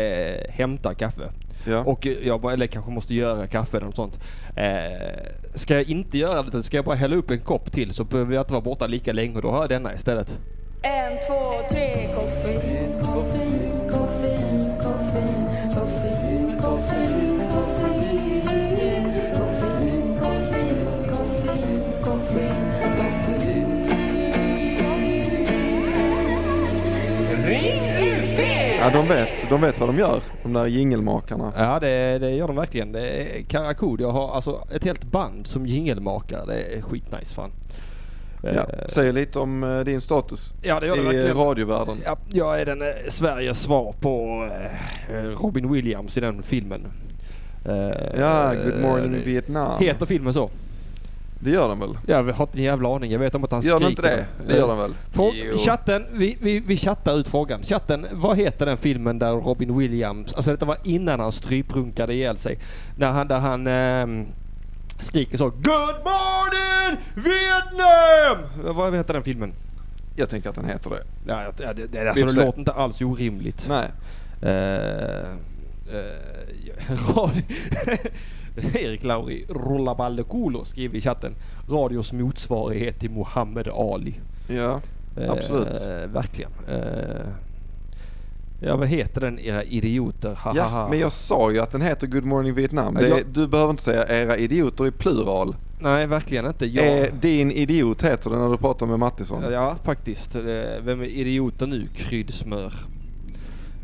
hämta 0.49 0.93
kaffe. 0.93 1.31
Ja. 1.67 1.79
Och 1.79 2.05
jag 2.23 2.41
bara, 2.41 2.53
eller 2.53 2.67
kanske 2.67 2.91
måste 2.91 3.13
göra 3.13 3.47
kaffe 3.47 3.77
eller 3.77 3.87
något 3.87 3.95
sånt. 3.95 4.19
Eh, 4.55 5.25
ska 5.53 5.73
jag 5.73 5.83
inte 5.83 6.17
göra 6.17 6.43
det, 6.43 6.63
ska 6.63 6.77
jag 6.77 6.85
bara 6.85 6.95
hälla 6.95 7.15
upp 7.15 7.31
en 7.31 7.39
kopp 7.39 7.71
till 7.71 7.93
så 7.93 8.03
behöver 8.03 8.33
jag 8.33 8.41
inte 8.41 8.53
vara 8.53 8.63
borta 8.63 8.87
lika 8.87 9.13
länge 9.13 9.35
och 9.35 9.41
då 9.41 9.51
har 9.51 9.59
jag 9.59 9.69
denna 9.69 9.93
istället. 9.95 10.37
En, 10.81 11.17
två, 11.27 11.67
tre, 11.69 12.07
koffein, 12.15 12.89
koffein, 13.03 13.44
ja, 28.93 28.99
de 29.01 29.07
vet, 29.07 29.29
de 29.49 29.61
vet 29.61 29.79
vad 29.79 29.89
de 29.89 29.97
gör, 29.97 30.19
de 30.43 30.53
där 30.53 30.65
jingelmakarna. 30.65 31.53
Ja 31.57 31.79
det, 31.79 32.19
det 32.19 32.31
gör 32.31 32.47
de 32.47 32.55
verkligen. 32.55 32.91
Det 32.91 33.09
är 33.09 33.41
Karakou. 33.43 33.97
Jag 33.99 34.11
har 34.11 34.35
alltså 34.35 34.67
ett 34.75 34.83
helt 34.83 35.03
band 35.03 35.47
som 35.47 35.65
jingelmakare. 35.65 36.45
Det 36.47 36.77
är 36.77 36.81
skitnice 36.81 37.33
fan. 37.35 37.51
Ja. 38.43 38.49
Eh, 38.51 38.65
Säger 38.87 39.13
lite 39.13 39.39
om 39.39 39.63
eh, 39.63 39.79
din 39.79 40.01
status 40.01 40.53
Ja 40.61 40.79
det 40.79 40.87
gör 40.87 40.95
det 40.95 41.01
i 41.01 41.05
verkligen. 41.05 41.37
radiovärlden. 41.37 41.97
Ja, 42.05 42.17
jag 42.29 42.61
är 42.61 42.65
den 42.65 42.81
eh, 42.81 42.87
Sveriges 43.09 43.59
svar 43.61 43.93
på 43.99 44.47
eh, 45.09 45.15
Robin 45.15 45.71
Williams 45.71 46.17
i 46.17 46.21
den 46.21 46.43
filmen. 46.43 46.87
Eh, 47.65 48.19
Ja, 48.19 48.53
Good 48.65 48.81
Morning 48.81 49.21
Vietnam. 49.25 49.79
Heter 49.79 50.05
filmen 50.05 50.33
så? 50.33 50.49
Det 51.45 51.51
gör 51.51 51.67
de 51.67 51.79
väl? 51.79 51.97
Jag 52.07 52.23
har 52.23 52.43
inte 52.45 52.57
en 52.57 52.63
jävla 52.63 52.95
aning. 52.95 53.11
Jag 53.11 53.19
vet 53.19 53.35
om 53.35 53.43
att 53.43 53.51
han 53.51 53.61
Gör 53.61 53.79
de 53.79 53.85
skriker. 53.85 53.89
inte 53.89 54.25
det? 54.47 54.53
Det 54.53 54.57
gör 54.59 54.67
de 54.67 54.77
väl? 54.77 54.93
Frå- 55.13 55.31
Jo. 55.33 55.57
chatten, 55.57 56.05
vi, 56.13 56.37
vi, 56.41 56.59
vi 56.59 56.77
chattar 56.77 57.17
ut 57.19 57.27
frågan. 57.27 57.63
Chatten, 57.63 58.05
vad 58.11 58.37
heter 58.37 58.65
den 58.65 58.77
filmen 58.77 59.19
där 59.19 59.31
Robin 59.33 59.77
Williams, 59.77 60.33
alltså 60.33 60.51
detta 60.51 60.65
var 60.65 60.77
innan 60.83 61.19
han 61.19 61.31
stryprunkade 61.31 62.13
ihjäl 62.13 62.37
sig. 62.37 62.59
När 62.97 63.11
han, 63.11 63.27
där 63.27 63.39
han 63.39 63.67
ehm, 63.67 64.25
skriker 64.99 65.37
så 65.37 65.49
Good 65.49 65.95
morning 66.05 67.01
Vietnam! 67.15 68.75
Vad 68.75 68.95
heter 68.95 69.13
den 69.13 69.23
filmen? 69.23 69.53
Jag 70.15 70.29
tänker 70.29 70.49
att 70.49 70.55
den 70.55 70.65
heter 70.65 70.89
det. 70.89 71.03
Ja, 71.27 71.43
det, 71.57 71.73
det, 71.73 71.87
Vi 72.01 72.07
alltså, 72.21 72.39
det 72.39 72.45
låter 72.45 72.59
inte 72.59 72.71
alls 72.71 73.01
orimligt. 73.01 73.69
Nej. 73.69 73.87
Eh, 74.41 75.29
Eh, 75.93 76.95
radio... 77.15 77.41
Erik 78.75 79.03
Lauri 79.03 79.45
Rullaballekulo 79.49 80.65
skriver 80.65 80.97
i 80.97 81.01
chatten. 81.01 81.35
Radios 81.69 82.13
motsvarighet 82.13 82.99
till 82.99 83.11
Muhammad 83.11 83.67
Ali. 83.67 84.13
Ja, 84.47 84.81
Eh, 85.17 85.31
Absolut. 85.31 85.81
verkligen. 86.13 86.51
Eh, 86.67 87.27
ja, 88.61 88.75
vad 88.77 88.87
heter 88.87 89.21
den 89.21 89.39
era 89.39 89.63
idioter? 89.63 90.29
Ha, 90.29 90.51
ha, 90.51 90.57
ja 90.57 90.63
ha. 90.63 90.87
men 90.89 90.99
jag 90.99 91.11
sa 91.11 91.51
ju 91.51 91.59
att 91.59 91.71
den 91.71 91.81
heter 91.81 92.07
Good 92.07 92.23
Morning 92.25 92.53
Vietnam. 92.53 92.93
Det 92.93 93.07
jag- 93.07 93.25
Du 93.33 93.47
behöver 93.47 93.69
inte 93.71 93.83
säga 93.83 94.07
era 94.21 94.37
idioter 94.37 94.87
i 94.87 94.91
plural. 94.91 95.55
Nej, 95.79 96.07
verkligen 96.07 96.45
inte. 96.45 96.65
Jag... 96.65 96.99
Eh, 96.99 97.07
din 97.21 97.51
idiot 97.51 98.03
heter 98.03 98.29
det 98.29 98.37
när 98.37 98.49
du 98.49 98.57
pratar 98.57 98.85
med 98.85 98.99
Mattisson. 98.99 99.43
Ja, 99.51 99.75
faktiskt. 99.83 100.35
Eh, 100.35 100.41
Vem 100.81 101.01
är 101.01 101.05
idioten 101.05 101.69
nu? 101.69 101.87
Kryddsmör. 101.95 102.73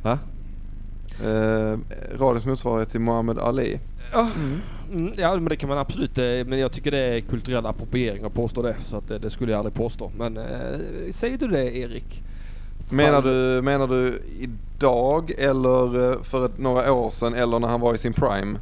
Va? 0.03 0.19
Eh, 1.23 1.77
radions 2.19 2.45
motsvarighet 2.45 2.89
till 2.89 2.99
Muhammad 3.01 3.39
Ali. 3.39 3.79
Ja, 4.11 4.29
mm, 4.91 5.13
ja 5.17 5.33
men 5.35 5.45
det 5.45 5.55
kan 5.55 5.69
man 5.69 5.77
absolut. 5.77 6.17
eh, 6.17 6.23
Men 6.45 6.59
jag 6.59 6.71
tycker 6.71 6.91
det 6.91 6.97
är 6.97 7.19
kulturell 7.19 7.65
appropriering 7.65 8.23
att 8.23 8.33
påstå 8.33 8.61
det. 8.61 8.75
Så 8.89 8.97
att 8.97 9.07
det, 9.07 9.19
det 9.19 9.29
skulle 9.29 9.51
jag 9.51 9.57
aldrig 9.59 9.75
påstå. 9.75 10.11
Men 10.17 10.37
eh, 10.37 10.79
säger 11.11 11.37
du 11.37 11.47
det 11.47 11.77
Erik? 11.77 12.23
Menar 12.89 13.21
du, 13.21 13.61
menar 13.61 13.87
du 13.87 14.21
idag 14.39 15.31
eller 15.37 16.11
eh, 16.11 16.21
för 16.23 16.45
ett, 16.45 16.57
några 16.59 16.93
år 16.93 17.09
sedan 17.11 17.33
eller 17.33 17.59
när 17.59 17.67
han 17.67 17.79
var 17.81 17.95
i 17.95 17.97
sin 17.97 18.13
prime? 18.13 18.59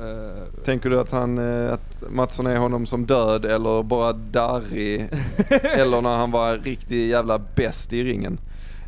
Eh, 0.00 0.42
Tänker 0.64 0.90
du 0.90 1.00
att, 1.00 1.10
han, 1.10 1.38
eh, 1.38 1.72
att 1.72 2.02
Mattsson 2.10 2.46
är 2.46 2.56
honom 2.56 2.86
som 2.86 3.06
död 3.06 3.44
eller 3.44 3.82
bara 3.82 4.12
darrig? 4.12 5.08
eller 5.62 6.00
när 6.02 6.16
han 6.16 6.30
var 6.30 6.56
riktigt 6.56 7.08
jävla 7.08 7.38
bäst 7.54 7.92
i 7.92 8.04
ringen? 8.04 8.38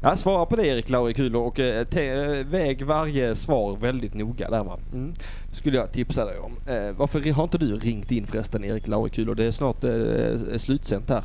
Ja, 0.03 0.17
svara 0.17 0.47
på 0.47 0.57
det 0.57 0.67
Erik 0.67 0.89
Laurikulo 0.89 1.41
och 1.41 1.61
eh, 1.61 1.85
te, 1.85 2.09
eh, 2.09 2.47
väg 2.47 2.83
varje 2.83 3.35
svar 3.35 3.77
väldigt 3.77 4.15
noga 4.15 4.51
där 4.51 4.65
va. 4.65 4.79
Mm. 4.93 5.15
Skulle 5.51 5.77
jag 5.77 5.93
tipsa 5.93 6.25
dig 6.25 6.39
om. 6.39 6.53
Eh, 6.67 6.93
varför 6.97 7.33
har 7.33 7.45
inte 7.45 7.59
du 7.59 7.77
ringt 7.77 8.11
in 8.11 8.27
förresten 8.27 8.65
Erik 8.65 8.89
Laurikulo? 8.89 9.35
Det 9.35 9.45
är 9.45 9.51
snart 9.51 9.85
eh, 9.85 10.59
slutsänt 10.59 11.11
här. 11.11 11.23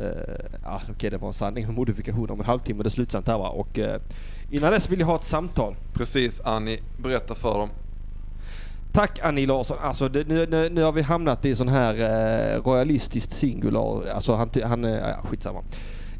Eh, 0.00 0.46
ja, 0.64 0.82
Okej 0.90 1.10
det 1.10 1.16
var 1.16 1.28
en 1.28 1.34
sanning 1.34 1.66
med 1.66 1.74
modifikation 1.74 2.30
om 2.30 2.40
en 2.40 2.46
halvtimme. 2.46 2.82
Det 2.82 2.88
är 2.88 2.90
slutsänt 2.90 3.28
här 3.28 3.38
va. 3.38 3.48
Och 3.48 3.78
eh, 3.78 4.00
innan 4.50 4.72
dess 4.72 4.90
vill 4.90 5.00
jag 5.00 5.06
ha 5.06 5.16
ett 5.16 5.24
samtal. 5.24 5.74
Precis 5.92 6.40
Annie, 6.40 6.80
berätta 7.02 7.34
för 7.34 7.58
dem. 7.58 7.70
Tack 8.92 9.18
Annie 9.22 9.46
Larsson. 9.46 9.78
Alltså 9.82 10.08
det, 10.08 10.28
nu, 10.28 10.46
nu, 10.46 10.68
nu 10.68 10.82
har 10.82 10.92
vi 10.92 11.02
hamnat 11.02 11.44
i 11.44 11.54
sån 11.54 11.68
här 11.68 11.94
eh, 11.94 12.62
royalistiskt 12.62 13.32
singular. 13.32 14.10
Alltså 14.14 14.34
han, 14.34 14.50
han 14.64 14.84
eh, 14.84 14.90
ja, 14.90 15.16
skitsamma. 15.24 15.62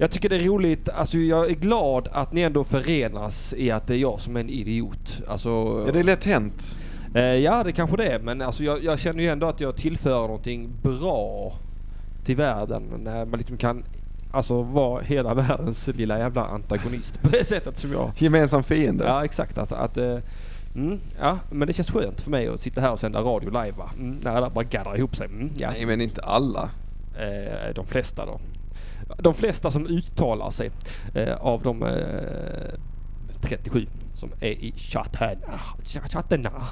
Jag 0.02 0.10
tycker 0.10 0.28
det 0.28 0.36
är 0.36 0.40
roligt, 0.40 0.88
alltså 0.88 1.18
jag 1.18 1.50
är 1.50 1.54
glad 1.54 2.08
att 2.12 2.32
ni 2.32 2.40
ändå 2.40 2.64
förenas 2.64 3.54
i 3.56 3.70
att 3.70 3.86
det 3.86 3.94
är 3.94 3.98
jag 3.98 4.20
som 4.20 4.36
är 4.36 4.40
en 4.40 4.50
idiot. 4.50 5.22
Alltså, 5.28 5.82
Ja 5.86 5.92
det 5.92 5.98
är 5.98 6.04
lätt 6.04 6.24
hänt. 6.24 6.78
eh, 7.14 7.22
ja 7.22 7.62
det 7.64 7.72
kanske 7.72 7.96
det 7.96 8.06
är 8.06 8.18
men 8.18 8.42
alltså 8.42 8.64
jag, 8.64 8.84
jag 8.84 8.98
känner 8.98 9.22
ju 9.22 9.28
ändå 9.28 9.46
att 9.46 9.60
jag 9.60 9.76
tillför 9.76 10.20
någonting 10.20 10.70
bra 10.82 11.52
till 12.24 12.36
världen 12.36 12.82
när 13.04 13.24
man 13.24 13.38
liksom 13.38 13.56
kan 13.56 13.84
Alltså 14.32 14.62
vara 14.62 15.00
hela 15.02 15.34
världens 15.48 15.86
lilla 15.86 16.18
jävla 16.18 16.44
antagonist 16.44 17.22
på 17.22 17.28
det 17.28 17.44
sättet 17.44 17.78
som 17.78 17.92
jag 17.92 18.10
Gemensam 18.16 18.62
fiende. 18.62 19.04
Ja 19.04 19.24
exakt. 19.24 19.58
Alltså, 19.58 19.74
att, 19.74 19.96
eh, 19.96 20.18
mm, 20.74 20.98
ja, 21.20 21.38
men 21.50 21.66
det 21.68 21.72
känns 21.72 21.90
skönt 21.90 22.20
för 22.20 22.30
mig 22.30 22.48
att 22.48 22.60
sitta 22.60 22.80
här 22.80 22.92
och 22.92 22.98
sända 23.00 23.20
radio 23.20 23.48
live 23.50 23.76
va? 23.78 23.90
Mm, 23.98 24.18
när 24.22 24.30
alla 24.30 24.50
bara 24.50 24.64
gaddar 24.64 24.96
ihop 24.98 25.16
sig. 25.16 25.26
Mm, 25.26 25.50
ja. 25.56 25.70
Nej 25.70 25.86
men 25.86 26.00
inte 26.00 26.20
alla. 26.22 26.70
Eh, 27.18 27.74
de 27.74 27.86
flesta 27.86 28.26
då. 28.26 28.40
De 29.18 29.34
flesta 29.34 29.70
som 29.70 29.86
uttalar 29.86 30.50
sig 30.50 30.70
eh, 31.14 31.34
av 31.34 31.62
de 31.62 31.82
eh, 31.82 32.78
37 33.40 33.86
som 34.14 34.30
är 34.40 34.50
i 34.50 34.72
chatten. 34.76 35.38
Ah, 35.48 36.08
chatten. 36.08 36.46
ah. 36.46 36.68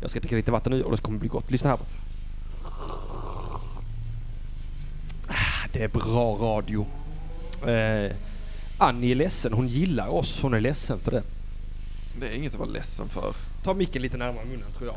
Jag 0.00 0.10
ska 0.10 0.20
dricka 0.20 0.36
lite 0.36 0.52
vatten 0.52 0.72
nu 0.72 0.82
och 0.82 0.90
det 0.90 1.02
kommer 1.02 1.18
bli 1.18 1.28
gott. 1.28 1.50
Lyssna 1.50 1.70
här. 1.70 1.78
Ah, 5.28 5.68
Det 5.72 5.82
är 5.84 5.88
bra 5.88 6.34
radio. 6.40 6.86
Eh, 7.66 8.12
Annie 8.78 9.10
är 9.10 9.14
ledsen. 9.14 9.52
Hon 9.52 9.68
gillar 9.68 10.08
oss. 10.08 10.42
Hon 10.42 10.54
är 10.54 10.60
ledsen 10.60 10.98
för 10.98 11.10
det. 11.10 11.22
Det 12.20 12.28
är 12.28 12.36
inget 12.36 12.52
att 12.52 12.58
vara 12.58 12.68
ledsen 12.70 13.08
för. 13.08 13.34
Ta 13.64 13.74
micken 13.74 14.02
lite 14.02 14.16
närmare 14.16 14.44
munnen 14.44 14.70
tror 14.76 14.86
jag. 14.88 14.96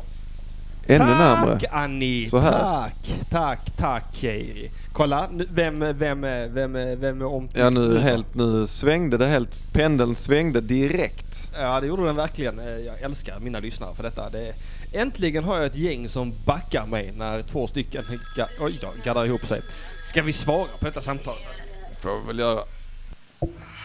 Ännu 0.88 0.98
tack 0.98 1.18
närmare. 1.18 1.58
Annie! 1.70 2.26
Så 2.26 2.38
här. 2.38 2.58
Tack, 2.60 2.94
tack, 3.30 3.76
tack 3.76 4.04
Keiri. 4.16 4.70
Kolla, 4.92 5.28
vem, 5.50 5.78
vem, 5.78 6.20
vem, 6.20 6.72
vem 7.00 7.20
är 7.20 7.24
omtyckt 7.24 7.58
Ja 7.58 7.70
nu 7.70 7.98
helt, 7.98 8.34
nu 8.34 8.66
svängde 8.66 9.18
det 9.18 9.26
helt, 9.26 9.72
pendeln 9.72 10.16
svängde 10.16 10.60
direkt. 10.60 11.50
Ja 11.58 11.80
det 11.80 11.86
gjorde 11.86 12.04
den 12.04 12.16
verkligen. 12.16 12.58
Eh, 12.58 12.66
Jag 12.66 13.00
älskar 13.02 13.40
mina 13.40 13.60
lyssnare 13.60 13.94
för 13.94 14.02
detta. 14.02 14.30
Det 14.30 14.52
äntligen 14.92 15.44
har 15.44 15.56
jag 15.56 15.66
ett 15.66 15.76
gäng 15.76 16.08
som 16.08 16.32
backar 16.46 16.86
mig 16.86 17.12
när 17.18 17.42
två 17.42 17.66
stycken 17.66 18.04
ga, 18.36 18.46
oj 18.60 18.78
då, 18.80 18.88
gaddar 19.04 19.24
ihop 19.26 19.46
sig. 19.46 19.60
Ska 20.10 20.22
vi 20.22 20.32
svara 20.32 20.66
på 20.78 20.84
detta 20.84 21.00
samtal? 21.00 21.34
Får 22.00 22.20
vi 22.20 22.26
väl 22.26 22.38
göra. 22.38 22.60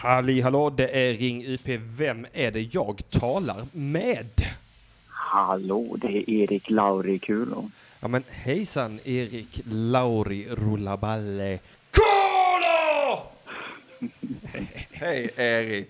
Halli 0.02 0.40
hallå, 0.40 0.70
det 0.70 0.88
är 0.88 1.14
Ring 1.14 1.44
UP. 1.46 1.68
Vem 1.96 2.26
är 2.32 2.50
det 2.50 2.60
jag 2.74 3.02
talar 3.10 3.64
med? 3.72 4.26
Hallå, 5.32 5.96
det 6.00 6.08
är 6.08 6.30
Erik 6.30 6.70
Laurikulo. 6.70 7.64
Ja 8.00 8.08
men 8.08 8.22
hejsan 8.30 8.98
Erik 9.04 9.60
Lauri 9.64 10.46
Rullaballe. 10.50 11.58
Kola! 11.90 13.18
Hej 14.92 15.30
Erik. 15.36 15.88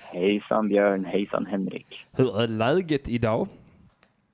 Hejsan 0.00 0.68
Björn, 0.68 1.04
hejsan 1.04 1.46
Henrik. 1.46 1.86
Hur 2.12 2.40
är 2.40 2.48
läget 2.48 3.08
idag? 3.08 3.48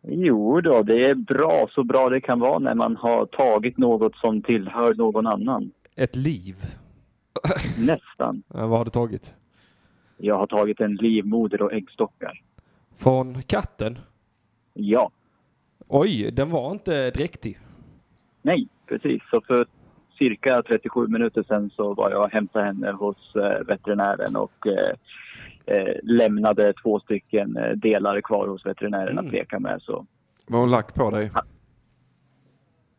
Jo 0.02 0.60
då, 0.60 0.82
det 0.82 1.04
är 1.10 1.14
bra, 1.14 1.68
så 1.70 1.84
bra 1.84 2.08
det 2.08 2.20
kan 2.20 2.40
vara 2.40 2.58
när 2.58 2.74
man 2.74 2.96
har 2.96 3.26
tagit 3.26 3.78
något 3.78 4.16
som 4.16 4.42
tillhör 4.42 4.94
någon 4.94 5.26
annan. 5.26 5.70
Ett 5.96 6.16
liv? 6.16 6.56
Nästan. 7.78 8.42
Ja, 8.54 8.66
vad 8.66 8.78
har 8.78 8.84
du 8.84 8.90
tagit? 8.90 9.32
Jag 10.16 10.38
har 10.38 10.46
tagit 10.46 10.80
en 10.80 10.94
livmoder 10.94 11.62
och 11.62 11.72
äggstockar. 11.72 12.40
Från 12.96 13.42
katten? 13.42 13.98
Ja, 14.74 15.10
Oj, 15.88 16.30
den 16.30 16.50
var 16.50 16.70
inte 16.72 17.10
dräktig. 17.10 17.58
nej, 18.42 18.68
precis. 18.86 19.22
Så 19.30 19.40
för 19.40 19.66
cirka 20.18 20.62
37 20.62 21.06
minuter 21.06 21.42
sedan 21.42 21.70
så 21.70 21.94
var 21.94 22.10
jag 22.10 22.22
och 22.24 22.30
hämtade 22.30 22.64
henne 22.64 22.90
hos 22.92 23.36
eh, 23.36 23.66
veterinären 23.66 24.36
och 24.36 24.66
eh, 24.66 24.94
eh, 25.76 25.94
lämnade 26.02 26.72
två 26.82 27.00
stycken 27.00 27.56
eh, 27.56 27.70
delar 27.70 28.20
kvar 28.20 28.48
hos 28.48 28.66
veterinären 28.66 29.08
Mm. 29.18 29.26
att 29.26 29.32
leka 29.32 29.58
med. 29.60 29.82
Så 29.82 30.06
Var 30.48 30.60
hon 30.60 30.70
lack 30.70 30.94
på 30.94 31.10
dig? 31.10 31.30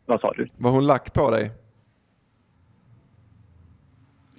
vad 0.05 0.21
sa 0.21 0.31
du? 0.33 0.47
Var 0.57 0.71
hon 0.71 0.85
lack 0.87 1.13
på 1.13 1.31
dig? 1.31 1.51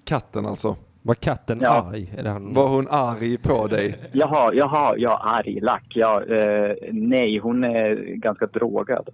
Katten 0.04 0.46
alltså. 0.46 0.76
Var 1.02 1.14
katten 1.14 1.58
Ja. 1.62 1.68
arg? 1.92 2.12
Är 2.16 2.22
det 2.22 2.30
han... 2.30 2.52
Var 2.54 2.68
hon 2.68 2.88
arg 2.90 3.38
på 3.38 3.66
dig? 3.66 3.98
Jaha, 4.12 4.52
jaha, 4.54 4.94
ja, 4.98 5.18
arg 5.18 5.60
lack. 5.60 5.84
Ja, 5.88 6.24
eh, 6.24 6.74
nej, 6.92 7.38
hon 7.38 7.64
är 7.64 7.94
ganska 8.14 8.46
drogad. 8.46 9.08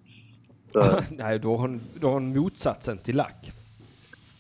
Så, 0.73 0.83
Nej, 1.11 1.39
då 1.39 1.51
har, 1.51 1.59
hon, 1.59 1.81
då 2.01 2.07
har 2.07 2.15
hon 2.15 2.37
motsatsen 2.37 2.99
till 2.99 3.17
lack. 3.17 3.53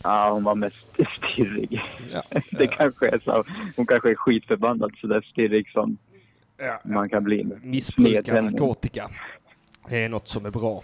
ja, 0.02 0.30
hon 0.32 0.44
var 0.44 0.54
mest 0.54 0.87
stirrig. 1.18 1.82
Ja. 2.12 2.22
Det 2.50 2.66
kanske 2.66 3.08
är 3.08 3.20
så. 3.24 3.44
Hon 3.76 3.87
kanske 3.87 4.11
är 4.11 4.14
skitförbannad 4.14 4.92
så 5.00 5.06
där 5.06 5.20
stirrig 5.20 5.68
som 5.70 5.96
Ja. 6.61 6.80
man 6.84 7.08
kan 7.08 7.24
bli. 7.24 7.46
Missbruka 7.62 8.11
Snedtändning. 8.11 8.52
narkotika. 8.52 9.08
Det 9.88 10.04
är 10.04 10.08
något 10.08 10.28
som 10.28 10.46
är 10.46 10.50
bra. 10.50 10.82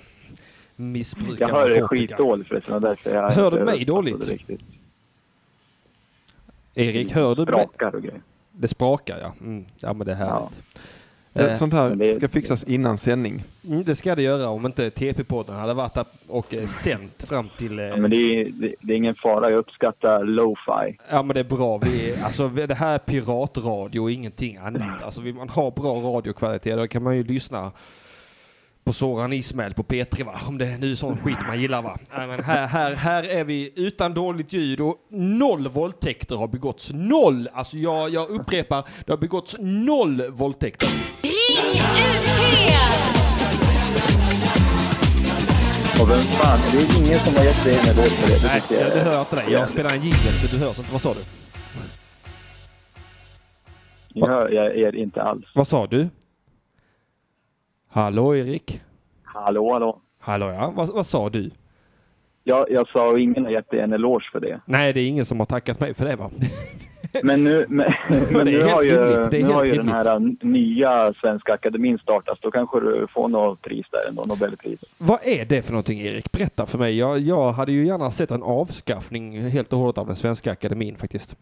Missbruka 0.77 1.37
Jag 1.45 1.49
hör 1.49 1.69
dig 1.69 1.81
narkotika. 1.81 2.17
skitdåligt 2.17 2.49
förresten 2.49 2.83
därför 2.83 3.15
jag 3.15 3.31
Hör 3.31 3.51
du 3.51 3.65
mig 3.65 3.85
dåligt? 3.85 4.27
det 4.27 4.33
Riktigt. 4.33 4.61
Erik, 6.75 7.13
hör 7.13 7.35
du 7.35 7.45
mig? 7.45 7.53
Brakar 7.55 7.95
och 7.95 8.03
grejer. 8.03 8.23
Det 8.53 8.69
sprakar 8.69 9.19
ja. 9.21 9.33
Mm. 9.41 9.65
Ja 9.77 9.93
men 9.93 10.07
det 10.07 10.13
är 10.13 10.17
härligt. 10.17 10.51
Det, 11.33 11.51
Eh, 11.51 11.57
sånt 11.57 11.73
här 11.73 12.13
ska 12.13 12.29
fixas 12.29 12.65
innan 12.65 12.99
sändning. 12.99 13.43
Mm, 13.69 13.85
det 13.85 13.97
ska 13.97 14.15
det 14.15 14.23
göra 14.23 14.49
om 14.49 14.67
inte 14.67 14.91
TP-podden 14.91 15.55
hade 15.55 15.75
varit 15.75 15.95
där 15.95 16.05
och 16.29 16.55
eh, 16.55 16.67
sänt 16.67 17.23
fram 17.29 17.49
till... 17.59 17.79
Eh, 17.79 17.85
Ja, 17.85 17.97
men 17.97 18.11
det 18.11 18.17
är, 18.17 18.45
det, 18.45 18.75
det 18.81 18.93
är 18.93 18.97
ingen 18.97 19.15
fara, 19.15 19.51
jag 19.51 19.59
uppskattar 19.59 20.25
lo-fi. 20.25 20.99
Ja 21.11 21.23
men 21.23 21.35
det 21.35 21.41
är 21.41 21.45
bra. 21.45 21.79
Vi, 21.79 22.15
alltså, 22.25 22.49
det 22.49 22.75
här 22.75 22.95
är 22.95 22.99
piratradio 22.99 24.01
och 24.01 24.11
ingenting 24.11 24.57
annat. 24.57 25.03
Alltså, 25.03 25.21
man 25.21 25.49
ha 25.49 25.71
bra 25.71 25.95
radiokvalitet 25.95 26.77
då 26.77 26.87
kan 26.87 27.03
man 27.03 27.17
ju 27.17 27.25
lyssna 27.25 27.73
på 28.85 28.93
Soran 28.93 29.33
Ismail 29.33 29.75
på 29.75 29.83
P3 29.83 30.25
va? 30.25 30.41
Om 30.49 30.59
det 30.59 30.79
nu 30.79 30.91
är 30.91 30.95
sån 30.95 31.19
skit 31.19 31.39
man 31.47 31.61
gillar 31.61 31.83
va? 31.83 31.99
Nej, 32.17 32.27
men 32.27 32.45
här, 32.45 32.67
här, 32.67 32.95
här 32.95 33.23
är 33.23 33.45
vi 33.45 33.73
utan 33.77 34.15
dåligt 34.15 34.53
ljud 34.53 34.81
och 34.81 34.97
noll 35.11 35.69
våldtäkter 35.69 36.37
har 36.37 36.49
begåtts. 36.49 36.93
Noll! 36.93 37.49
Alltså 37.53 37.77
jag, 37.77 38.11
jag 38.11 38.31
upprepar, 38.31 38.85
det 39.07 39.13
har 39.13 39.19
begåtts 39.19 39.57
noll 39.61 40.31
våldtäkter. 40.31 40.89
Och 46.01 46.11
vem 46.11 46.19
fan, 46.19 46.59
det 46.73 46.79
är 46.79 47.05
ingen 47.05 47.15
som 47.15 47.37
har 47.37 47.45
gett 47.45 47.63
sig 47.63 47.75
en 47.79 47.85
eloge 47.85 48.09
för 48.09 48.29
det. 48.29 48.49
Nej, 48.49 48.63
jag 48.71 48.93
det 48.93 49.01
är 49.01 49.05
hör 49.05 49.13
jag 49.13 49.23
inte 49.23 49.37
dig. 49.37 49.53
Jag 49.53 49.69
spelar 49.69 49.91
en 49.91 50.03
jingel 50.03 50.33
så 50.43 50.57
du 50.57 50.65
hörs 50.65 50.79
inte. 50.79 50.93
Vad 50.93 51.01
sa 51.01 51.15
du? 51.15 51.21
Jag 54.09 54.29
hör 54.29 54.49
jag 54.49 54.77
er 54.77 54.95
inte 54.97 55.23
alls. 55.23 55.45
Vad 55.55 55.69
sa 55.69 55.87
du? 55.87 56.09
Hallå 57.95 58.37
Erik? 58.37 58.81
Hallå, 59.25 59.73
hallå. 59.73 60.01
Hallå 60.21 60.47
ja, 60.47 60.73
vad, 60.77 60.89
vad 60.89 61.07
sa 61.07 61.29
du? 61.29 61.51
Jag, 62.45 62.71
jag 62.71 62.89
sa 62.89 63.19
ingen 63.19 63.45
har 63.45 63.51
gett 63.53 63.71
dig 63.71 63.81
en 63.81 63.93
eloge 63.93 64.25
för 64.33 64.41
det. 64.41 64.61
Nej, 64.67 64.93
det 64.93 65.01
är 65.01 65.07
ingen 65.07 65.25
som 65.25 65.39
har 65.39 65.47
tackat 65.47 65.81
mig 65.81 65.95
för 65.95 66.05
det 66.05 66.17
va? 66.17 66.31
Men 67.23 67.45
nu, 67.45 67.67
men, 67.69 67.87
men 68.09 68.21
Det 68.33 68.41
är 68.41 68.45
nu 68.45 68.59
helt 68.63 68.71
har 68.75 68.83
ju, 68.83 68.97
rimligt, 68.97 69.31
det 69.31 69.41
är 69.41 69.43
nu 69.47 69.53
har 69.53 69.65
ju 69.65 69.75
den 69.75 69.89
här 69.89 70.45
nya 70.47 71.15
Svenska 71.21 71.53
Akademin 71.53 71.99
startats. 71.99 72.41
Då 72.41 72.51
kanske 72.51 72.81
du 72.81 73.07
får 73.15 73.29
något 73.29 73.63
pris 73.63 73.87
där 73.91 74.09
ändå, 74.09 74.25
Nobelpris. 74.25 74.81
Vad 74.99 75.19
är 75.27 75.45
det 75.45 75.63
för 75.63 75.73
någonting 75.73 76.01
Erik? 76.01 76.33
Berätta 76.33 76.67
för 76.67 76.79
mig. 76.79 76.99
Jag, 76.99 77.19
jag 77.19 77.53
hade 77.53 77.73
ju 77.73 77.87
gärna 77.87 78.11
sett 78.11 78.31
en 78.31 78.43
avskaffning 78.43 79.41
helt 79.51 79.73
och 79.73 79.79
hållet 79.79 79.99
av 79.99 80.07
den 80.07 80.17
svenska 80.17 80.53
akademin 80.53 80.97
faktiskt. 80.97 81.37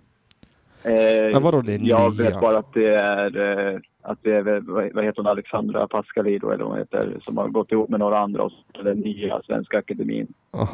Eh, 0.83 0.93
Men 1.33 1.43
vadå 1.43 1.61
det 1.63 1.73
jag 1.73 1.83
nya? 2.19 2.25
vet 2.31 2.41
bara 2.41 2.59
att 2.59 2.73
det 2.75 2.95
är, 2.95 3.37
eh, 3.75 3.79
att 4.03 4.19
det 4.23 4.33
är 4.33 4.61
vad 4.95 5.05
heter 5.05 5.23
hon, 5.23 5.27
Alexandra 5.27 5.89
Pascalidou 5.89 6.51
eller 6.51 6.65
vad 6.65 6.73
hon 6.73 6.79
heter, 6.79 7.17
som 7.23 7.37
har 7.37 7.49
gått 7.49 7.73
ihop 7.73 7.89
med 7.89 8.01
några 8.01 8.19
andra 8.19 8.43
och 8.43 8.53
den 8.85 8.99
nya 8.99 9.43
Svenska 9.43 9.79
Akademin. 9.79 10.27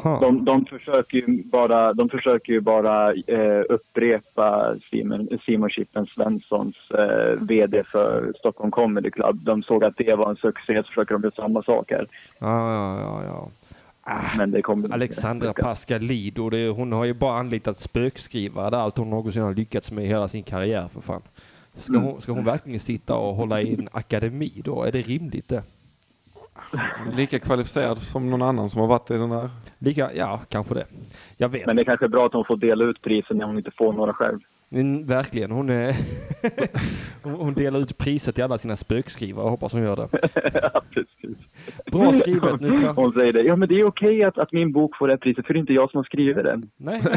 De, 0.03 0.45
de 0.45 0.65
försöker 0.65 1.17
ju 1.17 1.43
bara, 1.43 1.93
de 1.93 2.09
försöker 2.09 2.53
ju 2.53 2.59
bara 2.61 3.13
eh, 3.13 3.61
upprepa 3.69 4.75
Simon, 4.89 5.27
Simon 5.45 5.69
Chippen 5.69 6.05
Svenssons 6.05 6.91
eh, 6.91 7.37
VD 7.41 7.83
för 7.83 8.33
Stockholm 8.39 8.71
Comedy 8.71 9.11
Club. 9.11 9.39
De 9.43 9.63
såg 9.63 9.83
att 9.83 9.97
det 9.97 10.15
var 10.15 10.29
en 10.29 10.35
succé, 10.35 10.83
så 10.83 10.87
försöker 10.87 11.13
de 11.13 11.23
göra 11.23 11.35
samma 11.35 11.63
sak 11.63 11.91
här. 11.91 12.07
Ja, 12.39 12.73
ja, 12.73 12.99
ja, 13.01 13.23
ja. 13.25 13.49
Men 14.37 14.51
det 14.51 14.61
kommer 14.61 14.93
Alexandra 14.93 15.53
Pascalidou, 15.53 16.49
det, 16.49 16.69
hon 16.69 16.91
har 16.91 17.05
ju 17.05 17.13
bara 17.13 17.39
anlitat 17.39 17.79
spökskrivare. 17.79 18.69
Det 18.69 18.77
är 18.77 18.81
allt 18.81 18.97
hon 18.97 19.09
någonsin 19.09 19.43
har 19.43 19.53
lyckats 19.53 19.91
med 19.91 20.05
i 20.05 20.07
hela 20.07 20.27
sin 20.27 20.43
karriär 20.43 20.87
för 20.93 21.01
fan. 21.01 21.21
Ska, 21.79 21.93
Mm. 21.93 22.03
hon, 22.05 22.21
ska 22.21 22.31
hon 22.31 22.45
verkligen 22.45 22.79
sitta 22.79 23.15
och 23.15 23.35
hålla 23.35 23.61
i 23.61 23.73
en 23.73 23.87
akademi 23.91 24.61
då? 24.63 24.83
Är 24.83 24.91
det 24.91 25.01
rimligt 25.01 25.49
det? 25.49 25.63
Lika 27.13 27.39
kvalificerad 27.39 27.97
som 27.97 28.29
någon 28.29 28.41
annan 28.41 28.69
som 28.69 28.81
har 28.81 28.87
varit 28.87 29.11
i 29.11 29.13
den 29.13 29.31
här. 29.31 29.49
Lika, 29.79 30.09
ja, 30.13 30.41
kanske 30.49 30.73
det. 30.73 30.85
Jag 31.37 31.49
vet. 31.49 31.65
Men 31.65 31.75
det 31.75 31.81
är 31.81 31.83
kanske 31.83 32.05
är 32.05 32.09
bra 32.09 32.25
att 32.25 32.33
hon 32.33 32.45
får 32.45 32.57
dela 32.57 32.83
ut 32.85 33.01
prisen 33.01 33.37
när 33.37 33.45
hon 33.45 33.57
inte 33.57 33.71
får 33.77 33.93
några 33.93 34.13
själv. 34.13 34.39
Men 34.69 35.05
verkligen, 35.05 35.51
hon, 35.51 35.69
är 35.69 35.95
hon 37.23 37.53
delar 37.53 37.79
ut 37.79 37.97
priset 37.97 38.35
till 38.35 38.43
alla 38.43 38.57
sina 38.57 38.75
spökskrivare. 38.75 39.45
Jag 39.45 39.51
hoppas 39.51 39.73
hon 39.73 39.81
gör 39.83 39.95
det. 39.95 40.07
ja, 40.73 40.81
precis. 40.89 41.37
Bra 41.91 42.13
skrivet. 42.13 42.61
Nu 42.61 42.71
fram... 42.71 42.95
Hon 42.95 43.13
säger 43.13 43.33
det. 43.33 43.41
Ja, 43.41 43.55
men 43.55 43.69
det 43.69 43.79
är 43.79 43.83
okej 43.85 44.23
att, 44.23 44.37
att 44.37 44.51
min 44.51 44.71
bok 44.71 44.97
får 44.97 45.07
det 45.07 45.13
här 45.13 45.17
priset, 45.17 45.45
för 45.45 45.53
det 45.53 45.57
är 45.57 45.61
inte 45.61 45.73
jag 45.73 45.91
som 45.91 45.97
har 45.97 46.03
skrivit 46.03 46.43
den. 46.43 46.69
Nej. 46.77 47.01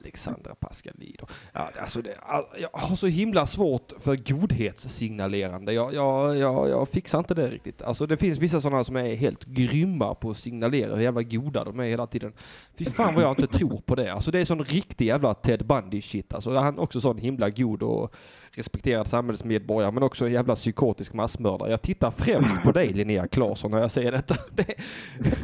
Alexandra 0.00 0.54
Pascalidou. 0.54 1.26
Ja, 1.52 1.70
alltså 1.80 2.02
det, 2.02 2.14
jag 2.58 2.68
har 2.72 2.96
så 2.96 3.06
himla 3.06 3.46
svårt 3.46 3.92
för 3.98 4.16
godhetssignalerande. 4.16 5.72
Jag, 5.72 5.94
jag, 5.94 6.36
jag, 6.36 6.68
jag 6.68 6.88
fixar 6.88 7.18
inte 7.18 7.34
det 7.34 7.48
riktigt. 7.50 7.82
Alltså 7.82 8.06
det 8.06 8.16
finns 8.16 8.38
vissa 8.38 8.60
sådana 8.60 8.84
som 8.84 8.96
är 8.96 9.14
helt 9.14 9.44
grymma 9.44 10.14
på 10.14 10.30
att 10.30 10.36
signalera 10.36 10.94
hur 10.94 11.02
jävla 11.02 11.22
goda 11.22 11.64
de 11.64 11.80
är 11.80 11.84
hela 11.84 12.06
tiden. 12.06 12.32
Fy 12.74 12.84
fan 12.84 13.14
vad 13.14 13.24
jag 13.24 13.32
inte 13.32 13.46
tror 13.46 13.80
på 13.86 13.94
det. 13.94 14.12
Alltså 14.12 14.30
det 14.30 14.38
är 14.38 14.44
sån 14.44 14.64
riktig 14.64 15.06
jävla 15.06 15.34
Ted 15.34 15.66
Bundy 15.66 16.02
shit. 16.02 16.34
Alltså 16.34 16.54
han 16.54 16.74
är 16.74 16.82
också 16.82 17.00
sån 17.00 17.18
himla 17.18 17.50
god 17.50 17.82
och 17.82 18.14
respekterad 18.52 19.06
samhällsmedborgare 19.06 19.92
men 19.92 20.02
också 20.02 20.26
en 20.26 20.32
jävla 20.32 20.56
psykotisk 20.56 21.12
massmördare. 21.12 21.70
Jag 21.70 21.82
tittar 21.82 22.10
främst 22.10 22.62
på 22.62 22.72
dig 22.72 22.92
Linnea 22.92 23.28
Claesson 23.28 23.70
när 23.70 23.78
jag 23.78 23.90
säger 23.90 24.12
detta. 24.12 24.36
Det, 24.50 24.64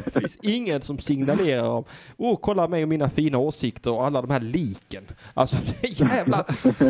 det 0.05 0.19
finns 0.19 0.37
ingen 0.41 0.81
som 0.81 0.99
signalerar 0.99 1.69
om 1.69 1.83
oh 2.17 2.37
kolla 2.41 2.67
mig 2.67 2.83
och 2.83 2.89
mina 2.89 3.09
fina 3.09 3.37
åsikter 3.37 3.91
och 3.91 4.05
alla 4.05 4.21
de 4.21 4.31
här 4.31 4.39
liken. 4.39 5.03
Alltså 5.33 5.57
det 5.65 5.87
är 5.87 6.01
jävla... 6.01 6.45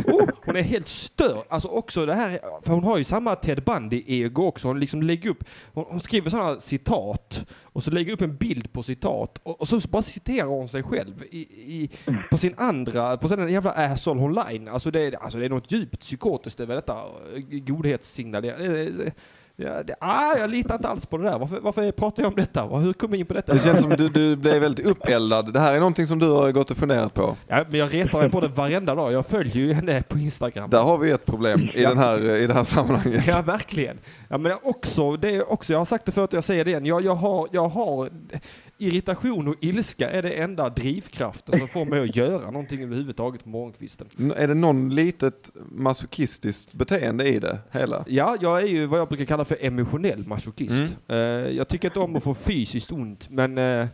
Oh, 0.06 0.30
hon 0.46 0.56
är 0.56 0.62
helt 0.62 0.88
störd. 0.88 1.44
Alltså 1.50 1.68
också 1.68 2.06
det 2.06 2.14
här, 2.14 2.40
för 2.66 2.74
hon 2.74 2.84
har 2.84 2.98
ju 2.98 3.04
samma 3.04 3.36
Ted 3.36 3.64
Bundy-ego 3.64 4.48
också. 4.48 4.68
Hon 4.68 4.80
liksom 4.80 5.02
lägger 5.02 5.30
upp, 5.30 5.44
hon, 5.74 5.86
hon 5.88 6.00
skriver 6.00 6.30
sådana 6.30 6.60
citat 6.60 7.46
och 7.64 7.84
så 7.84 7.92
lägger 7.92 8.14
upp 8.14 8.22
en 8.22 8.36
bild 8.36 8.74
på 8.74 8.84
citat 8.84 9.40
och, 9.44 9.62
och 9.62 9.68
så 9.68 9.80
bara 9.90 10.02
citerar 10.02 10.48
hon 10.48 10.68
sig 10.68 10.84
själv 10.84 11.24
i, 11.32 11.40
i, 11.40 11.90
på 12.32 12.38
sin 12.38 12.54
andra, 12.58 13.18
på 13.18 13.30
sin 13.30 13.50
jävla 13.50 13.72
asshole 13.72 14.22
online. 14.22 14.68
Alltså 14.68 14.92
det, 14.92 15.16
alltså 15.16 15.40
det 15.40 15.46
är 15.46 15.50
något 15.50 15.72
djupt 15.72 16.07
psykotiskt 16.08 16.60
över 16.60 16.76
detta 16.76 16.94
eh, 16.94 17.60
godhetssignalering. 17.68 18.74
Det- 18.74 18.92
det- 19.06 19.12
Ja, 19.60 19.84
det, 19.84 19.96
ah, 20.00 20.38
jag 20.38 20.50
litar 20.50 20.76
inte 20.76 20.88
alls 20.88 21.06
på 21.06 21.18
det 21.18 21.24
där. 21.24 21.40
Varför, 21.40 21.60
varför 21.60 21.92
pratar 21.92 22.24
jag 22.24 22.30
om 22.30 22.36
detta? 22.36 22.64
Hur 22.66 22.94
kom 22.94 23.12
jag 23.12 23.20
in 23.20 23.26
på 23.26 23.34
detta? 23.34 23.54
Det 23.54 23.60
känns 23.60 23.82
som 23.82 23.90
du, 23.90 24.10
du 24.10 24.36
blev 24.36 24.62
väldigt 24.62 24.86
uppeldad. 24.86 25.54
Det 25.54 25.60
här 25.60 25.74
är 25.74 25.80
någonting 25.80 26.08
som 26.08 26.20
du 26.20 26.30
har 26.32 26.52
gått 26.52 26.72
och 26.72 26.78
funderat 26.78 27.14
på. 27.14 27.36
Ja, 27.48 27.66
men 27.70 27.80
jag 27.80 27.94
retar 27.94 28.20
mig 28.22 28.30
på 28.30 28.42
det 28.42 28.48
varenda 28.48 28.96
dag. 28.96 29.12
Jag 29.12 29.26
följer 29.26 29.56
ju 29.56 29.74
henne 29.74 30.02
på 30.02 30.18
Instagram. 30.18 30.70
Där 30.70 30.82
har 30.82 30.98
vi 30.98 31.12
ett 31.12 31.26
problem 31.26 31.60
i, 31.74 31.82
Ja. 31.82 31.90
den 31.90 31.98
här, 31.98 32.36
i 32.36 32.48
det 32.48 32.54
här 32.54 32.64
sammanhanget. 32.64 33.28
Ja, 33.28 33.42
verkligen. 33.42 33.98
Ja, 34.30 34.38
men 34.38 34.52
också, 34.64 35.18
det 35.18 35.36
är 35.36 35.52
också, 35.52 35.74
jag 35.74 35.80
har 35.80 35.86
sagt 35.86 36.06
det 36.06 36.12
förut 36.12 36.34
och 36.34 36.38
jag 36.38 36.44
säger 36.44 36.66
det 36.66 36.72
igen. 36.72 36.86
Jag, 36.86 37.06
jag, 37.06 37.16
har, 37.16 37.48
jag 37.52 37.68
har 37.70 38.10
irritation 38.78 39.48
och 39.48 39.56
ilska 39.62 40.10
är 40.10 40.22
det 40.22 40.30
enda 40.30 40.70
drivkraften 40.70 41.60
som 41.60 41.68
får 41.68 41.86
mig 41.86 42.00
att 42.10 42.16
göra 42.16 42.52
någonting 42.52 42.84
överhuvudtaget 42.84 43.44
på 43.44 43.50
morgonkvisten. 43.50 44.08
Är 44.38 44.48
det 44.48 44.54
någon 44.54 44.96
litet 44.96 45.52
masochistiskt 45.72 46.74
beteende 46.74 47.28
i 47.28 47.40
det 47.40 47.60
hela? 47.72 48.06
Ja, 48.08 48.38
jag 48.42 48.62
är 48.62 48.68
ju 48.68 48.86
vad 48.86 49.00
jag 49.00 49.08
brukar 49.08 49.26
kalla 49.26 49.46
för 49.46 49.58
emotionell 49.66 50.28
masochist. 50.28 50.72
Mm. 50.74 50.88
Eh, 51.08 51.52
jag 51.52 51.68
tycker 51.68 51.88
inte 51.88 52.00
om 52.00 52.16
att 52.16 52.24
få 52.24 52.34
fysiskt 52.34 52.92
ont, 52.92 53.30
men... 53.30 53.58
eh, 53.58 53.88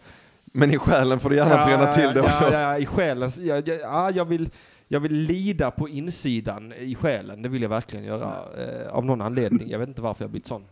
Men 0.56 0.72
i 0.72 0.78
själen 0.78 1.20
får 1.20 1.30
du 1.30 1.36
gärna 1.36 1.66
bränna 1.66 1.94
till 1.94 2.10
det 2.14 2.22
också. 2.22 2.44
Ja, 2.52 2.60
ja, 2.60 2.78
i 2.78 2.86
själen. 2.86 3.32
Jag, 3.40 3.68
ja, 3.68 4.12
jag, 4.12 4.26
vill, 4.26 4.50
jag 4.88 5.00
vill 5.00 5.14
lida 5.16 5.72
på 5.72 5.90
insidan 5.90 6.74
i 6.74 6.96
själen. 6.96 7.42
Det 7.42 7.50
vill 7.50 7.62
jag 7.62 7.70
verkligen 7.70 8.06
göra. 8.06 8.34
Eh, 8.58 8.94
av 8.96 9.06
någon 9.06 9.22
anledning. 9.22 9.70
Jag 9.70 9.80
vet 9.80 9.88
inte 9.88 10.02
varför 10.02 10.24
jag 10.24 10.32
blivit 10.32 10.48
sån. 10.48 10.64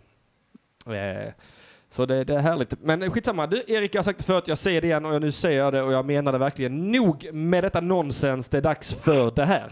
Eh, 0.86 1.34
så 1.92 2.06
det, 2.06 2.24
det 2.24 2.34
är 2.34 2.40
härligt. 2.40 2.74
Men 2.82 3.12
skitsamma. 3.12 3.48
Du, 3.48 3.64
Erik, 3.68 3.96
jag 3.96 4.00
har 4.00 4.04
sagt 4.04 4.20
det 4.20 4.26
förut. 4.26 4.48
Jag 4.48 4.58
säger 4.58 4.82
det 4.82 4.88
igen 4.88 5.06
och 5.06 5.22
nu 5.22 5.32
säger 5.32 5.60
jag 5.60 5.74
det 5.74 5.82
och 5.82 5.94
jag 5.94 6.06
menar 6.06 6.32
det 6.32 6.38
verkligen. 6.38 6.92
Nog 6.92 7.34
med 7.34 7.64
detta 7.64 7.82
nonsens. 7.82 8.50
Det 8.50 8.58
är 8.58 8.62
dags 8.62 8.94
för 8.94 9.32
det 9.36 9.46
här. 9.46 9.72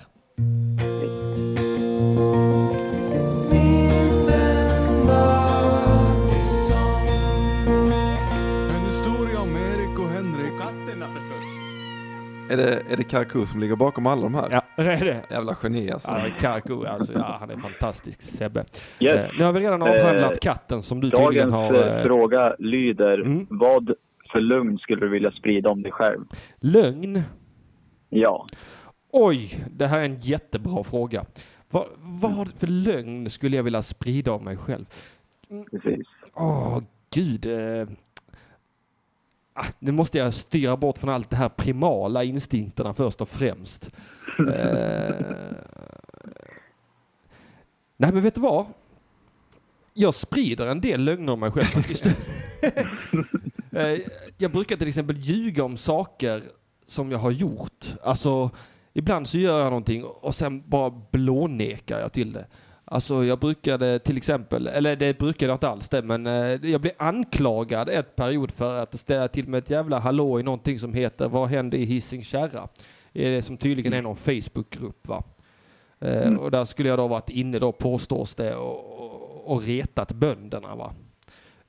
Är 12.50 12.58
det, 12.58 12.91
är 12.91 12.97
det 12.97 13.04
Karakou 13.04 13.45
som 13.45 13.60
ligger 13.60 13.76
bakom 13.76 14.08
alla 14.08 14.22
de 14.22 14.34
här? 14.36 14.47
Ja, 14.52 14.62
det 14.76 14.84
är 14.93 15.06
det. 15.06 15.24
Jävla 15.30 15.58
geni 15.64 15.91
alltså. 15.91 16.12
Ja, 16.12 16.26
Karakou, 16.39 16.86
alltså, 16.86 17.14
ja, 17.14 17.38
han 17.39 17.50
är 17.50 17.58
fantastisk, 17.58 18.22
Sebbe. 18.22 18.64
Yes. 19.00 19.20
Eh, 19.20 19.30
nu 19.38 19.43
har 19.43 19.52
vi 19.52 19.60
redan 19.60 19.82
avhandlat 19.82 20.32
Eh, 20.32 20.38
katten 20.41 20.84
som 20.84 21.02
du 21.02 21.10
tydligen 21.10 21.50
Dagens 21.52 21.54
har... 21.54 21.88
eh, 21.88 21.97
eh, 21.97 22.04
fråga 22.04 22.56
lyder, 22.60 23.22
Mm. 23.22 23.47
vad 23.50 23.93
för 24.32 24.39
lugn 24.39 24.78
skulle 24.78 25.00
du 25.02 25.10
vilja 25.10 25.32
sprida 25.32 25.70
om 25.70 25.82
dig 25.82 25.91
själv? 25.91 26.26
lögn. 26.60 27.22
Ja. 28.10 28.45
Oj, 29.12 29.66
det 29.72 29.88
här 29.88 30.00
är 30.00 30.06
en 30.06 30.20
jättebra 30.20 30.84
fråga. 30.84 31.26
Vad, 31.72 31.86
vad 32.00 32.52
för 32.60 32.68
lögn 32.68 33.30
skulle 33.30 33.56
jag 33.56 33.64
vilja 33.64 33.82
sprida 33.82 34.32
om 34.32 34.43
mig 34.43 34.58
själv? 34.58 34.86
Precis. 35.72 36.08
Åh, 36.36 36.80
gud. 37.14 37.45
Ah, 39.62 39.66
nu 39.80 39.91
måste 39.91 40.18
jag 40.18 40.34
styra 40.34 40.78
bort 40.78 40.97
från 40.97 41.10
allt 41.10 41.30
det 41.30 41.36
här 41.36 41.49
primala 41.49 42.24
instinkterna 42.24 42.93
först 42.93 43.22
och 43.22 43.30
främst. 43.30 43.89
eh. 44.39 45.26
Nej, 47.97 48.14
men 48.14 48.22
vet 48.22 48.36
du 48.36 48.41
vad? 48.41 48.66
Jag 49.93 50.14
sprider 50.14 50.68
en 50.68 50.82
del 50.82 51.03
lögner 51.03 51.34
om 51.34 51.39
mig 51.39 51.51
själv 51.51 51.66
faktiskt. 51.66 52.05
Eh, 53.72 53.99
jag 54.38 54.51
brukar 54.51 54.76
till 54.76 54.88
exempel 54.88 55.18
ljuga 55.18 55.64
om 55.64 55.78
saker 55.78 56.43
som 56.86 57.12
jag 57.12 57.20
har 57.20 57.32
gjort. 57.32 57.93
Alltså, 58.03 58.49
ibland 58.93 59.28
så 59.28 59.38
gör 59.38 59.60
jag 59.60 59.66
någonting 59.68 60.03
och 60.03 60.36
sen 60.36 60.70
bara 60.70 61.01
blånekar 61.12 61.99
jag 61.99 62.14
till 62.14 62.34
det. 62.34 62.45
Alltså 62.91 63.25
jag 63.25 63.39
brukade 63.39 63.99
till 63.99 64.17
exempel, 64.17 64.67
eller 64.67 64.95
det 64.95 65.19
brukade 65.19 65.51
jag 65.51 65.55
inte 65.55 65.69
alls 65.69 65.89
det, 65.89 66.01
men 66.01 66.27
eh, 66.27 66.33
jag 66.71 66.81
blev 66.81 66.93
anklagad 66.97 67.89
ett 67.89 68.15
period 68.15 68.51
för 68.51 68.75
att 68.83 68.99
ställa 68.99 69.27
till 69.27 69.47
med 69.47 69.57
ett 69.57 69.69
jävla 69.69 69.99
hallå 69.99 70.39
i 70.39 70.43
någonting 70.43 70.79
som 70.79 70.93
heter 70.93 71.27
Vad 71.27 71.49
hände 71.49 71.77
i 71.77 71.85
Hising 71.85 72.23
Kärra? 72.23 72.67
Eh, 73.13 73.41
som 73.41 73.57
tydligen 73.57 73.93
är 73.93 74.01
någon 74.01 74.15
Facebookgrupp 74.15 75.07
va. 75.07 75.23
Eh, 75.99 76.33
Och 76.33 76.51
där 76.51 76.65
skulle 76.65 76.89
jag 76.89 76.97
då 76.99 77.07
varit 77.07 77.29
inne 77.29 77.59
då 77.59 77.71
påstås 77.71 78.35
det 78.35 78.55
och, 78.55 78.99
och, 78.99 79.51
och 79.51 79.63
retat 79.63 80.11
bönderna 80.11 80.75
va. 80.75 80.93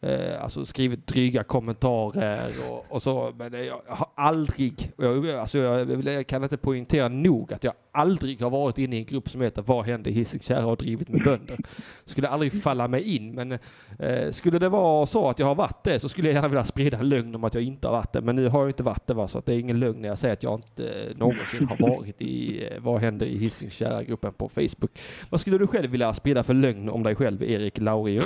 Eh, 0.03 0.43
alltså 0.43 0.65
skrivit 0.65 1.07
dryga 1.07 1.45
kommentarer 1.45 2.53
och, 2.71 2.87
och 2.89 3.03
så. 3.03 3.33
Men 3.39 3.67
jag 3.67 3.81
har 3.87 4.09
aldrig, 4.15 4.93
och 4.97 5.05
jag, 5.05 5.31
alltså 5.31 5.59
jag, 5.59 6.05
jag 6.05 6.27
kan 6.27 6.43
inte 6.43 6.57
poängtera 6.57 7.09
nog 7.09 7.53
att 7.53 7.65
jag 7.65 7.75
aldrig 7.93 8.43
har 8.43 8.51
varit 8.51 8.79
inne 8.79 8.97
i 8.97 8.99
en 8.99 9.05
grupp 9.05 9.31
som 9.31 9.41
heter 9.41 9.63
Vad 9.63 9.85
hände 9.85 10.11
i 10.11 10.13
Hisingskärra 10.13 10.67
och 10.67 10.77
drivit 10.77 11.09
med 11.09 11.23
bönder. 11.25 11.59
Skulle 12.05 12.29
aldrig 12.29 12.63
falla 12.63 12.89
mig 12.89 13.17
in. 13.17 13.35
Men 13.35 13.59
eh, 13.99 14.31
skulle 14.31 14.59
det 14.59 14.69
vara 14.69 15.07
så 15.07 15.29
att 15.29 15.39
jag 15.39 15.47
har 15.47 15.55
varit 15.55 15.85
det 15.85 15.99
så 15.99 16.09
skulle 16.09 16.29
jag 16.29 16.35
gärna 16.35 16.49
vilja 16.49 16.65
sprida 16.65 16.99
en 16.99 17.09
lögn 17.09 17.35
om 17.35 17.45
att 17.45 17.55
jag 17.55 17.63
inte 17.63 17.89
har 17.89 17.93
varit 17.93 18.13
det. 18.13 18.21
Men 18.21 18.37
nu 18.37 18.49
har 18.49 18.61
jag 18.61 18.69
inte 18.69 18.83
varit 18.83 19.07
det 19.07 19.15
va, 19.15 19.29
så 19.29 19.39
att 19.39 19.47
det 19.47 19.55
är 19.55 19.59
ingen 19.59 19.81
lögn 19.81 20.03
när 20.03 20.09
jag 20.09 20.19
säger 20.19 20.35
att 20.35 20.43
jag 20.43 20.59
inte 20.59 20.89
eh, 20.89 21.17
någonsin 21.17 21.69
har 21.69 21.77
varit 21.77 22.23
i 22.23 22.65
eh, 22.65 22.81
Vad 22.81 23.01
händer 23.01 23.27
i 23.27 23.39
Hisingskärra-gruppen 23.39 24.33
på 24.33 24.49
Facebook. 24.49 25.01
Vad 25.31 25.41
skulle 25.41 25.59
du 25.59 25.67
själv 25.67 25.91
vilja 25.91 26.13
sprida 26.13 26.43
för 26.43 26.55
lögn 26.55 26.89
om 26.89 27.03
dig 27.03 27.15
själv, 27.15 27.43
Erik 27.43 27.79
Lauri? 27.79 28.21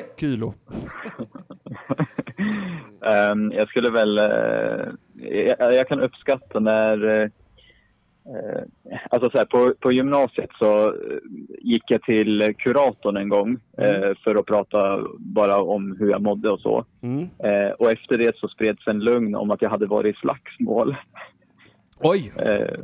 Rollabalekulo! 0.00 0.54
Ehm, 3.04 3.52
jag 3.52 3.68
skulle 3.68 3.90
väl... 3.90 4.18
eh, 4.18 4.86
jag, 5.58 5.74
jag 5.74 5.88
kan 5.88 6.00
uppskatta 6.00 6.60
när... 6.60 7.22
eh, 7.22 7.28
alltså 9.10 9.30
så 9.30 9.38
här, 9.38 9.44
på, 9.44 9.74
på 9.80 9.92
gymnasiet 9.92 10.50
så 10.58 10.94
gick 11.58 11.82
jag 11.90 12.02
till 12.02 12.54
kuratorn 12.58 13.16
en 13.16 13.28
gång 13.28 13.58
eh, 13.78 14.14
för 14.24 14.34
att 14.34 14.46
prata 14.46 15.00
bara 15.18 15.62
om 15.62 15.96
hur 15.98 16.10
jag 16.10 16.22
mådde 16.22 16.50
och 16.50 16.60
så. 16.60 16.84
Mm. 17.02 17.28
Eh, 17.38 17.70
och 17.70 17.90
efter 17.90 18.18
det 18.18 18.36
så 18.36 18.48
spreds 18.48 18.86
en 18.86 18.98
lögn 19.00 19.34
om 19.34 19.50
att 19.50 19.62
jag 19.62 19.70
hade 19.70 19.86
varit 19.86 20.16
i 20.16 20.18
slagsmål. 20.18 20.96
Oj! 21.98 22.32
Eh, 22.36 22.78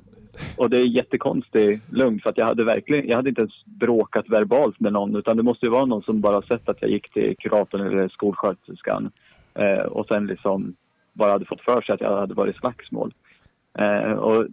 och 0.57 0.71
det 0.71 0.77
är 0.77 0.85
jättekonstig 0.85 1.81
lögn 1.93 2.21
för 2.21 2.31
att 2.31 2.39
jag 2.39 2.47
hade 2.47 2.65
verkligen, 2.65 3.09
jag 3.09 3.17
hade 3.17 3.29
inte 3.29 3.41
ens 3.41 3.65
bråkat 3.65 4.29
verbalt 4.29 4.81
med 4.81 4.93
någon 4.93 5.17
utan 5.17 5.37
det 5.37 5.43
måste 5.43 5.67
ju 5.67 5.71
vara 5.73 5.85
någon 5.85 6.03
som 6.03 6.21
bara 6.21 6.43
sett 6.43 6.69
att 6.69 6.83
jag 6.83 6.91
gick 6.91 7.13
till 7.13 7.35
kuratorn 7.39 7.81
eller 7.87 8.09
skolsköterskan 8.09 9.11
eh, 9.55 9.79
och 9.87 10.07
sen 10.07 10.27
liksom 10.27 10.75
bara 11.13 11.33
hade 11.33 11.45
fått 11.45 11.61
för 11.61 11.81
sig 11.81 11.95
att 11.95 12.01
jag 12.01 12.17
hade 12.21 12.35
varit 12.35 12.57
i 12.57 12.59
slagsmål. 12.59 13.15
Eh, 13.79 14.13
och 14.13 14.47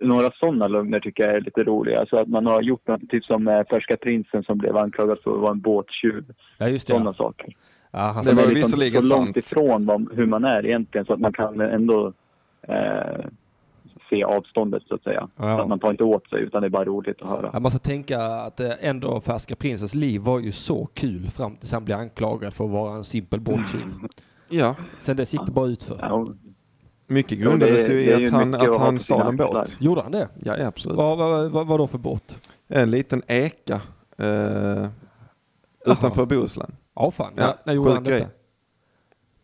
några 0.00 0.30
sådana 0.30 0.68
lögner 0.68 1.00
tycker 1.00 1.22
jag 1.26 1.36
är 1.36 1.40
lite 1.40 1.64
roliga. 1.64 2.00
Alltså 2.00 2.16
att 2.16 2.28
man 2.28 2.46
har 2.46 2.62
gjort 2.62 2.86
något, 2.88 3.08
typ 3.10 3.24
som 3.24 3.48
eh, 3.48 3.62
Färska 3.70 3.96
prinsen 3.96 4.42
som 4.44 4.58
blev 4.58 4.76
anklagad 4.76 5.18
för 5.24 5.32
att 5.34 5.40
vara 5.40 5.50
en 5.50 5.60
båttjuv. 5.60 6.24
Ja, 6.58 6.68
just 6.68 6.86
det. 6.86 6.92
Sådana 6.92 7.10
Ja. 7.10 7.14
saker. 7.24 7.54
Ja, 7.92 7.98
han 7.98 8.24
Det 8.24 8.32
var 8.32 8.42
liksom 8.46 8.54
visserligen 8.54 9.02
så 9.02 9.16
långt 9.16 9.26
sant. 9.26 9.36
ifrån 9.36 9.86
vad, 9.86 10.12
hur 10.14 10.26
man 10.26 10.44
är 10.44 10.66
egentligen 10.66 11.04
så 11.04 11.12
att 11.12 11.20
man 11.20 11.32
kan 11.32 11.60
ändå 11.60 12.12
eh, 12.68 13.24
se 14.10 14.24
avståndet 14.24 14.82
så 14.88 14.94
att 14.94 15.02
säga. 15.02 15.28
Ja. 15.36 15.56
Så 15.56 15.62
att 15.62 15.68
man 15.68 15.78
tar 15.80 15.90
inte 15.90 16.04
åt 16.04 16.28
sig 16.28 16.42
utan 16.42 16.62
det 16.62 16.68
är 16.68 16.70
bara 16.70 16.84
roligt 16.84 17.22
att 17.22 17.28
höra. 17.28 17.50
Jag 17.52 17.62
måste 17.62 17.78
tänka 17.78 18.20
att 18.22 18.60
eh, 18.60 18.70
ändå 18.80 19.20
Färska 19.20 19.56
prinsens 19.56 19.94
liv 19.94 20.20
var 20.20 20.38
ju 20.40 20.52
så 20.52 20.86
kul 20.94 21.30
fram 21.30 21.56
tills 21.56 21.72
han 21.72 21.84
blev 21.84 21.98
anklagad 21.98 22.54
för 22.54 22.64
att 22.64 22.70
vara 22.70 22.94
en 22.94 23.04
simpel 23.04 23.40
båttjuv. 23.40 23.84
Ja, 24.52 24.74
Sen 24.98 25.16
dess 25.16 25.32
gick 25.32 25.46
det 25.46 25.52
bara 25.52 25.66
ut 25.66 25.82
för. 25.82 25.98
Ja, 26.00 26.28
mycket 27.06 27.38
grundades 27.38 27.90
ju 27.90 27.94
det 27.94 28.20
i 28.20 28.26
att 28.26 28.32
han, 28.32 28.54
att 28.54 28.62
att 28.62 28.68
ha 28.68 28.84
han 28.84 28.98
stal 28.98 29.28
en 29.28 29.36
båt. 29.36 29.76
Gjorde 29.80 30.02
han 30.02 30.12
det? 30.12 30.28
Ja, 30.44 30.66
absolut. 30.66 30.96
Vad, 30.96 31.18
vad, 31.18 31.50
vad, 31.50 31.66
vad 31.66 31.80
då 31.80 31.86
för 31.86 31.98
båt? 31.98 32.50
En 32.68 32.90
liten 32.90 33.22
eka 33.26 33.80
eh, 34.18 34.86
utanför 35.86 36.26
Bohuslän. 36.26 36.72
Ja 36.94 37.10
fan, 37.10 37.32
Ja, 37.36 37.42
när, 37.42 37.54
när 37.64 37.74
gjorde 37.74 37.90
sjuk 37.90 37.96
han 37.96 38.04
detta? 38.04 38.28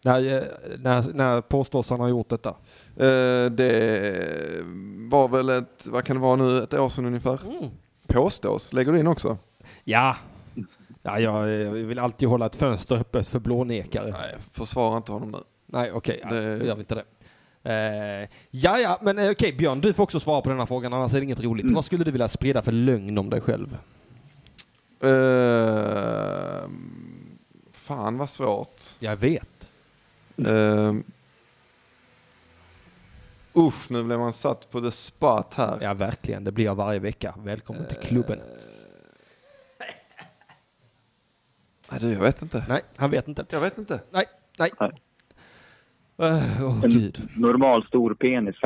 När, 0.05 0.37
eh, 0.37 0.43
när, 0.79 1.13
när 1.15 1.41
påstås 1.41 1.91
han 1.91 2.01
ha 2.01 2.09
gjort 2.09 2.29
detta? 2.29 2.55
Eh, 2.97 3.51
det 3.51 4.63
var 5.11 5.29
väl 5.29 5.49
ett, 5.49 5.87
vad 5.91 6.05
kan 6.05 6.17
det 6.17 6.23
vara 6.23 6.37
nu, 6.37 6.59
ett 6.59 6.75
år 6.75 6.89
sedan 6.89 7.07
ungefär. 7.07 7.41
Mm. 7.47 7.71
Påstås, 8.07 8.73
lägger 8.73 8.93
du 8.93 8.99
in 8.99 9.07
också? 9.07 9.39
Ja. 9.85 10.17
Ja, 11.03 11.21
jag, 11.21 11.43
vill 11.71 11.99
alltid 11.99 12.29
hålla 12.29 12.47
ett 12.47 12.57
fönster 12.57 12.97
öppet 12.97 13.29
för 13.29 13.39
blånekare. 13.39 14.11
Nej, 14.11 14.35
försvara 14.53 14.97
inte 14.97 15.13
honom 15.13 15.31
nu. 15.31 15.39
Nej, 15.67 15.93
okej, 15.93 16.21
ja, 16.23 16.29
Det- 16.29 16.65
gör 16.65 16.75
vi 16.75 16.81
inte 16.81 16.95
det. 16.95 17.05
Eh, 17.63 18.29
ja, 18.51 18.79
ja, 18.79 18.99
men 19.03 19.19
eh, 19.19 19.31
okej 19.31 19.53
Björn, 19.53 19.81
du 19.81 19.93
får 19.93 20.03
också 20.03 20.21
svara 20.21 20.41
på 20.41 20.49
den 20.49 20.59
här 20.59 20.67
frågan, 20.67 20.93
annars 20.93 21.15
är 21.15 21.19
det 21.19 21.25
inget 21.25 21.43
roligt. 21.45 21.65
Mm. 21.65 21.75
Vad 21.75 21.85
skulle 21.85 22.05
du 22.05 22.11
vilja 22.11 22.29
sprida 22.29 22.63
för 22.63 22.73
lögn 22.73 23.19
om 23.19 23.31
dig 23.31 23.41
själv? 23.41 23.79
Eh, 25.01 26.69
fan 27.73 28.19
vad 28.19 28.31
svårt. 28.31 28.83
Jag 28.99 29.17
vet. 29.17 29.71
Uh, 30.49 30.95
usch, 33.57 33.91
nu 33.91 34.03
blev 34.05 34.19
man 34.19 34.33
satt 34.33 34.71
på 34.71 34.81
the 34.81 34.91
spot 34.91 35.55
här. 35.55 35.79
Ja, 35.83 35.95
verkligen. 35.95 36.45
Det 36.45 36.53
blir 36.53 36.65
jag 36.65 36.75
varje 36.75 36.99
vecka. 36.99 37.35
Välkommen 37.45 37.87
till 37.89 37.99
klubben. 37.99 38.39
Nej, 41.91 42.01
du, 42.01 42.13
jag 42.13 42.21
vet 42.21 42.43
inte. 42.43 42.65
Nej, 42.69 42.83
han 42.97 43.11
vet 43.11 43.29
inte. 43.29 43.47
Jag 43.51 43.61
vet 43.61 43.79
inte. 43.79 44.01
Nej, 44.11 44.25
nej. 44.59 44.71
Nej. 44.81 44.91
Eh, 46.19 46.65
Åh 46.65 46.85
En 46.85 46.91
gud. 46.91 47.29
normal 47.37 47.87
stor 47.87 48.15
penis. 48.15 48.57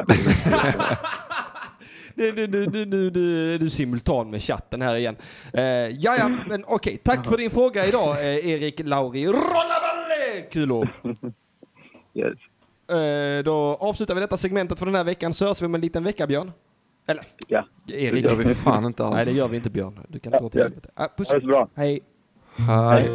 Nu, 2.14 2.32
nu, 2.36 2.46
nu, 2.46 2.66
nu, 2.66 2.84
nu, 2.86 3.10
nu 3.10 3.54
är 3.54 3.58
du 3.58 3.70
simultan 3.70 4.30
med 4.30 4.42
chatten 4.42 4.82
här 4.82 4.96
igen. 4.96 5.16
Uh, 5.54 5.62
ja, 5.62 6.16
ja, 6.18 6.28
men 6.48 6.64
okej. 6.66 6.96
Tack 6.96 7.26
för 7.26 7.36
din 7.36 7.50
fråga 7.50 7.86
idag, 7.86 8.10
eh, 8.20 8.48
Erik 8.50 8.80
Lauri 8.84 9.26
Rollavalle! 9.26 10.42
Kulo. 10.52 10.84
yes. 12.14 12.38
Eh, 12.90 13.44
då 13.44 13.52
avslutar 13.80 14.14
vi 14.14 14.20
detta 14.20 14.36
segmentet 14.36 14.78
för 14.78 14.86
den 14.86 14.94
här 14.94 15.04
veckan. 15.04 15.34
Så 15.34 15.46
hörs 15.46 15.62
vi 15.62 15.66
om 15.66 15.74
en 15.74 15.80
liten 15.80 16.04
vecka, 16.04 16.26
Björn. 16.26 16.52
Eller, 17.06 17.24
Ja, 17.48 17.64
Det 17.86 18.02
Erik. 18.02 18.24
gör 18.24 18.34
vi 18.34 18.54
fan 18.54 18.84
inte 18.84 19.04
alls. 19.04 19.16
Nej, 19.16 19.24
det 19.24 19.32
gör 19.32 19.48
vi 19.48 19.56
inte, 19.56 19.70
Björn. 19.70 20.00
Du 20.08 20.18
kan 20.18 20.32
Ja, 20.32 20.48
till 20.48 20.58
ja. 20.58 20.64
helvete. 20.64 20.88
Ah, 20.94 21.08
puss. 21.16 21.28
ha 21.28 21.34
det 21.34 21.40
så 21.40 21.46
bra. 21.46 21.68
Hej. 21.74 22.00
Hej. 22.56 23.10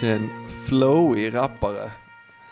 Till 0.00 0.08
en 0.10 0.28
flowig 0.66 1.34
rappare. 1.34 1.90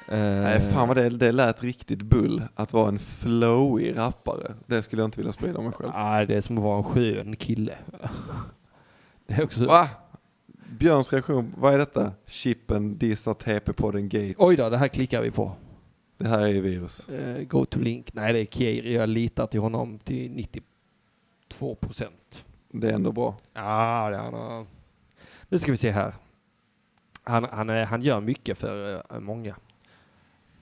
Eh, 0.09 0.19
Nej, 0.19 0.61
fan 0.61 0.89
vad 0.89 0.97
det, 0.97 1.09
det 1.09 1.33
lät 1.33 1.63
riktigt 1.63 2.03
bull 2.03 2.43
att 2.55 2.73
vara 2.73 2.89
en 2.89 2.99
flowig 2.99 3.99
rappare. 3.99 4.55
Det 4.67 4.83
skulle 4.83 5.03
jag 5.03 5.09
inte 5.09 5.19
vilja 5.19 5.33
sprida 5.33 5.59
om 5.59 5.65
mig 5.65 5.73
själv. 5.73 5.91
ah, 5.95 6.25
det 6.25 6.35
är 6.37 6.41
som 6.41 6.59
att 6.59 6.65
vara 6.65 6.79
en 6.79 6.85
skön 6.85 7.37
kille. 7.37 7.79
Det 9.27 9.35
är 9.35 9.45
också... 9.45 9.67
Va? 9.67 9.89
Björns 10.79 11.13
reaktion, 11.13 11.55
vad 11.57 11.75
är 11.75 11.79
detta? 11.79 12.13
Chippen 12.27 12.99
dissar 12.99 13.33
TP-podden 13.33 14.09
Gate. 14.09 14.35
Oj 14.39 14.57
då, 14.57 14.69
det 14.71 14.79
här 14.79 14.89
klickar 14.89 15.23
vi 15.23 15.31
på. 15.31 15.53
Det 16.19 16.29
här 16.29 16.39
är 16.41 16.47
ju 16.47 16.61
virus. 16.61 17.09
Eh, 17.09 17.43
go 17.45 17.65
to 17.65 17.79
link. 17.81 18.15
Nej, 18.15 18.33
det 18.33 18.39
är 18.41 18.45
Keir. 18.45 18.85
Jag 18.87 19.09
litar 19.09 19.47
till 19.47 19.61
honom 19.61 19.99
till 19.99 20.31
92 20.31 21.75
procent. 21.75 22.45
Det 22.73 22.89
är 22.91 22.93
ändå 22.95 23.13
bra. 23.13 23.37
Ja, 23.55 24.11
det 24.11 24.17
han 24.17 24.35
har... 24.35 24.67
Nu 25.49 25.59
ska 25.59 25.71
vi 25.71 25.77
se 25.77 25.91
här. 25.91 26.15
Han, 27.23 27.45
han, 27.45 27.71
är, 27.71 27.85
han 27.85 28.03
gör 28.03 28.21
mycket 28.21 28.59
för 28.59 28.95
eh, 29.11 29.21
många. 29.21 29.57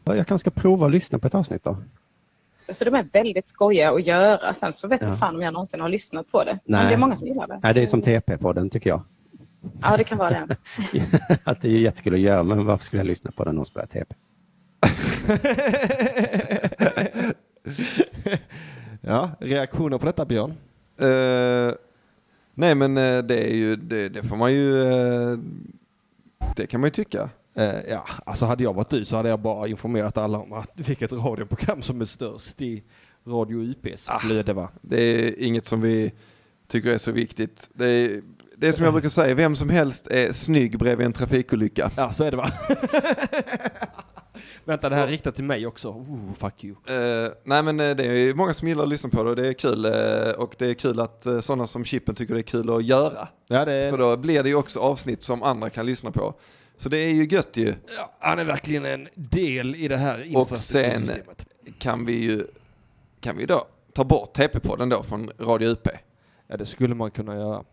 Ja, 0.05 0.17
Jag 0.17 0.27
kanske 0.27 0.51
ska 0.51 0.61
prova 0.61 0.87
att 0.87 0.93
lyssna 0.93 1.19
på 1.19 1.27
ett 1.27 1.35
avsnitt 1.35 1.65
då. 1.65 1.77
Så 2.73 2.85
de 2.85 2.95
är 2.95 3.07
väldigt 3.13 3.49
skojiga 3.49 3.91
att 3.93 4.07
göra. 4.07 4.55
Sen 4.55 4.73
så 4.73 4.89
vet 4.89 5.03
Ja. 5.03 5.09
jag 5.09 5.19
fan 5.19 5.35
om 5.37 5.43
jag 5.43 5.53
någonsin 5.53 5.81
har 5.81 5.89
lyssnat 5.89 6.33
på 6.33 6.45
det. 6.45 6.53
Nej. 6.53 6.61
Men 6.65 6.87
det 6.87 6.93
är 6.95 6.99
många 6.99 7.17
som 7.17 7.29
gillar 7.29 7.47
det. 7.47 7.61
Nej, 7.63 7.75
det 7.75 7.83
är 7.83 7.87
som 7.87 8.03
TP-podden 8.03 8.71
tycker 8.71 8.91
jag. 8.91 9.03
Ja, 9.83 9.97
det 9.97 10.05
kan 10.05 10.19
vara 10.19 10.31
det. 10.31 10.57
att 11.45 11.61
det 11.61 11.69
är 11.69 11.79
jättekul 11.79 12.15
att 12.15 12.21
göra, 12.21 12.43
men 12.43 12.65
varför 12.67 12.85
skulle 12.85 13.01
jag 13.01 13.07
lyssna 13.07 13.31
på 13.31 13.45
den 13.45 13.59
och 13.59 13.67
spela 13.67 13.87
TP? 13.87 14.15
ja, 19.01 19.31
reaktioner 19.41 19.99
på 19.99 20.07
detta 20.07 20.25
Björn? 20.25 20.55
Eh, 20.99 21.75
nej 22.55 22.75
men 22.75 22.99
eh, 22.99 23.19
det 23.19 23.51
är 23.51 23.55
ju, 23.55 23.77
det, 23.77 24.09
det 24.09 24.23
får 24.23 24.37
man 24.37 24.53
ju, 24.53 24.83
eh, 24.83 25.39
det 26.57 26.67
kan 26.67 26.81
man 26.81 26.87
ju 26.87 26.91
tycka. 26.93 27.31
Eh, 27.57 27.81
ja, 27.89 28.07
alltså 28.27 28.47
hade 28.47 28.65
jag 28.65 28.73
varit 28.75 28.91
du 28.91 29.05
så 29.05 29.17
hade 29.17 29.29
jag 29.29 29.41
bara 29.41 29.69
informerat 29.69 30.19
alla 30.19 30.39
om 30.39 30.53
att 30.53 30.71
vilket 30.75 31.13
radioprogram 31.13 31.83
som 31.83 32.01
är 32.01 32.05
störst 32.05 32.61
i 32.61 32.83
Radio 33.27 33.59
UPs 33.63 34.09
flöde 34.21 34.53
va? 34.53 34.69
Det 34.83 35.01
är 35.01 35.39
inget 35.43 35.67
som 35.67 35.81
vi 35.81 36.13
tycker 36.69 36.91
är 36.91 36.99
så 36.99 37.13
viktigt. 37.13 37.71
Det 37.75 37.89
är, 37.89 38.23
det 38.57 38.69
är 38.69 38.73
som 38.73 38.85
jag 38.85 38.95
brukar 38.95 39.09
säga, 39.09 39.35
vem 39.35 39.57
som 39.57 39.69
helst 39.69 40.07
är 40.07 40.33
snygg 40.33 40.79
bredvid 40.79 41.07
en 41.07 41.13
trafikolycka. 41.13 41.91
Ja, 41.97 42.13
så 42.13 42.25
är 42.25 42.31
det 42.31 42.37
va? 42.37 42.51
Vänta, 44.65 44.89
det 44.89 44.95
här 44.95 45.03
är 45.03 45.07
Så. 45.07 45.13
riktat 45.13 45.35
till 45.35 45.45
mig 45.45 45.67
också. 45.67 45.89
Oh, 45.89 46.33
fuck 46.39 46.65
you. 46.65 46.75
Eh, 46.87 47.33
nej 47.45 47.63
men 47.63 47.81
eh, 47.81 47.97
det 47.97 48.05
är 48.07 48.35
många 48.35 48.55
som 48.55 48.69
gillar 48.69 48.83
att 48.83 48.89
lyssna 48.89 49.11
på 49.11 49.23
det 49.23 49.31
och 49.31 49.37
det 49.37 49.49
är 49.49 49.53
kul. 49.53 49.85
eh, 49.85 50.31
och 50.31 50.55
det 50.59 50.67
är 50.67 50.75
kul 50.75 51.01
att 51.01 51.27
uh, 51.27 51.41
sådana 51.41 51.67
som 51.67 51.85
Chippen 51.85 52.15
tycker 52.15 52.35
det 52.35 52.41
är 52.41 52.43
kul 52.43 52.71
att 52.71 52.85
göra. 52.85 53.29
Ja, 53.49 53.65
det 53.65 53.91
För 53.91 53.99
då 53.99 54.17
blir 54.17 54.43
det 54.43 54.49
ju 54.49 54.55
också 54.55 54.81
avsnitt 54.81 55.23
som 55.23 55.43
andra 55.43 55.71
kan 55.71 55.87
lyssna 55.87 56.11
på. 56.11 56.35
Så 56.77 56.89
det 56.89 56.97
är 56.97 57.11
ju 57.11 57.25
gött 57.25 57.57
ju. 57.57 57.75
ja, 57.97 58.13
han 58.19 58.39
är 58.39 58.45
verkligen 58.45 58.85
en 58.85 59.09
del 59.15 59.75
i 59.75 59.89
det 59.89 59.97
här 59.97 60.19
Och 60.37 60.59
sen 60.59 60.93
infrastruktursystemet. 60.93 61.47
kan 61.79 62.05
vi 62.07 62.13
ju 62.13 62.47
kan 63.21 63.37
vi 63.37 63.47
då 63.47 63.67
ta 63.93 64.05
bort 64.05 64.37
TP-podden 64.39 64.91
då 64.91 65.03
från 65.03 65.31
Radio 65.39 65.69
UP. 65.69 65.89
Ja, 66.47 66.57
det 66.57 66.67
skulle 66.67 66.95
man 66.95 67.11
kunna 67.11 67.35
göra. 67.35 67.65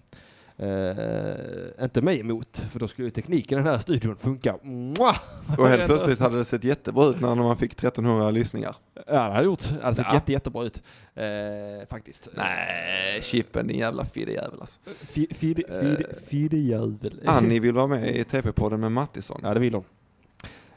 Eh, 0.58 1.84
inte 1.84 2.02
mig 2.02 2.20
emot, 2.20 2.64
för 2.72 2.80
då 2.80 2.88
skulle 2.88 3.08
ju 3.08 3.12
tekniken 3.12 3.60
i 3.60 3.64
den 3.64 3.74
här 3.74 3.80
studion 3.80 4.16
funka. 4.16 4.58
Mwah! 4.64 5.18
Och 5.58 5.68
helt 5.68 5.86
plötsligt 5.86 6.20
hade 6.20 6.38
det 6.38 6.46
sett 6.46 6.64
jättebra 6.64 7.06
ut 7.06 7.22
när 7.22 7.36
man 7.36 7.58
fick 7.58 7.74
1300 7.74 8.32
lyssningar. 8.32 8.76
Ja, 8.96 9.02
det 9.14 9.18
hade 9.34 9.44
gjort. 9.46 9.70
Det 9.70 9.84
hade 9.84 9.96
sett 9.96 10.06
Ja. 10.10 10.14
jätte, 10.14 10.32
jättebra 10.32 10.64
ut. 10.64 10.84
Eh, 11.16 11.88
faktiskt. 11.90 12.28
Nej, 12.34 13.22
Chippen 13.22 13.68
din 13.68 13.80
jävla 13.80 14.06
fiddejävel 14.06 14.60
alltså. 14.62 14.80
Fi- 14.86 15.28
Fide, 15.36 15.64
fide, 15.82 16.06
fidejävel. 16.28 17.22
Annie 17.26 17.60
vill 17.60 17.74
vara 17.74 17.88
med 17.88 18.16
i 18.16 18.24
TP-podden 18.24 18.78
med 18.78 18.92
Mattisson. 18.92 19.40
Ja, 19.44 19.54
det 19.54 19.60
vill 19.60 19.74
hon. 19.74 19.84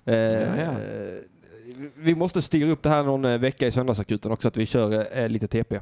Eh, 0.05 0.14
Ja, 0.14 0.57
ja. 0.57 0.72
Vi 1.97 2.14
måste 2.14 2.43
styra 2.43 2.70
upp 2.70 2.83
det 2.83 2.89
här 2.89 3.03
någon 3.03 3.25
eh, 3.25 3.39
vecka 3.39 3.66
i 3.66 3.72
söndagsakuten 3.72 4.33
också, 4.33 4.49
att 4.49 4.57
vi 4.57 4.66
kör 4.66 5.18
eh, 5.18 5.29
lite 5.29 5.49
TP 5.49 5.81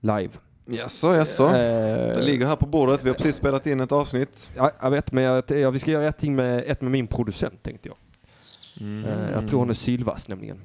live. 0.00 0.28
Jaså, 0.72 1.14
jaså. 1.14 1.46
Eh, 1.46 1.52
Det 2.14 2.22
ligger 2.22 2.46
här 2.46 2.56
på 2.56 2.66
bordet, 2.66 3.04
vi 3.04 3.08
har 3.08 3.14
precis 3.14 3.36
spelat 3.36 3.66
in 3.66 3.80
ett 3.80 3.92
avsnitt. 3.92 4.50
Ja, 4.56 4.70
jag 4.82 4.90
vet, 4.90 5.12
men 5.12 5.24
jag, 5.24 5.44
ja, 5.50 5.70
vi 5.70 5.78
ska 5.78 5.90
göra 5.90 6.06
ett, 6.06 6.22
med, 6.22 6.64
ett 6.66 6.80
med 6.80 6.90
min 6.90 7.06
producent 7.06 7.62
tänkte 7.62 7.88
jag. 7.88 7.96
Eh, 8.80 9.30
jag 9.32 9.48
tror 9.48 9.58
hon 9.58 9.70
är 9.70 9.74
sylvass 9.74 10.28
nämligen. 10.28 10.60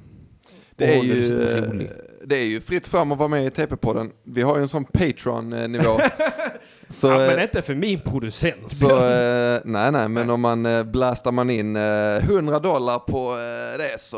Det 0.75 0.97
är, 0.97 1.03
ju, 1.03 1.49
eh, 1.49 1.63
det 2.25 2.35
är 2.35 2.45
ju 2.45 2.61
fritt 2.61 2.87
fram 2.87 3.11
att 3.11 3.17
vara 3.17 3.29
med 3.29 3.45
i 3.45 3.49
TP-podden. 3.49 4.11
Vi 4.23 4.41
har 4.41 4.55
ju 4.55 4.61
en 4.61 4.69
sån 4.69 4.85
Patreon-nivå. 4.85 5.99
så, 6.89 7.07
ja, 7.07 7.17
men 7.17 7.37
eh, 7.37 7.43
inte 7.43 7.61
för 7.61 7.75
min 7.75 7.99
producent. 7.99 8.69
så 8.69 9.05
eh, 9.05 9.61
nej, 9.65 9.91
nej, 9.91 10.07
men 10.07 10.29
om 10.29 10.41
man 10.41 10.91
blastar 10.91 11.31
man 11.31 11.49
in 11.49 11.75
eh, 11.75 12.15
100 12.15 12.59
dollar 12.59 12.99
på 12.99 13.35
det 13.77 13.99
så 14.01 14.17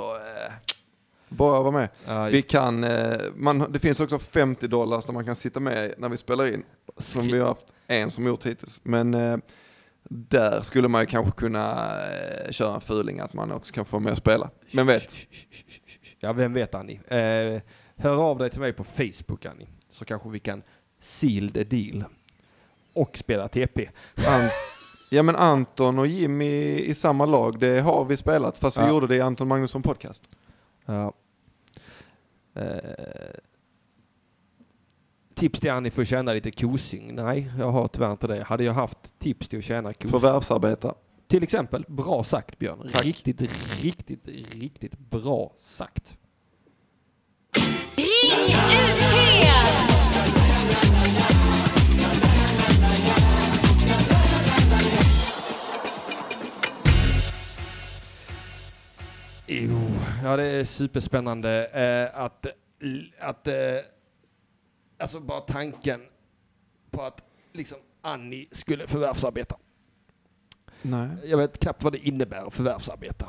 bara 1.29 1.59
vara 1.61 1.71
med. 1.71 1.89
ja, 2.05 2.25
Vi 2.25 2.41
kan, 2.41 2.83
eh, 2.83 3.17
man, 3.35 3.71
det 3.71 3.79
finns 3.79 3.99
också 3.99 4.19
50 4.19 4.67
dollar 4.67 5.03
där 5.07 5.13
man 5.13 5.25
kan 5.25 5.35
sitta 5.35 5.59
med 5.59 5.93
när 5.97 6.09
vi 6.09 6.17
spelar 6.17 6.53
in. 6.53 6.63
Som 6.97 7.21
vi 7.27 7.39
har 7.39 7.47
haft 7.47 7.65
en 7.87 8.09
som 8.09 8.25
gjort 8.25 8.45
hittills. 8.45 8.79
Men 8.83 9.13
eh, 9.13 9.37
där 10.09 10.61
skulle 10.61 10.87
man 10.87 11.01
ju 11.01 11.05
kanske 11.07 11.31
kunna 11.31 11.91
eh, 12.45 12.51
köra 12.51 12.75
en 12.75 12.81
fuling 12.81 13.19
att 13.19 13.33
man 13.33 13.51
också 13.51 13.73
kan 13.73 13.85
få 13.85 13.99
med 13.99 14.11
och 14.11 14.17
spela. 14.17 14.49
Men 14.71 14.87
vet, 14.87 15.13
ja, 16.19 16.33
vem 16.33 16.53
vet 16.53 16.75
Annie? 16.75 16.99
Eh, 17.07 17.61
hör 17.95 18.15
av 18.17 18.37
dig 18.37 18.49
till 18.49 18.59
mig 18.61 18.73
på 18.73 18.83
Facebook 18.83 19.45
Annie, 19.45 19.67
så 19.89 20.05
kanske 20.05 20.29
vi 20.29 20.39
kan 20.39 20.63
seal 21.01 21.51
the 21.51 21.63
deal. 21.63 22.03
Och 22.93 23.17
spela 23.17 23.47
TP. 23.47 23.89
An- 24.15 24.49
ja 25.09 25.23
men 25.23 25.35
Anton 25.35 25.99
och 25.99 26.07
Jimmy 26.07 26.79
i 26.79 26.93
samma 26.93 27.25
lag, 27.25 27.59
det 27.59 27.79
har 27.79 28.05
vi 28.05 28.17
spelat. 28.17 28.57
Fast 28.57 28.77
vi 28.77 28.81
Ja. 28.81 28.89
gjorde 28.89 29.07
det 29.07 29.15
i 29.15 29.21
Anton 29.21 29.47
Magnusson 29.47 29.81
podcast. 29.81 30.29
Ja. 30.89 31.13
Eh, 32.53 32.69
tips 35.33 35.59
till 35.59 35.71
Annie 35.71 35.91
för 35.91 36.01
att 36.01 36.07
tjäna 36.07 36.33
lite 36.33 36.51
kosing? 36.51 37.15
Nej, 37.15 37.51
jag 37.57 37.71
har 37.71 37.87
tyvärr 37.87 38.11
inte 38.11 38.27
det. 38.27 38.43
Hade 38.43 38.63
jag 38.63 38.73
haft 38.73 39.19
tips 39.19 39.49
till 39.49 39.59
att 39.59 39.65
tjäna 39.65 39.93
kosing? 39.93 40.11
Förvärvsarbeta. 40.11 40.95
Till 41.27 41.43
exempel, 41.43 41.85
bra 41.87 42.23
sagt 42.23 42.59
Björn. 42.59 42.89
Tack. 42.93 43.05
Riktigt, 43.05 43.41
riktigt, 43.81 44.27
riktigt 44.53 44.99
bra 44.99 45.53
sagt. 45.57 46.17
Ring 47.95 48.55
UP! 48.55 49.39
Jo, 59.51 59.79
ja 60.23 60.37
det 60.37 60.43
är 60.43 60.63
superspännande 60.63 61.65
eh, 61.65 62.21
att, 62.21 62.45
att 63.19 63.47
eh, 63.47 63.55
alltså 64.97 65.19
bara 65.19 65.41
tanken 65.41 66.01
på 66.91 67.01
att 67.01 67.23
liksom 67.53 67.77
Annie 68.01 68.47
skulle 68.51 68.87
förvärvsarbeta. 68.87 69.57
Nej. 70.81 71.09
Jag 71.25 71.37
vet 71.37 71.59
knappt 71.59 71.83
vad 71.83 71.93
det 71.93 72.07
innebär 72.07 72.47
att 72.47 72.53
förvärvsarbeta. 72.53 73.27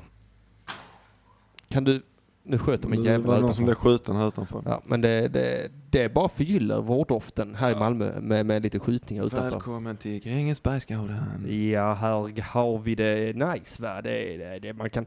Kan 1.68 1.84
du, 1.84 2.02
nu 2.50 2.58
sköter 2.58 2.82
de 2.82 2.92
en 2.92 3.02
Det 3.02 3.08
jävel 3.08 3.26
var 3.26 3.34
någon 3.34 3.38
utanför. 3.38 3.54
som 3.54 3.64
blev 3.64 3.74
skjuten 3.74 4.16
här 4.16 4.28
utanför. 4.28 4.62
Ja, 4.64 4.82
men 4.84 5.00
det, 5.00 5.28
det, 5.28 5.70
det 5.90 6.08
bara 6.14 6.28
förgyller 6.28 6.82
vårdoften 6.82 7.54
här 7.54 7.72
i 7.72 7.74
Malmö 7.74 8.20
med, 8.20 8.46
med 8.46 8.62
lite 8.62 8.78
skjutningar 8.78 9.24
utanför. 9.26 9.50
Välkommen 9.50 9.96
till 9.96 10.20
Grängesbergsgården. 10.20 11.70
Ja, 11.72 11.94
här 11.94 12.42
har 12.42 12.78
vi 12.78 12.94
det 12.94 13.32
nice 13.36 13.82
va. 13.82 14.02
Det, 14.02 14.36
det, 14.36 14.58
det, 14.58 14.72
man 14.72 14.90
kan... 14.90 15.06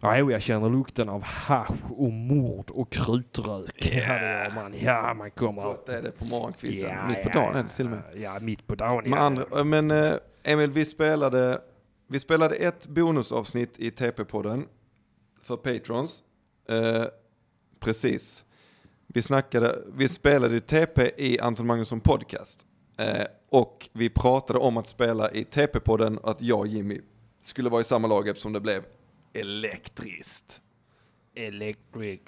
Ja, 0.00 0.18
jo, 0.18 0.30
jag 0.30 0.42
känner 0.42 0.70
lukten 0.70 1.08
av 1.08 1.22
hasch 1.22 1.90
och 1.96 2.12
mord 2.12 2.70
och 2.70 2.90
krutrök. 2.92 3.70
Ja, 3.76 3.90
det 3.90 3.94
gör 3.94 4.52
man. 4.54 4.74
Ja, 4.80 5.14
man 5.14 5.30
kommer... 5.30 5.62
Gott 5.62 5.88
är 5.88 6.02
det 6.02 6.10
på 6.10 6.24
morgonkvisten. 6.24 6.88
Ja, 6.90 7.08
Mitt 7.08 7.22
på 7.22 7.28
dagen 7.28 7.56
är 7.56 7.62
det 7.62 7.68
till 7.68 7.84
och 7.86 7.90
med. 7.90 8.02
Ja, 8.16 8.38
mitt 8.40 8.66
på 8.66 8.74
dagen. 8.74 9.04
Ja. 9.06 9.18
andra, 9.18 9.64
men 9.64 9.90
eh, 9.90 10.12
Emil, 10.44 10.70
vi 10.70 10.84
spelade, 10.84 11.60
vi 12.08 12.18
spelade 12.18 12.54
ett 12.54 12.86
bonusavsnitt 12.86 13.78
i 13.78 13.90
TP-podden 13.90 14.62
för 15.42 15.56
patrons. 15.56 16.22
Eh, 16.68 17.04
precis. 17.80 18.44
Vi 19.06 19.22
snackade, 19.22 19.78
vi 19.94 20.08
spelade 20.08 20.54
ju 20.54 20.60
TP 20.60 21.10
i 21.16 21.40
Anton 21.40 21.66
Magnusson 21.66 22.00
podcast. 22.00 22.66
Eh, 22.98 23.24
och 23.48 23.88
vi 23.92 24.10
pratade 24.10 24.58
om 24.58 24.76
att 24.76 24.86
spela 24.86 25.30
i 25.30 25.44
TP-podden 25.44 26.16
och 26.16 26.30
att 26.30 26.42
jag 26.42 26.58
och 26.58 26.66
Jimmy 26.66 27.00
skulle 27.40 27.68
vara 27.68 27.80
i 27.80 27.84
samma 27.84 28.08
lag 28.08 28.28
eftersom 28.28 28.52
det 28.52 28.60
blev 28.60 28.84
elektriskt. 29.32 30.60
Electric. 31.34 32.20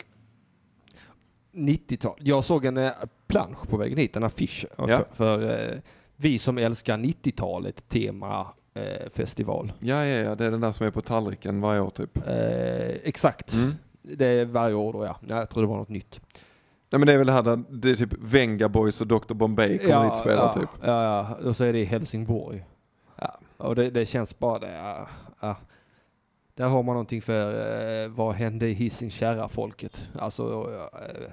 90-tal. 1.53 2.19
Jag 2.21 2.45
såg 2.45 2.65
en 2.65 2.77
eh, 2.77 2.93
plansch 3.27 3.69
på 3.69 3.77
vägen 3.77 3.99
hit, 3.99 4.17
en 4.17 4.25
affisch. 4.25 4.67
Ja. 4.77 4.87
För, 4.87 5.07
för 5.13 5.73
eh, 5.73 5.79
vi 6.17 6.39
som 6.39 6.59
älskar 6.59 6.99
90-talet 6.99 7.89
tema 7.89 8.47
eh, 8.75 9.11
festival. 9.15 9.73
Ja, 9.81 10.07
ja, 10.07 10.25
ja, 10.25 10.35
det 10.35 10.45
är 10.45 10.51
den 10.51 10.61
där 10.61 10.73
som 10.73 10.87
är 10.87 10.91
på 10.91 11.03
tallriken 11.03 11.61
varje 11.61 11.81
år 11.81 11.91
typ. 11.91 12.17
Eh, 12.27 12.89
exakt. 12.89 13.53
Mm. 13.53 13.75
Det 14.03 14.27
är 14.27 14.45
varje 14.45 14.75
år 14.75 14.93
då 14.93 15.05
ja. 15.05 15.17
Nej, 15.21 15.39
Jag 15.39 15.51
tror 15.51 15.63
det 15.63 15.69
var 15.69 15.77
något 15.77 15.89
nytt. 15.89 16.21
Nej 16.93 16.99
men 16.99 17.07
det 17.07 17.13
är 17.13 17.19
väl 17.19 17.27
det 17.27 17.33
här 17.33 17.43
där, 17.43 17.63
det 17.69 17.91
är 17.91 17.95
typ 17.95 18.15
Venga 18.19 18.69
Boys 18.69 19.01
och 19.01 19.07
Dr 19.07 19.35
Bombay 19.35 19.79
kommer 19.79 20.05
hit 20.05 20.13
och 20.13 20.19
spelar 20.19 20.43
ja, 20.43 20.53
typ. 20.53 20.69
Ja, 20.83 21.05
ja. 21.05 21.49
Och 21.49 21.57
så 21.57 21.65
är 21.65 21.73
det 21.73 21.79
i 21.79 21.85
Helsingborg. 21.85 22.65
Ja. 23.17 23.39
Och 23.57 23.75
det, 23.77 23.91
det 23.91 24.07
känns 24.07 24.39
bara 24.39 24.59
det. 24.59 24.73
Ja, 24.73 25.09
ja. 25.41 25.57
Där 26.55 26.69
har 26.69 26.83
man 26.83 26.95
någonting 26.95 27.23
för 27.23 28.03
eh, 28.03 28.09
vad 28.09 28.35
hände 28.35 28.69
i 28.69 28.73
Hisings 28.73 29.15
kärra 29.15 29.49
folket. 29.49 30.09
Alltså 30.19 30.71
eh, 30.93 31.33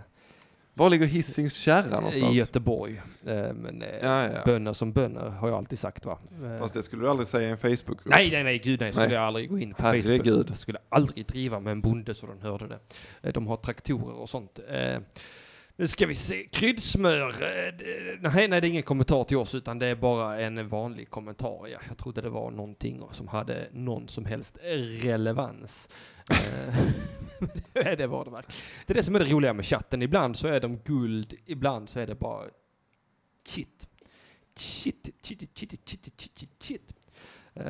Var 0.77 0.89
ligger 0.89 1.05
Hisings 1.05 1.53
kärra 1.55 1.87
i 1.87 1.91
någonstans? 1.91 2.35
Göteborg. 2.37 3.01
Eh, 3.25 3.53
men 3.53 3.81
eh, 3.81 3.87
Ja, 4.01 4.23
ja. 4.31 4.41
bönder 4.45 4.73
som 4.73 4.91
bönder 4.93 5.29
har 5.29 5.47
jag 5.47 5.57
alltid 5.57 5.79
sagt 5.79 6.05
va. 6.05 6.17
Eh, 6.43 6.59
Fast 6.59 6.73
det 6.73 6.83
skulle 6.83 7.03
du 7.03 7.09
aldrig 7.09 7.27
säga 7.27 7.47
i 7.47 7.51
en 7.51 7.57
Facebook-grupp. 7.57 8.05
Nej, 8.05 8.31
nej, 8.31 8.43
nej, 8.43 8.59
gud 8.59 8.79
nej. 8.79 8.91
Skulle 8.93 9.07
Nej. 9.07 9.15
jag 9.15 9.23
aldrig 9.23 9.49
gå 9.49 9.59
in 9.59 9.73
på 9.73 9.83
Herregud. 9.83 10.25
Facebook. 10.25 10.49
Jag 10.49 10.57
skulle 10.57 10.79
aldrig 10.89 11.25
driva 11.27 11.59
med 11.59 11.71
en 11.71 11.81
bonde 11.81 12.13
så 12.13 12.25
den 12.27 12.41
hörde 12.41 12.67
det. 13.21 13.31
De 13.31 13.47
har 13.47 13.57
traktorer 13.57 14.15
och 14.15 14.29
sånt. 14.29 14.59
Nu 15.79 15.87
ska 15.87 16.05
vi 16.05 16.15
se. 16.15 16.43
Kryddsmör. 16.51 17.35
det- 17.39 18.29
Nej, 18.29 18.47
nej, 18.47 18.61
det 18.61 18.67
är 18.67 18.69
ingen 18.69 18.83
kommentar 18.83 19.23
till 19.23 19.37
oss 19.37 19.55
utan 19.55 19.79
det 19.79 19.85
är 19.87 19.95
bara 19.95 20.39
en 20.39 20.69
vanlig 20.69 21.09
kommentar. 21.09 21.67
Ja, 21.71 21.79
jag 21.87 21.97
trodde 21.97 22.21
det 22.21 22.29
var 22.29 22.51
någonting 22.51 23.01
som 23.11 23.27
hade 23.27 23.67
någon 23.71 24.07
som 24.07 24.25
helst 24.25 24.57
relevans. 25.01 25.89
Eh, 26.31 26.75
det 27.97 28.07
var 28.07 28.25
det 28.25 28.31
verkligen. 28.31 28.61
Det 28.85 28.93
är 28.93 28.95
det 28.95 29.03
som 29.03 29.15
är 29.15 29.19
det 29.19 29.25
roliga 29.25 29.53
med 29.53 29.65
chatten. 29.65 30.01
Ibland 30.01 30.37
så 30.37 30.47
är 30.47 30.59
de 30.59 30.77
guld, 30.77 31.33
ibland 31.45 31.89
så 31.89 31.99
är 31.99 32.07
det 32.07 32.15
bara 32.15 32.45
shit. 33.47 33.87
Shit, 34.55 35.09
shit, 35.21 35.39
shit, 35.39 35.59
shit, 35.59 35.89
shit, 35.89 36.21
shit, 36.35 36.49
shit, 36.61 36.93
eh, 37.53 37.63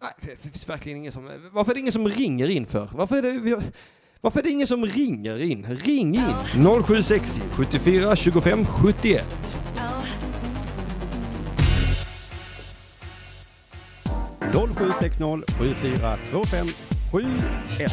nej, 0.00 0.12
det 0.20 0.36
finns 0.36 0.68
verkligen 0.68 0.98
ingen 0.98 1.12
som... 1.12 1.50
Varför 1.52 1.70
är 1.72 1.74
det 1.74 1.80
ingen 1.80 1.92
som 1.92 2.08
ringer 2.08 2.50
in 2.50 2.66
för? 2.66 2.88
Varför 2.92 3.16
är 3.16 3.22
det... 3.22 3.32
Vi 3.32 3.56
varför 4.20 4.38
är 4.38 4.42
det 4.42 4.50
ingen 4.50 4.66
som 4.66 4.86
ringer 4.86 5.38
in? 5.38 5.66
Ring 5.66 6.14
in! 6.14 6.34
0760 6.84 7.42
74 7.52 8.16
25 8.16 8.64
71. 8.64 9.58
0760-74 14.52 16.16
25 16.30 16.87
71. 17.12 17.90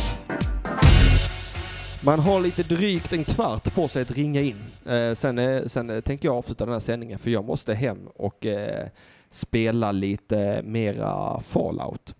Man 2.05 2.19
har 2.19 2.39
lite 2.41 2.63
drygt 2.63 3.13
en 3.13 3.23
kvart 3.23 3.75
på 3.75 3.87
sig 3.87 4.01
att 4.01 4.11
ringa 4.11 4.41
in. 4.41 4.55
Eh, 4.85 5.13
sen, 5.13 5.37
eh, 5.39 5.65
sen 5.65 5.89
eh, 5.89 6.01
tänker 6.01 6.27
jag 6.27 6.35
avsluta 6.35 6.65
den 6.65 6.73
här 6.73 6.79
sändningen 6.79 7.19
för 7.19 7.29
jag 7.29 7.45
måste 7.45 7.73
hem 7.73 8.07
och 8.15 8.45
eh, 8.45 8.87
spela 9.29 9.91
lite 9.91 10.61
mera 10.65 11.39
Fallout. 11.41 12.15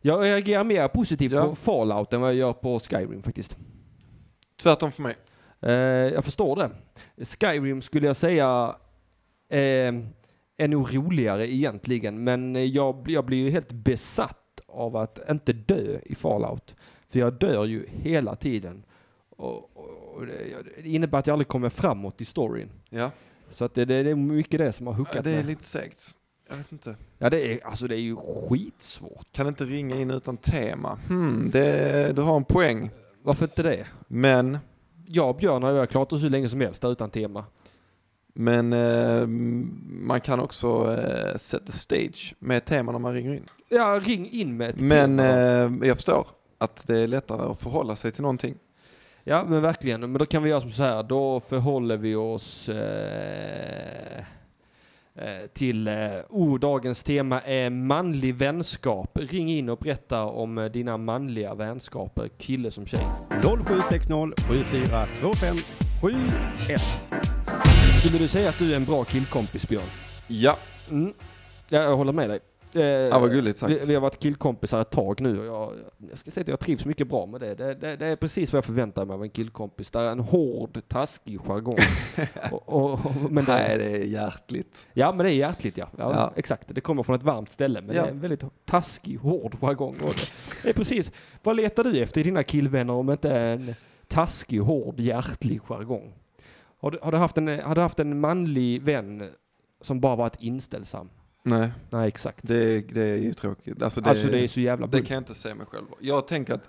Jag 0.00 0.22
reagerar 0.24 0.64
mer 0.64 0.88
positivt 0.88 1.32
Ja. 1.32 1.44
på 1.44 1.54
Fallout 1.56 2.12
än 2.12 2.20
vad 2.20 2.30
jag 2.30 2.36
gör 2.36 2.52
på 2.52 2.78
Skyrim 2.78 3.22
faktiskt. 3.22 3.56
Tvärtom 4.62 4.92
för 4.92 5.02
mig. 5.02 5.14
Eh, 5.60 5.72
jag 6.14 6.24
förstår 6.24 6.56
det. 6.56 6.70
Skyrim 7.24 7.82
skulle 7.82 8.06
jag 8.06 8.16
säga 8.16 8.76
eh, 9.48 9.94
är 10.60 10.68
nog 10.68 10.96
roligare 10.96 11.52
egentligen, 11.52 12.24
men 12.24 12.72
jag, 12.72 13.04
jag 13.10 13.24
blir 13.24 13.38
ju 13.38 13.50
helt 13.50 13.72
besatt 13.72 14.38
av 14.78 14.96
att 14.96 15.30
inte 15.30 15.52
dö 15.52 15.98
i 16.04 16.14
Fallout. 16.14 16.74
För 17.08 17.18
jag 17.18 17.32
dör 17.32 17.64
ju 17.64 17.86
hela 17.88 18.36
tiden. 18.36 18.82
Och, 19.30 19.76
och, 20.16 20.26
det, 20.26 20.88
innebär 20.88 21.18
att 21.18 21.26
jag 21.26 21.34
aldrig 21.34 21.48
kommer 21.48 21.68
framåt 21.68 22.20
i 22.20 22.24
storyn. 22.24 22.70
Ja. 22.90 23.10
Så 23.50 23.64
att 23.64 23.74
det, 23.74 23.84
det, 23.84 24.02
det 24.02 24.10
är 24.10 24.14
mycket 24.14 24.58
det 24.58 24.72
som 24.72 24.86
har 24.86 24.94
Ja, 24.94 24.98
hookat 24.98 25.24
det 25.24 25.30
är 25.30 25.36
med. 25.36 25.46
lite 25.46 25.64
segt. 25.64 26.14
Jag 26.50 26.56
vet 26.56 26.72
inte. 26.72 26.96
Ja, 27.18 27.30
det 27.30 27.52
är, 27.52 27.66
alltså 27.66 27.88
det 27.88 27.94
är 27.96 28.00
ju 28.00 28.16
skitsvårt. 28.16 29.32
Kan 29.32 29.46
inte 29.46 29.64
ringa 29.64 29.96
in 29.96 30.10
utan 30.10 30.36
tema. 30.36 30.98
Hmm, 31.08 31.50
det, 31.52 32.12
du 32.16 32.22
har 32.22 32.36
en 32.36 32.44
poäng. 32.44 32.90
Varför 33.22 33.44
inte 33.46 33.62
det? 33.62 33.86
Men, 34.08 34.58
Jag 35.06 35.30
och 35.30 35.36
Björn 35.36 35.62
har 35.62 35.72
ju 35.80 35.86
klarat 35.86 36.12
oss 36.12 36.24
hur 36.24 36.30
länge 36.30 36.48
som 36.48 36.60
helst 36.60 36.84
utan 36.84 37.10
tema. 37.10 37.44
men 38.34 38.72
eh, 38.72 39.26
man 40.06 40.20
kan 40.20 40.40
också 40.40 40.96
eh, 40.96 41.36
set 41.36 41.66
the 41.66 41.72
stage 41.72 42.34
med 42.38 42.56
ett 42.56 42.64
tema 42.66 42.92
när 42.92 42.98
man 42.98 43.14
ringer 43.14 43.34
in. 43.34 43.44
Ja, 43.68 44.00
ring 44.02 44.30
in 44.30 44.56
med 44.56 44.68
ett 44.70 44.80
Men 44.80 45.16
tema. 45.16 45.82
eh, 45.82 45.88
jag 45.88 45.96
förstår 45.96 46.26
att 46.58 46.86
det 46.86 46.98
är 46.98 47.06
lättare 47.06 47.42
att 47.52 47.60
förhålla 47.60 47.96
sig 47.96 48.12
till 48.12 48.22
någonting. 48.22 48.54
Ja, 49.24 49.44
men 49.48 49.62
verkligen. 49.62 50.00
Men 50.00 50.12
då 50.12 50.26
kan 50.26 50.42
vi 50.42 50.50
göra 50.50 50.60
som 50.60 50.70
så 50.70 50.82
här. 50.82 51.02
Då 51.02 51.40
förhåller 51.40 51.96
vi 51.96 52.14
oss 52.14 52.68
eh, 52.68 54.18
eh, 55.14 55.46
till... 55.52 55.88
Eh, 55.88 55.94
oh, 56.28 56.58
dagens 56.58 57.02
tema 57.02 57.40
är 57.40 57.70
manlig 57.70 58.34
vänskap. 58.34 59.10
Ring 59.14 59.50
in 59.50 59.68
och 59.68 59.78
berätta 59.78 60.22
om 60.22 60.58
eh, 60.58 60.64
dina 60.64 60.96
manliga 60.96 61.54
vänskaper, 61.54 62.28
kille 62.38 62.70
som 62.70 62.86
tjej. 62.86 63.04
0760 63.42 64.32
7425 64.48 65.56
71. 66.00 66.80
Skulle 68.04 68.18
du 68.18 68.28
säga 68.28 68.48
att 68.48 68.58
du 68.58 68.72
är 68.72 68.76
en 68.76 68.84
bra 68.84 69.04
killkompis, 69.04 69.68
Björn? 69.68 69.82
Ja, 70.26 70.56
Mm. 70.90 71.12
Ja, 71.68 71.82
jag 71.82 71.96
håller 71.96 72.12
med 72.12 72.30
dig. 72.30 72.40
Eh, 72.74 72.82
ja 72.82 73.18
vad 73.18 73.30
gulligt 73.30 73.58
sagt. 73.58 73.72
vi, 73.72 73.80
vi 73.86 73.94
har 73.94 74.00
varit 74.00 74.18
killkompisar 74.18 74.80
ett 74.80 74.90
tag 74.90 75.20
nu 75.20 75.38
och 75.40 75.46
jag, 75.46 75.72
jag 76.10 76.18
ska 76.18 76.30
säga 76.30 76.42
att 76.42 76.48
jag 76.48 76.60
trivs 76.60 76.84
mycket 76.84 77.08
bra 77.08 77.26
med 77.26 77.40
det. 77.40 77.54
Det, 77.54 77.74
det. 77.74 77.96
det 77.96 78.06
är 78.06 78.16
precis 78.16 78.52
vad 78.52 78.56
jag 78.56 78.64
förväntar 78.64 79.04
mig 79.04 79.14
av 79.14 79.22
en 79.22 79.30
killkompis. 79.30 79.90
Det 79.90 79.98
är 79.98 80.12
en 80.12 80.20
hård, 80.20 80.80
taskig 80.88 81.40
jargong. 81.40 81.76
och, 82.50 82.68
och, 82.68 82.92
och, 82.92 83.00
men 83.30 83.44
det, 83.44 83.52
Nej, 83.52 83.78
det 83.78 83.90
är 83.90 84.04
hjärtligt. 84.04 84.86
Ja, 84.92 85.12
men 85.12 85.26
det 85.26 85.32
är 85.32 85.34
hjärtligt 85.34 85.78
ja. 85.78 85.88
ja, 85.96 86.12
Ja. 86.14 86.32
Exakt, 86.36 86.74
det 86.74 86.80
kommer 86.80 87.02
från 87.02 87.16
ett 87.16 87.22
varmt 87.22 87.50
ställe. 87.50 87.80
Men 87.80 87.96
Ja. 87.96 88.02
det 88.02 88.08
är 88.08 88.12
en 88.12 88.20
väldigt 88.20 88.44
taskig, 88.64 89.16
hård 89.18 89.56
jargong. 89.60 89.96
Det 90.62 90.68
är 90.68 90.72
precis, 90.74 91.12
vad 91.42 91.56
letar 91.56 91.84
du 91.84 91.98
efter 92.02 92.20
i 92.20 92.24
dina 92.24 92.42
killvänner 92.42 92.92
om 92.92 93.10
inte 93.10 93.32
en 93.38 93.74
taskig, 94.08 94.58
hård, 94.60 95.00
hjärtlig 95.00 95.60
jargong? 95.62 96.12
Har 96.80 96.90
du, 96.90 96.98
har, 97.02 97.12
du 97.12 97.18
haft 97.18 97.38
en, 97.38 97.48
har 97.60 97.74
du 97.74 97.80
haft 97.80 98.00
en 98.00 98.20
manlig 98.20 98.82
vän 98.82 99.28
som 99.80 100.00
bara 100.00 100.16
varit 100.16 100.36
inställsam? 100.42 101.08
Nej, 101.42 101.70
Nej, 101.90 102.08
exakt. 102.08 102.38
det, 102.42 102.80
det 102.80 103.02
är 103.02 103.16
ju 103.16 103.32
tråkigt. 103.34 103.82
Alltså 103.82 104.00
det, 104.00 104.10
alltså 104.10 104.28
det 104.28 104.40
är 104.40 104.48
så 104.48 104.60
jävla 104.60 104.86
det 104.86 104.90
bull. 104.98 105.06
kan 105.06 105.14
jag 105.14 105.20
inte 105.20 105.34
se 105.34 105.54
mig 105.54 105.66
själv. 105.66 105.86
Jag 106.00 106.28
tänker 106.28 106.54
att, 106.54 106.68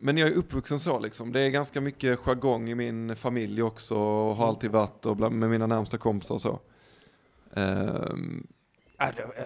men 0.00 0.18
jag 0.18 0.28
är 0.28 0.34
uppvuxen 0.34 0.80
så 0.80 0.98
liksom. 0.98 1.32
Det 1.32 1.40
är 1.40 1.50
ganska 1.50 1.80
mycket 1.80 2.18
jargong 2.18 2.68
i 2.70 2.74
min 2.74 3.16
familj 3.16 3.62
också 3.62 3.94
och 3.96 4.36
har 4.36 4.48
alltid 4.48 4.70
varit 4.70 5.06
och 5.06 5.16
bland, 5.16 5.34
med 5.38 5.50
mina 5.50 5.66
närmsta 5.66 5.98
kompisar 5.98 6.34
och 6.34 6.40
så. 6.40 6.60
Det- 7.54 8.12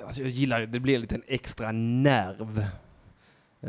Alltså 0.07 0.21
jag 0.21 0.31
gillar 0.31 0.61
det, 0.61 0.67
det 0.67 0.81
blir 0.81 0.99
lite 0.99 1.15
en 1.15 1.23
extra 1.27 1.73
nerv. 1.73 2.59
Eh, 3.61 3.69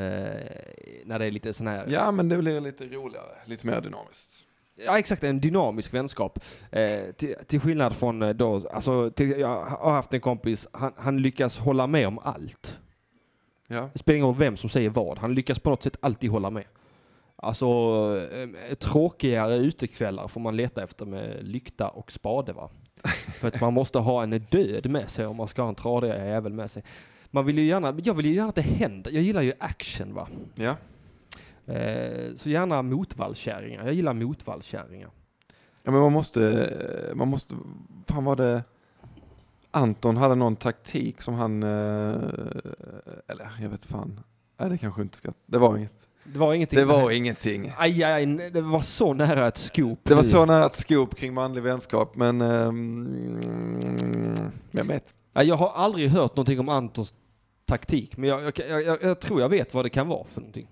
när 1.05 1.19
det 1.19 1.25
är 1.25 1.31
lite 1.31 1.53
sån 1.53 1.67
här... 1.67 1.85
ja, 1.89 2.11
men 2.11 2.29
det 2.29 2.37
blir 2.37 2.61
lite 2.61 2.85
roligare, 2.85 3.35
lite 3.45 3.67
mer 3.67 3.81
dynamiskt. 3.81 4.47
Ja 4.75 4.99
exakt, 4.99 5.23
en 5.23 5.37
dynamisk 5.37 5.93
vänskap. 5.93 6.39
Eh, 6.71 7.11
till, 7.17 7.35
till 7.47 7.59
skillnad 7.59 7.95
från 7.95 8.21
eh, 8.21 8.29
då, 8.29 8.69
alltså 8.69 9.11
till, 9.11 9.29
jag 9.39 9.65
har 9.65 9.91
haft 9.91 10.13
en 10.13 10.21
kompis, 10.21 10.67
han, 10.71 10.93
han 10.97 11.21
lyckas 11.21 11.59
hålla 11.59 11.87
med 11.87 12.07
om 12.07 12.19
allt. 12.19 12.79
Ja, 13.67 13.89
Det 13.93 13.99
spelar 13.99 14.15
ingen 14.17 14.27
roll 14.27 14.35
vem 14.37 14.57
som 14.57 14.69
säger 14.69 14.89
vad, 14.89 15.17
han 15.17 15.33
lyckas 15.35 15.59
på 15.59 15.69
något 15.69 15.83
sätt 15.83 15.97
alltid 15.99 16.29
hålla 16.29 16.49
med. 16.49 16.63
Alltså 17.35 17.67
eh, 18.69 18.75
tråkigare 18.75 19.55
utekvällar 19.55 20.27
får 20.27 20.41
man 20.41 20.57
leta 20.57 20.83
efter 20.83 21.05
med 21.05 21.37
lykta 21.41 21.89
och 21.89 22.11
spade 22.11 22.53
va. 22.53 22.69
För 23.39 23.47
att 23.47 23.61
man 23.61 23.73
måste 23.73 23.99
ha 23.99 24.23
en 24.23 24.29
död 24.49 24.89
med 24.89 25.09
sig 25.09 25.25
om 25.25 25.35
man 25.35 25.47
ska 25.47 25.61
ha 25.61 25.69
en 25.69 25.75
tradigare 25.75 26.27
jävel 26.27 26.53
med 26.53 26.71
sig. 26.71 26.83
Man 27.31 27.45
vill 27.45 27.57
ju 27.57 27.65
gärna, 27.65 27.99
jag 28.03 28.13
vill 28.13 28.25
ju 28.25 28.33
gärna 28.33 28.49
att 28.49 28.55
det 28.55 28.61
händer, 28.61 29.11
jag 29.11 29.23
gillar 29.23 29.41
ju 29.41 29.53
action 29.59 30.13
va. 30.13 30.27
ja. 30.55 30.75
Eh, 31.67 32.35
så 32.35 32.49
gärna 32.49 32.81
motvallskärringar, 32.81 33.85
jag 33.85 33.93
gillar 33.93 34.13
motvallskärringar. 34.13 35.09
Ja 35.83 35.91
men 35.91 36.01
man 36.01 36.11
måste, 36.11 36.69
man 37.15 37.27
måste, 37.27 37.55
fan 38.07 38.25
var 38.25 38.35
det, 38.35 38.63
Anton 39.71 40.17
hade 40.17 40.35
någon 40.35 40.55
taktik 40.55 41.21
som 41.21 41.33
han, 41.33 41.63
eh, 41.63 41.69
eller 43.27 43.49
jag 43.61 43.69
vet 43.69 43.85
fan, 43.85 44.19
nej 44.59 44.69
det 44.69 44.77
kanske 44.77 45.01
inte 45.01 45.17
ska, 45.17 45.31
det 45.45 45.57
var 45.57 45.77
inget. 45.77 46.07
Det 46.23 46.39
var 46.39 46.53
ingenting. 46.53 46.79
Det 46.79 46.85
var 46.85 47.11
ingenting. 47.11 47.73
Aj, 47.77 48.03
aj, 48.03 48.25
det 48.25 48.61
var 48.61 48.81
så 48.81 49.13
nära 49.13 49.47
ett 49.47 49.57
scoop. 49.57 49.99
Det 50.03 50.15
var 50.15 50.23
så 50.23 50.45
nära 50.45 50.65
ett 50.65 50.73
scoop 50.73 51.15
kring 51.15 51.33
manlig 51.33 51.63
vänskap 51.63 52.15
men, 52.15 52.41
ehm, 52.41 54.35
vem 54.71 54.87
vet. 54.87 55.13
Ja, 55.33 55.43
Jag 55.43 55.55
har 55.55 55.69
aldrig 55.69 56.09
hört 56.09 56.35
någonting 56.35 56.59
om 56.59 56.69
Antons 56.69 57.13
taktik, 57.65 58.17
men 58.17 58.29
jag, 58.29 58.43
jag, 58.43 58.53
jag, 58.69 58.83
jag, 58.83 59.03
jag 59.03 59.19
tror 59.19 59.41
jag 59.41 59.49
vet 59.49 59.73
vad 59.73 59.85
det 59.85 59.89
kan 59.89 60.07
vara 60.07 60.23
för 60.27 60.41
någonting. 60.41 60.67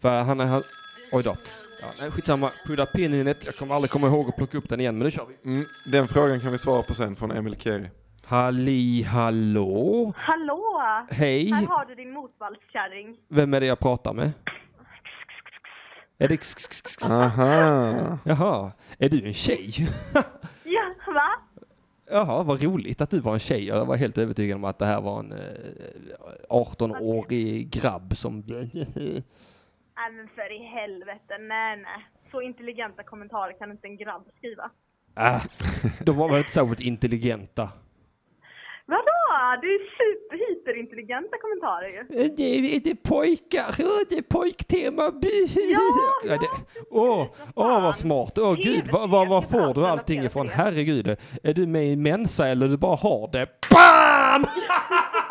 För 0.00 0.20
han 0.22 0.40
är... 0.40 0.46
Han, 0.46 0.62
oj 1.12 1.22
då. 1.22 1.36
Ja, 1.80 1.86
nej, 2.00 2.10
skitsamma. 2.10 2.50
Put 2.66 2.80
a 2.80 2.86
pin 2.94 3.14
in 3.14 3.28
it. 3.28 3.44
Jag 3.46 3.56
kommer 3.56 3.74
aldrig 3.74 3.90
komma 3.90 4.06
ihåg 4.06 4.28
att 4.28 4.36
plocka 4.36 4.58
upp 4.58 4.68
den 4.68 4.80
igen, 4.80 4.98
men 4.98 5.04
nu 5.04 5.10
kör 5.10 5.26
vi. 5.26 5.50
Mm, 5.50 5.64
den 5.92 6.08
frågan 6.08 6.40
kan 6.40 6.52
vi 6.52 6.58
svara 6.58 6.82
på 6.82 6.94
sen 6.94 7.16
från 7.16 7.30
Emil 7.30 7.56
Keri. 7.60 7.90
Halli 8.24 9.02
hallå. 9.02 10.12
Hallå! 10.16 10.82
Hej. 11.10 11.50
Här 11.50 11.66
har 11.66 11.84
du 11.84 11.94
din 11.94 12.12
motvallskärring. 12.12 13.16
Vem 13.28 13.54
är 13.54 13.60
det 13.60 13.66
jag 13.66 13.78
pratar 13.78 14.12
med? 14.12 14.32
Är 16.18 16.28
det... 16.28 16.34
x- 16.34 16.54
x- 16.56 16.66
x- 16.70 16.80
x- 16.98 17.10
Aha. 17.10 18.18
Jaha. 18.24 18.72
Är 18.98 19.08
du 19.08 19.26
en 19.26 19.34
tjej? 19.34 19.72
Ja, 20.66 21.12
va? 21.12 21.30
Jaha, 22.10 22.42
vad 22.42 22.62
roligt 22.62 23.00
att 23.00 23.10
du 23.10 23.20
var 23.20 23.32
en 23.34 23.38
tjej. 23.40 23.66
Jag 23.66 23.86
var 23.86 23.96
helt 23.96 24.18
övertygad 24.18 24.56
om 24.56 24.64
att 24.64 24.78
det 24.78 24.86
här 24.86 25.00
var 25.00 25.18
en 25.20 25.32
eh, 25.32 25.38
18-årig 26.50 27.70
grabb 27.70 28.16
som... 28.16 28.42
Nej 29.96 30.12
men 30.12 30.28
för 30.28 30.52
i 30.52 30.64
helvete, 30.64 31.38
nej 31.40 31.76
nej. 31.76 32.06
Så 32.30 32.42
intelligenta 32.42 33.02
kommentarer 33.02 33.58
kan 33.58 33.70
inte 33.70 33.86
en 33.86 33.96
grabb 33.96 34.24
skriva. 34.38 34.70
Ah, 35.16 35.40
de 36.04 36.16
var 36.16 36.28
väl 36.28 36.38
inte 36.38 36.50
särskilt 36.52 36.80
intelligenta. 36.80 37.68
Vadå? 38.86 39.02
Det 39.62 39.66
är 39.66 39.78
super 39.98 40.48
hyperintelligenta 40.48 41.36
kommentarer 41.42 41.88
ju. 41.88 42.28
Det 42.28 42.42
är, 42.42 42.80
det 42.80 42.90
är 42.90 42.94
pojkar, 43.08 43.74
det 44.08 44.18
är 44.18 44.22
pojktema. 44.22 45.10
Bi. 45.10 45.46
Ja, 45.72 45.80
Ja, 46.24 46.38
det, 46.38 46.48
åh, 46.90 47.26
åh, 47.54 47.82
vad 47.82 47.96
smart. 47.96 48.38
Åh 48.38 48.54
gud, 48.54 48.88
vad, 48.92 49.10
vad, 49.10 49.28
vad 49.28 49.50
får 49.50 49.74
du 49.74 49.86
allting 49.86 50.22
ifrån? 50.24 50.48
Herregud, 50.48 51.16
är 51.42 51.54
du 51.54 51.66
med 51.66 51.86
i 51.86 51.96
Mensa 51.96 52.48
eller 52.48 52.68
du 52.68 52.76
bara 52.76 52.96
har 52.96 53.32
det? 53.32 53.46
BAM! 53.70 54.44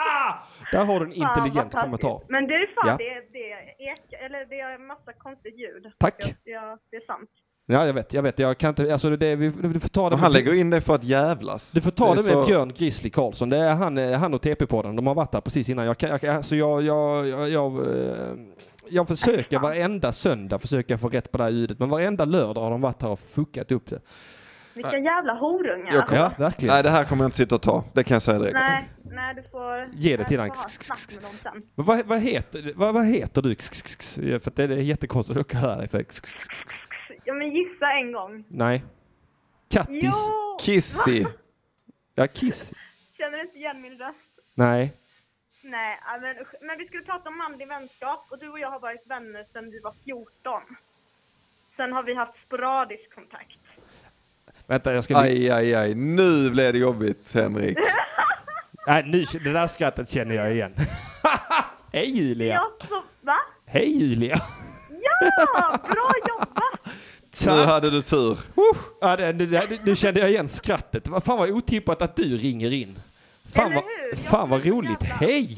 Där 0.78 0.86
har 0.86 0.99
du 0.99 1.05
en 1.05 1.13
intelligent 1.13 1.74
kommentar. 1.74 2.21
Men 2.30 2.47
det 2.47 2.53
är 2.53 2.67
fan, 2.76 2.88
Ja. 2.88 2.97
det, 2.97 3.38
det 3.39 3.51
är 3.51 3.91
ek, 3.93 4.13
eller 4.26 4.45
det 4.45 4.59
är 4.59 4.88
massa 4.88 5.13
konstigt 5.13 5.59
ljud. 5.59 5.91
Tack. 5.97 6.36
Ja, 6.43 6.78
det 6.91 6.95
är 6.97 7.05
sant. 7.05 7.30
Ja, 7.65 7.86
jag 7.86 7.93
vet, 7.93 8.13
jag 8.13 8.24
vet. 8.24 8.39
Jag 8.39 8.57
kan 8.57 8.69
inte, 8.69 8.93
alltså 8.93 9.09
det, 9.09 9.36
vi, 9.36 9.49
du 9.49 9.80
får 9.80 9.89
ta 9.89 10.09
det 10.09 10.15
han 10.15 10.21
med, 10.32 10.32
lägger 10.32 10.53
in 10.53 10.69
det 10.69 10.82
för 10.82 10.95
att 10.95 11.03
jävlas. 11.03 11.71
du 11.71 11.82
får 11.82 11.91
ta 11.91 12.05
är 12.11 12.15
det 12.15 12.15
med 12.15 12.26
så- 12.26 12.45
Björn 12.45 12.74
Grizzly 12.76 13.09
Karlsson. 13.09 13.49
Det 13.49 13.57
är 13.57 13.74
han, 13.76 13.97
eh, 13.97 14.19
han 14.19 14.34
och 14.34 14.41
TP-podden. 14.45 14.95
De 14.95 15.07
har 15.07 15.15
varit 15.15 15.32
där 15.32 15.41
precis 15.41 15.69
innan. 15.69 15.86
Jag, 15.86 15.97
kan, 15.97 16.09
jag, 16.09 16.26
alltså 16.26 16.55
jag, 16.55 16.82
jag, 16.82 17.28
jag, 17.28 17.49
jag, 17.49 17.97
eh, 17.97 18.34
jag 18.89 19.07
försöker 19.07 19.59
varenda 19.59 20.11
söndag 20.11 20.59
försöka 20.59 20.97
få 20.97 21.09
rätt 21.09 21.32
på 21.32 21.38
det 21.38 21.43
här 21.43 21.51
ljudet. 21.51 21.80
Men 21.80 21.89
varenda 21.89 22.26
lördag 22.26 22.61
har 22.61 22.71
de 22.71 22.82
varit 22.82 23.01
här 23.01 23.09
och 23.09 23.19
fuckat 23.19 23.71
upp 23.71 23.89
det. 23.89 23.99
Vilka 24.74 24.97
jävla 24.97 25.34
horungar. 25.34 25.93
Jag 25.93 26.07
kommer- 26.07 26.21
Ja, 26.21 26.32
verkligen. 26.38 26.74
Nej 26.74 26.84
det 26.84 26.89
här 26.89 27.05
kommer 27.05 27.24
jag 27.24 27.28
inte 27.28 27.38
sitta 27.38 27.55
och 27.55 27.61
ta, 27.61 27.84
det 27.93 28.03
kan 28.03 28.15
jag 28.15 28.21
säga 28.21 28.39
direkt. 28.39 28.57
Nej, 28.59 28.89
nej 29.03 29.36
du 29.36 29.43
får... 29.43 29.89
Ge 29.93 30.17
det 30.17 30.26
till 30.26 30.38
du 30.38 30.41
han. 30.43 30.49
får 30.53 30.61
ha 30.63 30.69
snack 30.69 31.21
med 31.21 31.24
dem 31.32 31.38
sen. 31.43 31.63
Men 31.76 31.86
Vad, 31.86 32.05
vad, 32.05 32.19
heter, 32.19 32.74
vad, 32.76 32.93
vad 32.93 33.05
heter 33.05 33.41
du? 33.41 33.49
Ja, 34.32 34.39
För 34.39 34.51
att 34.51 34.55
det 34.55 34.63
är 34.63 34.69
jättekonstigt 34.69 35.39
att 35.39 35.51
höra 35.53 35.76
dig 35.76 35.88
för. 35.88 36.05
Ja 37.24 37.34
men 37.34 37.51
gissa 37.51 37.91
en 37.91 38.11
gång. 38.11 38.43
Nej. 38.47 38.84
Kattis? 39.69 40.03
Jo! 40.03 40.57
Kissy. 40.61 41.26
Ja, 42.15 42.28
Kiss? 42.28 42.74
Känner 43.17 43.38
du 43.38 43.41
inte 43.43 43.57
igen 43.57 43.82
min 43.82 43.97
röst? 43.97 44.17
Nej. 44.55 44.93
Nej, 45.63 45.99
ja, 46.05 46.17
men, 46.21 46.39
usch. 46.41 46.53
men 46.61 46.78
vi 46.78 46.88
skulle 46.88 47.03
prata 47.03 47.30
om 47.30 47.38
manlig 47.38 47.67
vänskap 47.67 48.26
och 48.32 48.39
du 48.39 48.49
och 48.49 48.59
jag 48.59 48.69
har 48.71 48.80
varit 48.80 49.07
vänner 49.07 49.43
sedan 49.53 49.71
vi 49.71 49.80
var 49.80 49.93
14. 50.03 50.61
Sen 51.76 51.93
har 51.93 52.03
vi 52.03 52.13
haft 52.15 52.34
sporadisk 52.47 53.15
kontakt. 53.15 53.57
Vänta, 54.68 54.93
jag 54.93 55.03
ska... 55.03 55.18
Aj, 55.18 55.49
aj, 55.49 55.76
aj. 55.76 55.95
Nu 55.95 56.49
blev 56.49 56.74
det 56.74 56.80
jobbigt, 56.80 57.34
Henrik. 57.34 57.78
Nej, 58.88 59.03
nu, 59.07 59.26
det 59.43 59.53
där 59.53 59.68
skrattet 59.68 60.09
känner 60.09 60.36
jag 60.36 60.53
igen. 60.53 60.74
Hej 61.91 62.18
Julia! 62.18 62.53
Ja, 62.53 62.88
så, 62.88 63.03
va? 63.22 63.38
Hej 63.66 63.97
Julia! 63.97 64.41
Ja, 64.89 65.80
bra 65.84 66.11
jobbat! 66.28 66.95
Nu 67.45 67.66
hade 67.66 67.89
du 67.89 68.01
tur. 68.01 68.39
Ja, 69.01 69.16
det, 69.16 69.34
det, 69.34 69.45
det, 69.45 69.80
nu 69.86 69.95
kände 69.95 70.20
jag 70.20 70.30
igen 70.30 70.47
skrattet. 70.47 71.07
Fan 71.07 71.38
vad 71.38 71.49
otippat 71.49 72.01
att 72.01 72.16
du 72.16 72.38
ringer 72.38 72.74
in. 72.74 72.95
Fan 73.51 73.66
Eller 73.66 73.76
vad, 73.76 73.84
hur? 73.84 74.09
Jag 74.09 74.20
fan 74.20 74.49
vad 74.49 74.66
roligt. 74.66 75.03
Hej! 75.03 75.57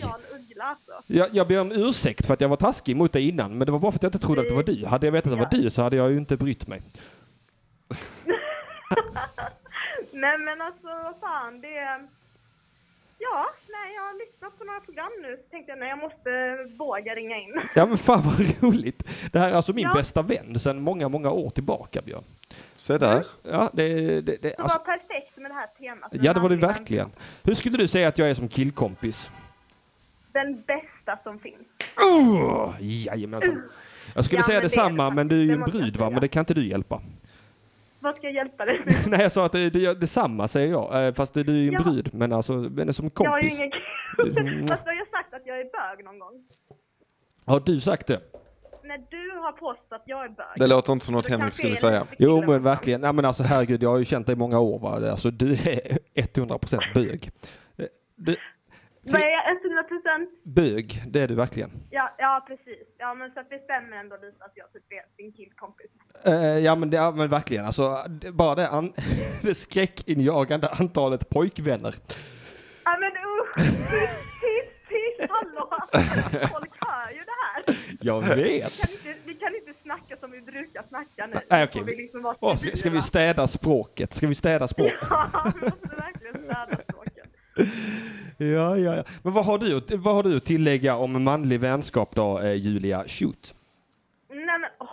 alltså. 0.60 0.94
Jag, 1.08 1.28
jag 1.32 1.48
ber 1.48 1.62
om 1.62 1.72
ursäkt 1.72 2.26
för 2.26 2.34
att 2.34 2.42
jag 2.42 2.50
var 2.50 2.58
taskig 2.58 2.96
mot 2.96 3.14
dig 3.14 3.28
innan, 3.28 3.58
men 3.58 3.66
det 3.66 3.72
var 3.72 3.80
bara 3.80 3.92
för 3.92 3.98
att 3.98 4.04
jag 4.04 4.10
inte 4.10 4.20
trodde 4.20 4.42
att 4.42 4.48
det 4.48 4.56
var 4.56 4.64
du. 4.64 4.86
Hade 4.86 5.08
jag 5.08 5.12
vetat 5.12 5.34
att 5.34 5.40
det 5.40 5.58
var 5.58 5.64
du 5.64 5.70
så 5.70 5.82
hade 5.82 5.96
jag 5.96 6.12
ju 6.12 6.18
inte 6.18 6.38
brytt 6.38 6.68
mig. 6.68 6.82
Nej 10.12 10.38
men 10.38 10.62
alltså 10.62 10.88
vad 10.88 11.16
fan 11.22 11.62
det 11.62 11.78
är... 11.78 12.08
Ja, 13.20 13.46
nej 13.70 13.96
jag 13.96 14.02
har 14.02 14.20
lyssnat 14.26 14.60
på 14.60 14.64
några 14.66 14.80
program 14.80 15.12
nu 15.22 15.38
så 15.38 15.50
tänkte 15.52 15.72
jag 15.72 15.80
nej 15.80 15.90
jag 15.90 15.98
måste 16.00 16.58
våga 16.78 17.16
ringa 17.16 17.38
in. 17.38 17.62
Ja 17.76 17.86
men 17.86 17.98
fan 17.98 18.22
vad 18.22 18.64
roligt. 18.64 19.04
Det 19.32 19.40
här 19.40 19.50
är 19.50 19.54
alltså 19.54 19.74
min 19.74 19.84
Ja. 19.84 19.94
bästa 19.94 20.22
vän 20.22 20.60
sedan 20.60 20.82
många, 20.82 21.10
många 21.10 21.32
år 21.32 21.50
tillbaka 21.50 22.02
Björn. 22.02 22.24
Se 22.76 22.98
där. 22.98 23.26
Ja, 23.44 23.70
det, 23.74 23.94
det, 23.94 24.22
det 24.22 24.38
Det 24.42 24.56
alltså, 24.56 24.78
var 24.78 24.86
perfekt 24.86 25.38
med 25.38 25.52
det 25.52 25.56
här 25.56 25.68
temat. 25.80 26.12
ja 26.14 26.34
det 26.34 26.40
var 26.40 26.50
det 26.50 26.56
verkligen. 26.56 27.12
Hur 27.44 27.54
skulle 27.56 27.78
du 27.78 27.88
säga 27.88 28.08
att 28.08 28.18
jag 28.18 28.30
är 28.30 28.34
som 28.34 28.48
killkompis? 28.48 29.32
Den 30.32 30.62
bästa 30.62 31.18
som 31.24 31.40
finns. 31.40 31.68
Oh, 31.98 32.74
jajamensan. 32.80 33.70
Jag 34.16 34.26
skulle 34.26 34.40
Ja, 34.40 34.46
säga 34.46 34.60
men 34.60 34.62
det 34.62 34.66
är 34.66 34.70
detsamma 34.70 35.10
det 35.10 35.16
men 35.16 35.28
du 35.28 35.40
är 35.40 35.44
ju 35.44 35.54
en 35.54 35.62
brud 35.62 35.98
va, 35.98 36.10
men 36.10 36.22
det 36.22 36.28
kan 36.28 36.40
inte 36.42 36.54
du 36.54 36.68
hjälpa. 36.68 37.02
Vad 38.06 38.16
ska 38.16 38.28
jag 38.28 38.34
hjälpa 38.36 38.66
dig 38.66 38.82
med? 38.86 38.96
Nej 39.08 39.22
jag 39.22 39.32
sa 39.32 39.46
att 39.46 39.52
det, 39.52 39.70
det, 39.70 40.00
detsamma 40.00 40.48
säger 40.48 40.68
jag, 40.72 41.08
eh, 41.08 41.14
fast 41.14 41.34
du 41.34 41.42
är 41.42 41.46
ju 41.52 41.68
en 41.68 41.74
Ja. 41.74 41.84
brud. 41.84 42.14
Men 42.14 42.34
alltså, 42.34 42.54
men 42.54 42.94
som 42.94 43.10
Jag 43.20 43.30
har 43.30 43.40
ju 43.42 43.50
kompis. 43.50 43.60
ingen 43.60 43.72
Mm. 44.48 44.68
Fast 44.68 44.86
har 44.86 44.94
jag 44.94 45.08
sagt 45.08 45.34
att 45.34 45.42
jag 45.46 45.60
är 45.60 45.64
bög 45.64 46.06
någon 46.06 46.20
gång? 46.20 46.44
Har 47.46 47.60
du 47.60 47.80
sagt 47.80 48.08
det? 48.08 48.20
När 48.84 48.98
du 48.98 49.40
har 49.40 49.52
påstått 49.52 49.88
att 49.90 50.04
jag 50.06 50.26
är 50.26 50.30
bög. 50.30 50.46
Det 50.58 50.68
låter 50.68 50.94
inte 50.94 51.06
som 51.06 51.16
något 51.16 51.28
Henrik 51.28 51.54
skulle 51.54 51.76
säga. 51.76 52.08
Jo 52.20 52.44
men 52.48 52.64
verkligen. 52.64 53.02
Nej 53.02 53.14
men 53.14 53.26
alltså 53.26 53.44
herregud, 53.44 53.84
jag 53.84 53.90
har 53.90 53.98
ju 53.98 54.06
känt 54.06 54.26
dig 54.28 54.34
i 54.34 54.38
många 54.38 54.60
år 54.60 54.80
va. 54.80 55.12
Alltså 55.12 55.32
du 55.32 55.52
är 55.54 55.98
100% 56.14 56.94
bög. 56.94 57.32
Eh, 57.78 57.86
Du, 58.16 58.36
Vad 59.12 59.22
är 59.22 59.30
jag? 59.30 59.58
100 59.66 59.84
procent? 59.84 60.30
bög, 60.44 61.04
det 61.08 61.20
är 61.22 61.28
du 61.28 61.36
verkligen. 61.36 61.72
Ja, 61.90 62.16
ja, 62.18 62.46
precis. 62.48 62.88
Ja, 62.98 63.14
men 63.14 63.32
så 63.32 63.40
att 63.40 63.50
det 63.50 63.60
stämmer 63.60 63.98
ändå 63.98 64.16
lite 64.16 64.46
att 64.46 64.52
jag 64.56 64.74
typ 64.74 64.84
är 64.92 65.24
din 65.24 65.32
killkompis. 65.34 65.92
Eh, 66.26 66.34
ja 66.36 66.76
men, 66.76 66.90
det, 66.90 66.98
ja 66.98 67.12
men 67.12 67.30
verkligen, 67.30 67.66
alltså 67.66 67.98
det, 68.10 68.32
bara 68.32 68.56
det, 68.56 68.68
an, 68.70 68.94
det 69.42 69.56
skräckinjagande 69.56 70.68
antalet 70.70 71.30
pojkvänner. 71.30 71.96
Ja, 72.86 72.98
men 73.00 73.12
usch! 73.12 73.56
Tyst, 74.42 74.90
tyst, 74.90 75.30
hallå! 75.32 75.70
Folk 76.32 76.74
hör 76.86 77.12
ju 77.12 77.24
det 77.24 77.38
här. 77.44 77.78
Jag 78.02 78.22
vet. 78.22 78.38
Vi 78.38 78.60
kan 78.60 78.92
inte, 78.92 79.20
vi 79.26 79.34
kan 79.34 79.56
inte 79.56 79.74
snacka 79.84 80.18
som 80.20 80.32
vi 80.32 80.42
brukar 80.42 80.84
snacka 80.84 81.28
nu. 81.28 81.40
Nej, 81.50 81.64
okej. 81.64 81.84
vi 81.86 81.96
liksom 81.96 82.22
vara 82.22 82.36
Åh, 82.40 82.56
ska, 82.56 82.76
ska 82.76 82.90
vi 82.90 83.02
städa 83.02 83.48
språket? 83.48 84.14
Ska 84.14 84.28
vi 84.28 84.36
städa 84.36 84.68
språket? 84.68 85.00
Ja, 85.10 85.52
vi 85.56 85.62
måste 85.62 85.96
verkligen 85.96 86.34
städa 86.34 86.78
språket. 86.90 87.30
Ja, 88.38 88.78
ja, 88.78 88.96
ja. 88.96 89.04
Men 89.24 89.34
vad 89.34 89.46
har 89.46 89.58
du, 89.58 89.98
vad 89.98 90.16
har 90.16 90.24
du 90.24 90.38
att 90.38 90.46
tillägga 90.46 90.96
om 90.96 91.24
manlig 91.24 91.60
vänskap 91.60 92.16
då, 92.16 92.40
eh, 92.40 92.54
Julia? 92.54 93.04
Shoot. 93.08 93.56
Nej 94.30 94.38
men, 94.46 94.70
åh, 94.80 94.90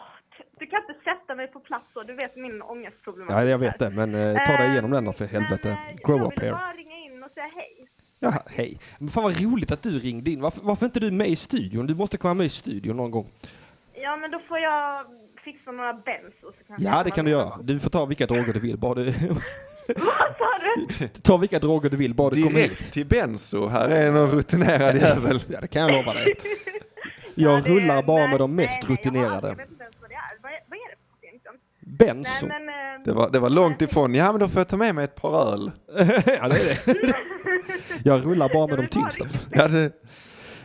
du 0.59 0.66
kan 0.66 0.80
inte 0.88 1.05
sätta 1.05 1.34
mig 1.34 1.47
på 1.47 1.61
plats 1.61 1.86
så. 1.95 2.03
Du 2.03 2.14
vet 2.14 2.36
min 2.36 2.62
ångestproblematik. 2.62 3.36
Ja, 3.36 3.45
jag 3.45 3.59
vet 3.59 3.78
det, 3.78 3.90
men 3.90 4.14
eh, 4.14 4.45
ta 4.47 4.57
dig 4.57 4.70
igenom 4.70 4.90
den 4.90 5.05
då 5.05 5.12
för 5.12 5.24
helvete. 5.26 5.76
Men, 5.86 5.97
Grow 6.05 6.18
jag 6.18 6.26
up 6.32 6.40
here. 6.40 6.53
bara 6.53 6.72
ringa 6.72 6.97
in 6.97 7.22
och 7.22 7.30
säga 7.30 7.51
hej. 7.55 7.88
Ja, 8.18 8.34
hej. 8.47 8.78
Men 8.99 9.09
fan 9.09 9.22
vad 9.22 9.40
roligt 9.43 9.72
att 9.72 9.82
du 9.82 9.99
ringde 9.99 10.30
in. 10.30 10.40
Varför, 10.40 10.61
varför 10.62 10.86
inte 10.86 11.01
du 11.01 11.11
med 11.11 11.28
i 11.28 11.36
studion? 11.36 11.86
Du 11.86 11.95
måste 11.95 12.18
komma 12.18 12.34
med 12.34 12.47
i 12.47 12.51
studion 12.51 12.97
någon 12.97 13.11
gång. 13.11 13.26
Ja, 13.95 14.16
men 14.16 14.30
då 14.30 14.38
får 14.49 14.59
jag 14.59 15.07
fixa 15.45 15.72
några 15.72 15.93
bens 15.93 16.34
och 16.43 16.55
så 16.59 16.64
kanske 16.66 16.84
Ja, 16.84 16.97
jag 16.97 17.05
det 17.07 17.11
kan 17.11 17.24
du 17.24 17.30
göra. 17.30 17.59
Du 17.62 17.80
får 17.80 17.90
ta 17.90 18.05
vilka 18.07 18.26
droger 18.26 18.53
du 18.53 18.61
vill, 18.61 18.78
bara 18.78 18.95
du... 18.95 19.12
Vad 19.89 19.97
sa 20.39 20.49
du? 20.99 21.09
ta 21.22 21.37
vilka 21.37 21.59
droger 21.59 21.91
du 21.91 21.97
vill, 21.97 22.14
bara 22.14 22.30
du 22.30 22.43
kommer 22.43 22.61
hit. 22.61 22.68
Direkt 22.70 22.93
till 22.93 23.07
Benzo. 23.07 23.66
Här 23.68 23.89
är 23.89 24.12
någon 24.12 24.30
rutinerad 24.30 24.97
jävel. 24.97 25.41
Ja, 25.49 25.61
det 25.61 25.68
kan 25.68 25.83
jag 25.83 25.91
lova 25.93 26.14
dig. 26.14 26.35
Jag 27.35 27.53
Ja, 27.59 27.61
det- 27.64 27.70
rullar 27.70 28.03
bara 28.03 28.26
med 28.26 28.39
de 28.39 28.57
nej, 28.57 28.66
mest 28.66 28.78
nej, 28.83 28.91
Jag, 28.91 28.99
rutinerade. 28.99 29.49
jag 29.49 29.57
vet 29.57 29.70
inte 29.70 29.85
ens 29.85 29.97
vad 30.01 30.11
det 30.11 30.14
är. 30.14 30.20
Vad 30.43 30.53
är, 30.53 30.59
vad 30.68 30.78
är 30.78 30.91
det 30.91 30.97
för 31.20 31.26
egentligen? 31.26 31.57
Benzo. 31.99 32.47
Nej, 32.47 32.61
men... 32.61 32.68
eh, 32.68 33.05
Det 33.05 33.12
var, 33.12 33.30
det 33.30 33.39
var 33.39 33.51
långt 33.51 33.83
ifrån. 33.83 34.14
Ja 34.14 34.33
men 34.33 34.41
då 34.41 34.49
får 34.49 34.61
jag 34.61 34.68
ta 34.68 34.76
med 34.76 34.95
mig 34.95 35.05
ett 35.05 35.14
par 35.14 35.53
öl. 35.53 35.70
ja, 35.97 36.05
det 36.49 36.57
är 36.61 36.85
det. 36.95 37.14
Jag 38.05 38.24
rullar 38.26 38.49
bara 38.49 38.66
med 38.66 38.78
de 38.78 38.87
tyngsta. 38.89 39.26
Ja, 39.51 39.68
det, 39.68 39.93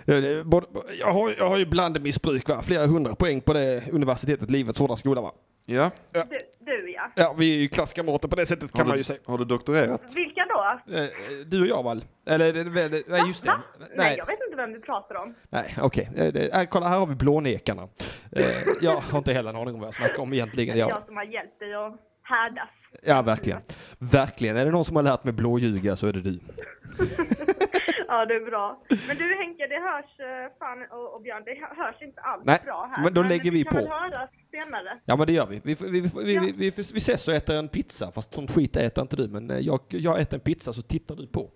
Ja, 0.09 0.15
det 0.21 0.29
är 0.29 0.43
både- 0.43 0.67
Jag 0.99 1.13
har, 1.13 1.33
jag 1.37 1.49
har 1.49 1.57
ju 1.57 1.65
blandmissbruk 1.65 2.49
va, 2.49 2.61
flera 2.61 2.85
hundra 2.85 3.15
poäng 3.15 3.41
på 3.41 3.53
det 3.53 3.83
universitetet, 3.91 4.51
livets 4.51 4.79
hårda 4.79 4.95
skola 4.95 5.21
va. 5.21 5.31
Ja. 5.69 5.91
Du, 6.11 6.21
du 6.59 6.91
ja. 6.91 7.11
Ja, 7.15 7.35
vi 7.37 7.55
är 7.55 7.59
ju 7.59 7.67
klasskamrater 7.67 8.27
på 8.27 8.35
det 8.35 8.45
sättet 8.45 8.71
kan 8.71 8.79
Har 8.81 8.85
man 8.87 8.93
du, 8.93 8.99
ju 8.99 9.03
säga. 9.03 9.19
har 9.25 9.37
du 9.37 9.45
doktorerat? 9.45 10.01
Vilka 10.15 10.45
då? 10.49 10.93
Eh, 10.97 11.05
Du 11.47 11.61
och 11.61 11.67
jag 11.67 11.83
Val? 11.83 12.05
Eller, 12.27 12.53
det- 12.53 12.63
det- 12.63 12.89
det- 12.89 13.03
nej 13.07 13.21
just 13.27 13.43
det. 13.43 13.49
Va? 13.49 13.61
Nej, 13.79 13.89
Nej, 13.95 14.15
jag 14.17 14.25
vet 14.25 14.39
inte 14.47 14.55
vem 14.57 14.73
du 14.73 14.79
pratar 14.81 15.15
om. 15.15 15.35
nej 15.49 15.75
okej. 15.81 16.09
Eh, 16.15 16.33
det- 16.33 16.53
äh, 16.55 16.63
Kolla 16.69 16.87
här 16.87 16.99
har 16.99 17.07
vi 17.07 17.15
blånekarna. 17.15 17.87
Eh, 18.31 18.45
Jag 18.81 18.95
har 19.01 19.17
inte 19.17 19.33
heller 19.33 19.49
en 19.49 19.55
aning 19.55 19.73
om 19.73 19.79
vad 19.79 19.87
jag 19.87 19.93
snackar 19.93 20.23
om 20.23 20.33
egentligen. 20.33 20.75
Det 20.75 20.81
är 20.83 20.87
Jag, 20.89 20.97
jag 20.97 21.05
som 21.05 21.15
har 21.17 21.23
hjälpt 21.23 21.59
dig 21.59 21.73
att 21.73 21.95
härdas. 22.23 22.69
ja, 23.03 23.21
verkligen. 23.21 23.59
Verkligen. 23.99 24.57
Är 24.57 24.65
det 24.65 24.71
någon 24.71 24.85
som 24.85 24.95
har 24.95 25.03
lärt 25.03 25.23
mig 25.23 25.33
blåljuga 25.33 25.95
så 25.95 26.07
är 26.07 26.13
det 26.13 26.21
du. 26.21 26.39
Ja, 28.11 28.25
det 28.25 28.33
är 28.35 28.45
bra. 28.45 28.81
Men 29.07 29.17
du 29.17 29.35
Henke, 29.35 29.67
det 29.67 29.79
hörs, 29.89 30.19
eh, 30.19 30.57
fan 30.59 30.85
och, 30.91 31.15
och 31.15 31.21
Björn, 31.21 31.43
det 31.45 31.51
hö- 31.61 31.83
hörs 31.83 32.01
inte 32.01 32.21
alls 32.21 32.43
Nej, 32.45 32.59
bra 32.65 32.91
här. 32.95 33.03
men 33.03 33.13
då 33.13 33.23
lägger 33.23 33.51
vi 33.51 33.63
kan 33.63 33.73
på. 33.73 33.79
väl 33.79 33.87
höras 33.87 34.29
senare. 34.51 34.99
Ja 35.05 35.15
men 35.15 35.27
det 35.27 35.33
gör 35.33 35.45
vi. 35.45 35.61
Vi, 35.63 35.73
vi, 35.81 36.01
vi, 36.01 36.09
vi, 36.23 36.37
vi, 36.39 36.51
vi, 36.51 36.69
vi 36.93 36.97
ses 36.97 37.27
och 37.27 37.33
äter 37.33 37.55
en 37.55 37.67
pizza. 37.69 38.11
Fast 38.11 38.33
sånt 38.33 38.51
skit 38.51 38.75
äter 38.75 39.01
inte 39.01 39.15
du. 39.15 39.27
Men 39.27 39.51
eh, 39.51 39.57
jag, 39.59 39.79
jag 39.89 40.21
äter 40.21 40.33
en 40.37 40.39
pizza 40.41 40.73
så 40.73 40.81
tittar 40.81 41.15
du 41.15 41.27
på. 41.27 41.49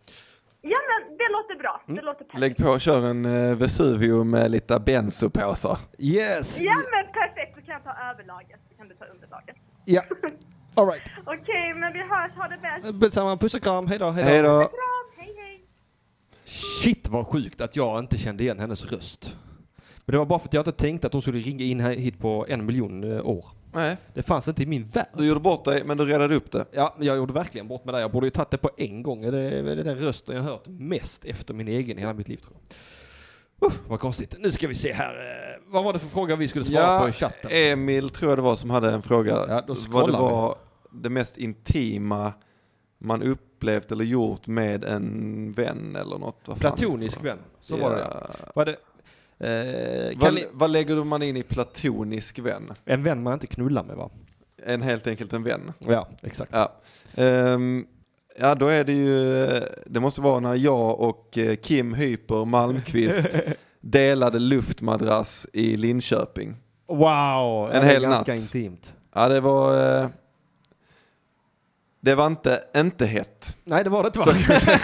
Ja, 0.64 0.78
men 0.90 1.18
det 1.18 1.28
låter 1.32 1.56
bra. 1.64 1.82
Mm. 1.88 1.96
Det 1.96 2.02
låter 2.02 2.24
perfekt. 2.26 2.40
Lägg 2.40 2.58
på, 2.58 2.80
kör 2.80 3.08
en 3.10 3.26
uh, 3.26 3.56
Vesuvio 3.56 4.24
med 4.24 4.52
lite 4.52 4.80
bensopåsar. 4.80 5.78
Yes! 5.98 6.62
Ja, 6.62 6.74
men 6.76 7.14
perfekt. 7.14 7.56
Då 7.56 7.62
kan 7.62 7.74
jag 7.74 7.84
ta 7.84 8.10
överlaget. 8.12 8.60
Så 8.70 8.78
kan 8.78 8.88
du 8.88 8.96
ta 8.96 9.06
underlaget. 9.06 9.56
Ja. 9.86 10.02
All 10.76 10.88
right. 10.88 11.12
Okej, 11.26 11.74
men 11.74 11.94
vi 11.94 12.00
hörs. 12.00 12.32
Ha 12.36 12.48
det 12.48 12.58
bäst. 12.58 13.02
Detsamma. 13.02 13.38
Puss 13.38 13.54
och 13.54 13.62
kram. 13.64 13.88
Hej 13.88 14.00
då. 14.00 14.10
Hej 14.10 14.24
då. 14.24 14.30
Hej 14.30 14.42
då. 14.42 14.60
Kram. 14.60 14.70
Hej, 15.18 15.36
hej. 15.38 15.66
Shit 16.52 17.08
vad 17.08 17.28
sjukt 17.28 17.62
att 17.62 17.76
jag 17.76 18.00
inte 18.00 18.18
kände 18.18 18.44
igen 18.44 18.60
hennes 18.60 18.86
röst. 18.86 19.36
Men 20.06 20.12
det 20.12 20.18
var 20.18 20.26
bara 20.26 20.40
för 20.40 20.48
att 20.48 20.54
jag 20.54 20.62
inte 20.62 20.72
tänkte 20.72 21.08
att 21.08 21.14
hon 21.14 21.22
skulle 21.22 21.40
ringa 21.40 21.64
in 21.66 21.80
här- 21.80 21.94
hit 21.96 22.20
på 22.20 22.46
en 22.50 22.66
miljon 22.66 23.12
eh, 23.12 23.26
år. 23.26 23.46
Nej, 23.74 23.98
Det 24.14 24.24
fanns 24.24 24.48
inte 24.48 24.64
i 24.64 24.66
min 24.66 24.88
värld. 24.90 25.08
du 25.18 25.26
gjorde 25.28 25.40
bort 25.40 25.66
dig 25.66 25.84
men 25.86 25.98
du 25.98 26.06
redade 26.06 26.36
upp 26.36 26.52
det. 26.52 26.66
Ja, 26.72 26.96
jag 27.00 27.18
gjorde 27.18 27.34
verkligen 27.34 27.68
bort 27.68 27.86
mig 27.86 27.94
där. 27.94 28.00
Jag 28.00 28.12
borde 28.12 28.28
ju 28.28 28.32
tagit 28.32 28.52
det 28.52 28.58
på 28.58 28.70
en 28.78 29.04
gång. 29.04 29.22
Det 29.22 29.28
är 29.28 29.64
det 29.64 29.72
är 29.72 29.76
den 29.84 29.98
rösten 29.98 30.36
jag 30.36 30.44
hört 30.44 30.68
mest 30.68 31.26
efter 31.26 31.54
min 31.54 31.68
egen 31.68 31.98
hela 31.98 32.14
mitt 32.14 32.28
liv 32.28 32.38
tror 32.38 32.54
jag. 33.60 33.72
Uh, 33.72 33.78
vad 33.88 34.00
konstigt. 34.00 34.36
Nu 34.40 34.52
ska 34.52 34.68
vi 34.68 34.76
se 34.76 34.94
här. 34.94 35.14
eh, 35.14 35.62
Vad 35.72 35.84
var 35.84 35.94
det 35.94 36.00
för 36.00 36.08
fråga 36.08 36.36
vi 36.36 36.48
skulle 36.48 36.66
svara 36.66 37.00
på 37.02 37.10
i 37.10 37.12
chatten? 37.12 37.52
Emil 37.54 38.10
tror 38.10 38.32
jag 38.32 38.38
det 38.38 38.42
var 38.42 38.56
som 38.56 38.70
hade 38.70 38.92
en 38.92 39.02
fråga. 39.02 39.32
Ja, 39.48 39.62
då 39.68 39.74
vad 39.74 39.76
det 39.78 39.82
scrollar 39.82 40.20
vi. 40.20 40.26
var 40.34 40.56
det 40.92 41.10
mest 41.10 41.38
intima 41.38 42.34
man 42.98 43.22
upplevt 43.62 43.92
eller 43.92 44.06
gjort 44.06 44.48
med 44.48 44.84
en 44.84 45.52
vän 45.52 45.96
eller 45.96 46.18
något. 46.18 46.40
Vad 46.46 46.60
Platonisk 46.60 47.24
vän. 47.24 47.38
Så 47.62 47.78
var 47.78 47.96
det. 47.96 48.08
Var 48.56 48.66
det 48.66 48.76
eh, 50.12 50.18
Vad, 50.20 50.34
ni, 50.34 50.46
vad 50.52 50.70
lägger 50.72 51.04
man 51.04 51.24
in 51.24 51.38
i 51.38 51.44
platonisk 51.44 52.40
vän? 52.40 52.74
en 52.86 53.04
vän 53.04 53.24
man 53.24 53.34
inte 53.34 53.48
knullar 53.48 53.84
med 53.84 53.96
va? 53.96 54.10
En 54.66 54.82
helt 54.82 55.08
enkelt 55.08 55.34
en 55.34 55.44
vän. 55.44 55.74
Ja, 55.80 56.08
exakt. 56.22 56.52
Ja. 56.54 56.74
Ehm, 57.16 57.86
ja, 58.40 58.56
då 58.56 58.68
är 58.68 58.84
det 58.84 58.94
ju, 58.94 59.46
det 59.86 60.00
måste 60.00 60.22
vara 60.22 60.40
när 60.40 60.56
jag 60.56 61.00
och 61.00 61.38
eh, 61.38 61.56
Kim 61.56 61.94
Hyper 61.94 62.46
Malmqvist 62.46 63.38
delade 63.82 64.40
luftmadrass 64.40 65.48
i 65.54 65.78
Linköping. 65.78 66.56
Wow! 66.88 67.72
En 67.72 67.84
hel 67.84 68.02
ganska 68.02 68.32
natt. 68.32 68.42
intimt. 68.42 68.94
Ja, 69.14 69.28
det 69.28 69.40
var, 69.42 70.00
eh, 70.02 70.08
det 72.02 72.16
var 72.16 72.28
inte, 72.28 72.64
inte 72.76 73.06
hett. 73.06 73.58
Nej, 73.64 73.84
det 73.84 73.90
var 73.90 74.04
det 74.04 74.08
inte 74.08 74.20
va? 74.20 74.36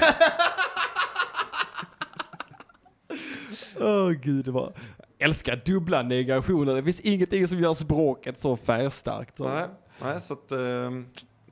Åh 3.80 4.10
gud, 4.12 4.46
det 4.46 4.52
var... 4.52 4.74
Älskar 5.20 5.62
dubbla 5.66 6.02
negationer. 6.04 6.76
Det 6.76 6.84
finns 6.84 7.00
ingenting 7.02 7.48
som 7.48 7.60
gör 7.60 7.74
språket 7.74 8.38
så 8.38 8.58
färgstarkt. 8.58 9.38
Så. 9.38 9.50
Nej, 9.50 9.66
nej, 10.04 10.22
så 10.22 10.34
att, 10.34 10.52
ehm, 10.52 11.06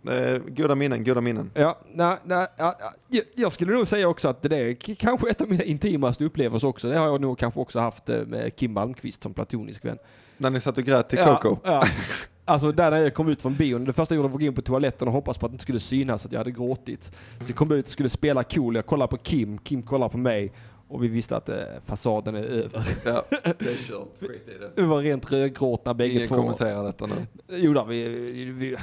eh, 0.10 0.38
goda 0.48 0.76
minnen, 0.76 1.04
goda 1.04 1.22
minnen. 1.22 1.52
Ja, 1.54 1.80
nej, 1.94 2.18
nej, 2.24 2.48
ja, 2.58 2.76
ja. 2.80 2.92
Jag- 3.08 3.24
Jag 3.36 3.52
skulle 3.52 3.74
nog 3.74 3.88
säga 3.88 4.08
också 4.08 4.28
att 4.30 4.42
det 4.42 4.58
är 4.58 4.96
kanske 4.96 5.30
ett 5.30 5.42
av 5.42 5.50
mina 5.50 5.64
intimaste 5.64 6.26
upplevelser 6.26 6.68
också. 6.68 6.90
Det 6.90 6.98
har 6.98 7.06
jag 7.08 7.22
nog 7.22 7.38
kanske 7.40 7.60
också 7.60 7.80
haft 7.80 8.10
eh, 8.10 8.26
med 8.26 8.56
Kim 8.56 8.74
Malmqvist 8.74 9.22
som 9.24 9.34
platonisk 9.34 9.86
vän. 9.86 9.98
När 10.38 10.50
ni 10.50 10.60
satt 10.60 10.78
och 10.78 10.84
grät 10.84 11.10
till 11.10 11.20
ja, 11.20 11.40
Coco. 11.42 11.58
Ja. 11.64 11.84
Alltså 12.46 12.72
där 12.72 12.92
när 12.92 12.98
jag 12.98 13.14
kom 13.14 13.30
ut 13.30 13.42
från 13.42 13.54
bion, 13.56 13.86
det 13.86 13.94
första 13.94 14.16
jag 14.16 14.18
gjorde 14.18 14.28
var 14.30 14.36
att 14.36 14.42
gå 14.42 14.46
in 14.46 14.54
på 14.56 14.62
toaletten 14.62 15.08
och 15.08 15.14
hoppas 15.14 15.38
på 15.38 15.46
att 15.46 15.52
det 15.52 15.54
inte 15.54 15.62
skulle 15.62 15.80
synas 15.80 16.26
att 16.26 16.32
jag 16.32 16.40
hade 16.40 16.52
gråtit. 16.52 17.04
Så 17.40 17.50
jag 17.50 17.56
kom 17.56 17.72
ut 17.72 17.86
och 17.86 17.92
skulle 17.92 18.10
spela 18.10 18.44
cool, 18.44 18.76
jag 18.76 18.86
kollade 18.86 19.10
på 19.10 19.18
Kim, 19.18 19.58
Kim 19.58 19.82
kollade 19.84 20.12
på 20.12 20.18
mig 20.18 20.52
och 20.88 21.04
vi 21.04 21.08
visste 21.08 21.38
att 21.38 21.50
eh, 21.50 21.58
fasaden 21.86 22.36
är 22.36 22.44
över. 22.44 22.88
Ja, 23.06 23.26
det 23.30 23.48
är 23.48 23.88
kört. 23.88 24.20
Skit 24.20 24.48
i 24.48 24.60
det. 24.60 24.72
Vi 24.76 24.88
var 24.88 25.02
rent 25.02 25.32
rödgråtna 25.32 25.94
bägge 25.94 26.14
Ingen 26.16 26.28
två. 26.28 26.36
kommenterar 26.36 26.84
detta 26.84 27.06
nu. 27.06 27.16
Jo 27.48 27.74
då, 27.74 27.84
vi, 27.84 28.08
vi, 28.50 28.76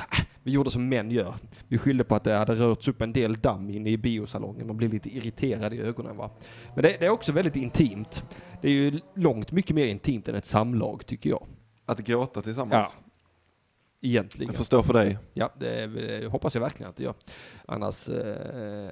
vi 0.42 0.52
gjorde 0.52 0.70
som 0.70 0.88
män 0.88 1.10
gör. 1.10 1.34
Vi 1.68 1.78
skyllde 1.78 2.04
på 2.04 2.14
att 2.14 2.24
det 2.24 2.32
hade 2.34 2.54
rörts 2.54 2.88
upp 2.88 3.02
en 3.02 3.12
del 3.12 3.34
damm 3.34 3.70
inne 3.70 3.90
i 3.90 3.96
biosalongen. 3.96 4.66
Man 4.66 4.76
blev 4.76 4.92
lite 4.92 5.16
irriterad 5.16 5.74
i 5.74 5.80
ögonen 5.80 6.16
va. 6.16 6.30
Men 6.74 6.82
det, 6.82 6.96
det 7.00 7.06
är 7.06 7.10
också 7.10 7.32
väldigt 7.32 7.56
intimt. 7.56 8.24
Det 8.60 8.68
är 8.68 8.72
ju 8.72 9.00
långt 9.14 9.52
mycket 9.52 9.76
mer 9.76 9.86
intimt 9.86 10.28
än 10.28 10.34
ett 10.34 10.46
samlag 10.46 11.06
tycker 11.06 11.30
jag. 11.30 11.46
Att 11.86 11.98
gråta 11.98 12.42
tillsammans. 12.42 12.72
Ja. 12.94 13.02
Egentligen. 14.04 14.48
Jag 14.52 14.56
förstår 14.56 14.82
för 14.82 14.92
dig. 14.94 15.18
Ja, 15.34 15.52
det, 15.58 15.86
det 15.86 16.26
hoppas 16.26 16.54
jag 16.54 16.62
verkligen 16.62 16.90
att 16.90 16.96
det 16.96 17.04
gör. 17.04 17.14
Annars... 17.66 18.08
Eh, 18.08 18.90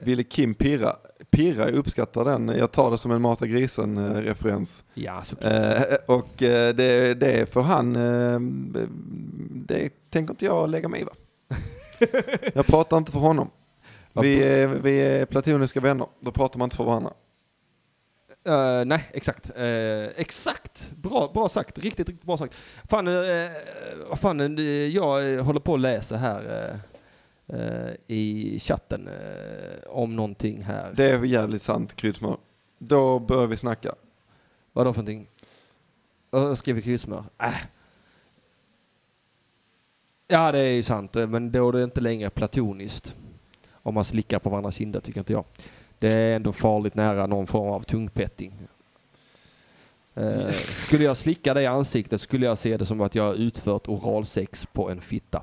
Ville 0.00 0.22
Kim 0.24 0.54
pirra? 0.54 0.96
Pirra, 1.30 1.64
jag 1.64 1.74
uppskattar 1.74 2.24
den. 2.24 2.48
Jag 2.48 2.72
tar 2.72 2.90
det 2.90 2.98
som 2.98 3.10
en 3.10 3.22
Mata 3.22 3.46
grisen-referens. 3.46 4.84
ja, 4.94 5.22
såklart. 5.24 5.52
Eh, 5.52 5.96
och 6.06 6.42
eh, 6.42 6.74
det, 6.74 7.14
det 7.14 7.52
får 7.52 7.62
han, 7.62 7.96
eh, 7.96 8.40
det 9.50 9.90
tänker 10.10 10.32
inte 10.32 10.44
jag 10.44 10.70
lägga 10.70 10.88
mig 10.88 11.00
i 11.00 11.04
va? 11.04 11.12
Jag 12.54 12.66
pratar 12.66 12.96
inte 12.96 13.12
för 13.12 13.18
honom. 13.18 13.50
Vi 14.12 14.42
är, 14.42 14.66
vi 14.66 14.98
är 14.98 15.26
platoniska 15.26 15.80
vänner, 15.80 16.06
då 16.20 16.32
pratar 16.32 16.58
man 16.58 16.66
inte 16.66 16.76
för 16.76 16.84
varandra. 16.84 17.12
Eh, 18.46 18.84
nej, 18.84 19.04
exakt. 19.12 19.50
Eh, 19.56 20.04
exakt! 20.16 20.90
Bra, 20.96 21.30
bra 21.34 21.48
sagt. 21.48 21.78
Riktigt, 21.78 22.08
riktigt 22.08 22.26
bra 22.26 22.38
sagt. 22.38 22.54
Fan, 22.88 23.08
uh, 23.08 23.50
fan, 24.14 24.38
jag 24.92 25.42
håller 25.42 25.60
på 25.60 25.74
att 25.74 25.80
läsa 25.80 26.16
här 26.16 26.78
i 28.06 28.60
chatten 28.60 29.08
om 29.86 30.16
någonting 30.16 30.62
här. 30.62 30.92
Det 30.96 31.04
är 31.04 31.24
jävligt 31.24 31.62
sant, 31.62 31.96
kryddsmör. 31.96 32.36
Då 32.78 33.18
börjar 33.18 33.46
vi 33.46 33.56
snacka. 33.56 33.94
Vadå 34.72 34.92
för 34.92 35.00
någonting? 35.00 35.28
Jag 36.30 36.58
skriver 36.58 36.80
kryddsmör. 36.80 37.24
Äh. 37.38 37.54
Ja, 40.28 40.52
det 40.52 40.60
är 40.60 40.72
ju 40.72 40.82
sant, 40.82 41.14
men 41.14 41.52
då 41.52 41.68
är 41.68 41.72
det 41.72 41.84
inte 41.84 42.00
längre 42.00 42.30
platoniskt. 42.30 43.14
Om 43.72 43.94
man 43.94 44.04
slickar 44.04 44.38
på 44.38 44.50
varandras 44.50 44.74
kinder, 44.74 45.00
tycker 45.00 45.20
inte 45.20 45.32
jag. 45.32 45.44
Det 45.98 46.12
är 46.12 46.36
ändå 46.36 46.52
farligt 46.52 46.94
nära 46.94 47.26
någon 47.26 47.46
form 47.46 47.68
av 47.68 47.82
tungpetting. 47.82 48.52
Eh, 50.14 50.52
skulle 50.52 51.04
jag 51.04 51.16
slicka 51.16 51.54
dig 51.54 51.64
i 51.64 51.66
ansiktet 51.66 52.20
skulle 52.20 52.46
jag 52.46 52.58
se 52.58 52.76
det 52.76 52.86
som 52.86 53.00
att 53.00 53.14
jag 53.14 53.24
har 53.24 53.34
utfört 53.34 53.88
oralsex 53.88 54.66
på 54.66 54.90
en 54.90 55.00
fitta. 55.00 55.42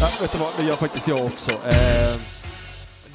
Ja, 0.00 0.08
vet 0.20 0.32
du 0.32 0.38
vad, 0.38 0.48
det 0.56 0.64
gör 0.64 0.76
faktiskt 0.76 1.08
jag 1.08 1.24
också. 1.26 1.50
Eh, 1.50 2.35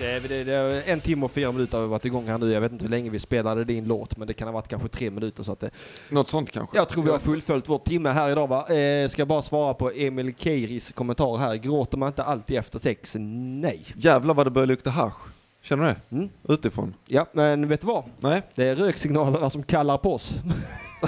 det, 0.02 0.20
det, 0.28 0.44
det 0.44 0.82
en 0.82 1.00
timme 1.00 1.26
och 1.26 1.32
fyra 1.32 1.52
minuter 1.52 1.78
har 1.78 1.84
vi 1.86 1.90
varit 1.90 2.06
igång 2.06 2.28
här 2.28 2.38
nu. 2.38 2.52
Jag 2.52 2.62
vet 2.62 2.72
inte 2.72 2.86
hur 2.86 2.90
länge 2.90 3.10
vi 3.10 3.20
spelade 3.20 3.64
din 3.64 3.86
låt, 3.86 4.18
men 4.18 4.28
det 4.28 4.34
kan 4.34 4.48
ha 4.48 4.54
varit 4.54 4.68
kanske 4.68 4.88
tre 4.88 5.12
minuter. 5.12 5.44
Så 5.44 5.52
att 5.52 5.60
det, 5.60 5.70
Något 6.10 6.30
sånt 6.30 6.52
kanske. 6.52 6.78
jag 6.78 6.90
tror 6.90 7.04
vi 7.04 7.10
har 7.12 7.20
fullföljt 7.20 7.70
vår 7.70 7.78
timme 7.78 8.10
här 8.10 8.30
idag 8.30 8.48
va? 8.48 8.68
Eh, 8.76 9.08
ska 9.08 9.26
bara 9.26 9.42
svara 9.42 9.74
på 9.74 9.92
Emil 9.92 10.34
Keiris 10.38 10.92
kommentar 10.92 11.38
här. 11.38 11.56
Gråter 11.56 11.98
man 11.98 12.08
inte 12.08 12.24
alltid 12.24 12.58
efter 12.58 12.80
sex? 12.80 13.16
Nej. 13.20 13.86
Jävlar 13.96 14.34
vad 14.34 14.46
det 14.46 14.52
börjar 14.52 14.68
lukta 14.68 14.90
hasch. 14.90 15.18
Känner 15.62 15.84
du 15.84 15.90
det? 15.90 16.16
Mm. 16.16 16.30
Utifrån? 16.50 16.94
Ja, 17.08 17.26
men 17.34 17.68
vet 17.68 17.82
du 17.82 17.88
vad? 17.88 18.04
Nej? 18.20 18.42
Det 18.56 18.68
är 18.68 18.76
röksignalerna 18.76 19.50
som 19.50 19.64
kallar 19.64 19.98
på 19.98 20.14
oss. 20.14 20.34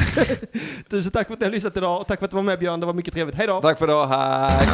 Tusen 0.90 1.12
tack 1.12 1.28
för 1.28 1.34
att 1.34 1.40
ni 1.40 1.46
har 1.46 1.52
lyssnat 1.52 1.78
idag 1.78 2.02
och 2.02 2.08
tack 2.08 2.20
för 2.20 2.26
att 2.26 2.32
du 2.32 2.36
var 2.36 2.44
med 2.44 2.60
Björn. 2.60 2.80
Det 2.80 2.86
var 2.86 2.94
mycket 2.94 3.14
trevligt. 3.14 3.36
Hej 3.36 3.48
då! 3.48 3.62
Tack 3.62 3.80
för 3.80 3.86
idag, 3.86 4.08
hej! 4.08 4.68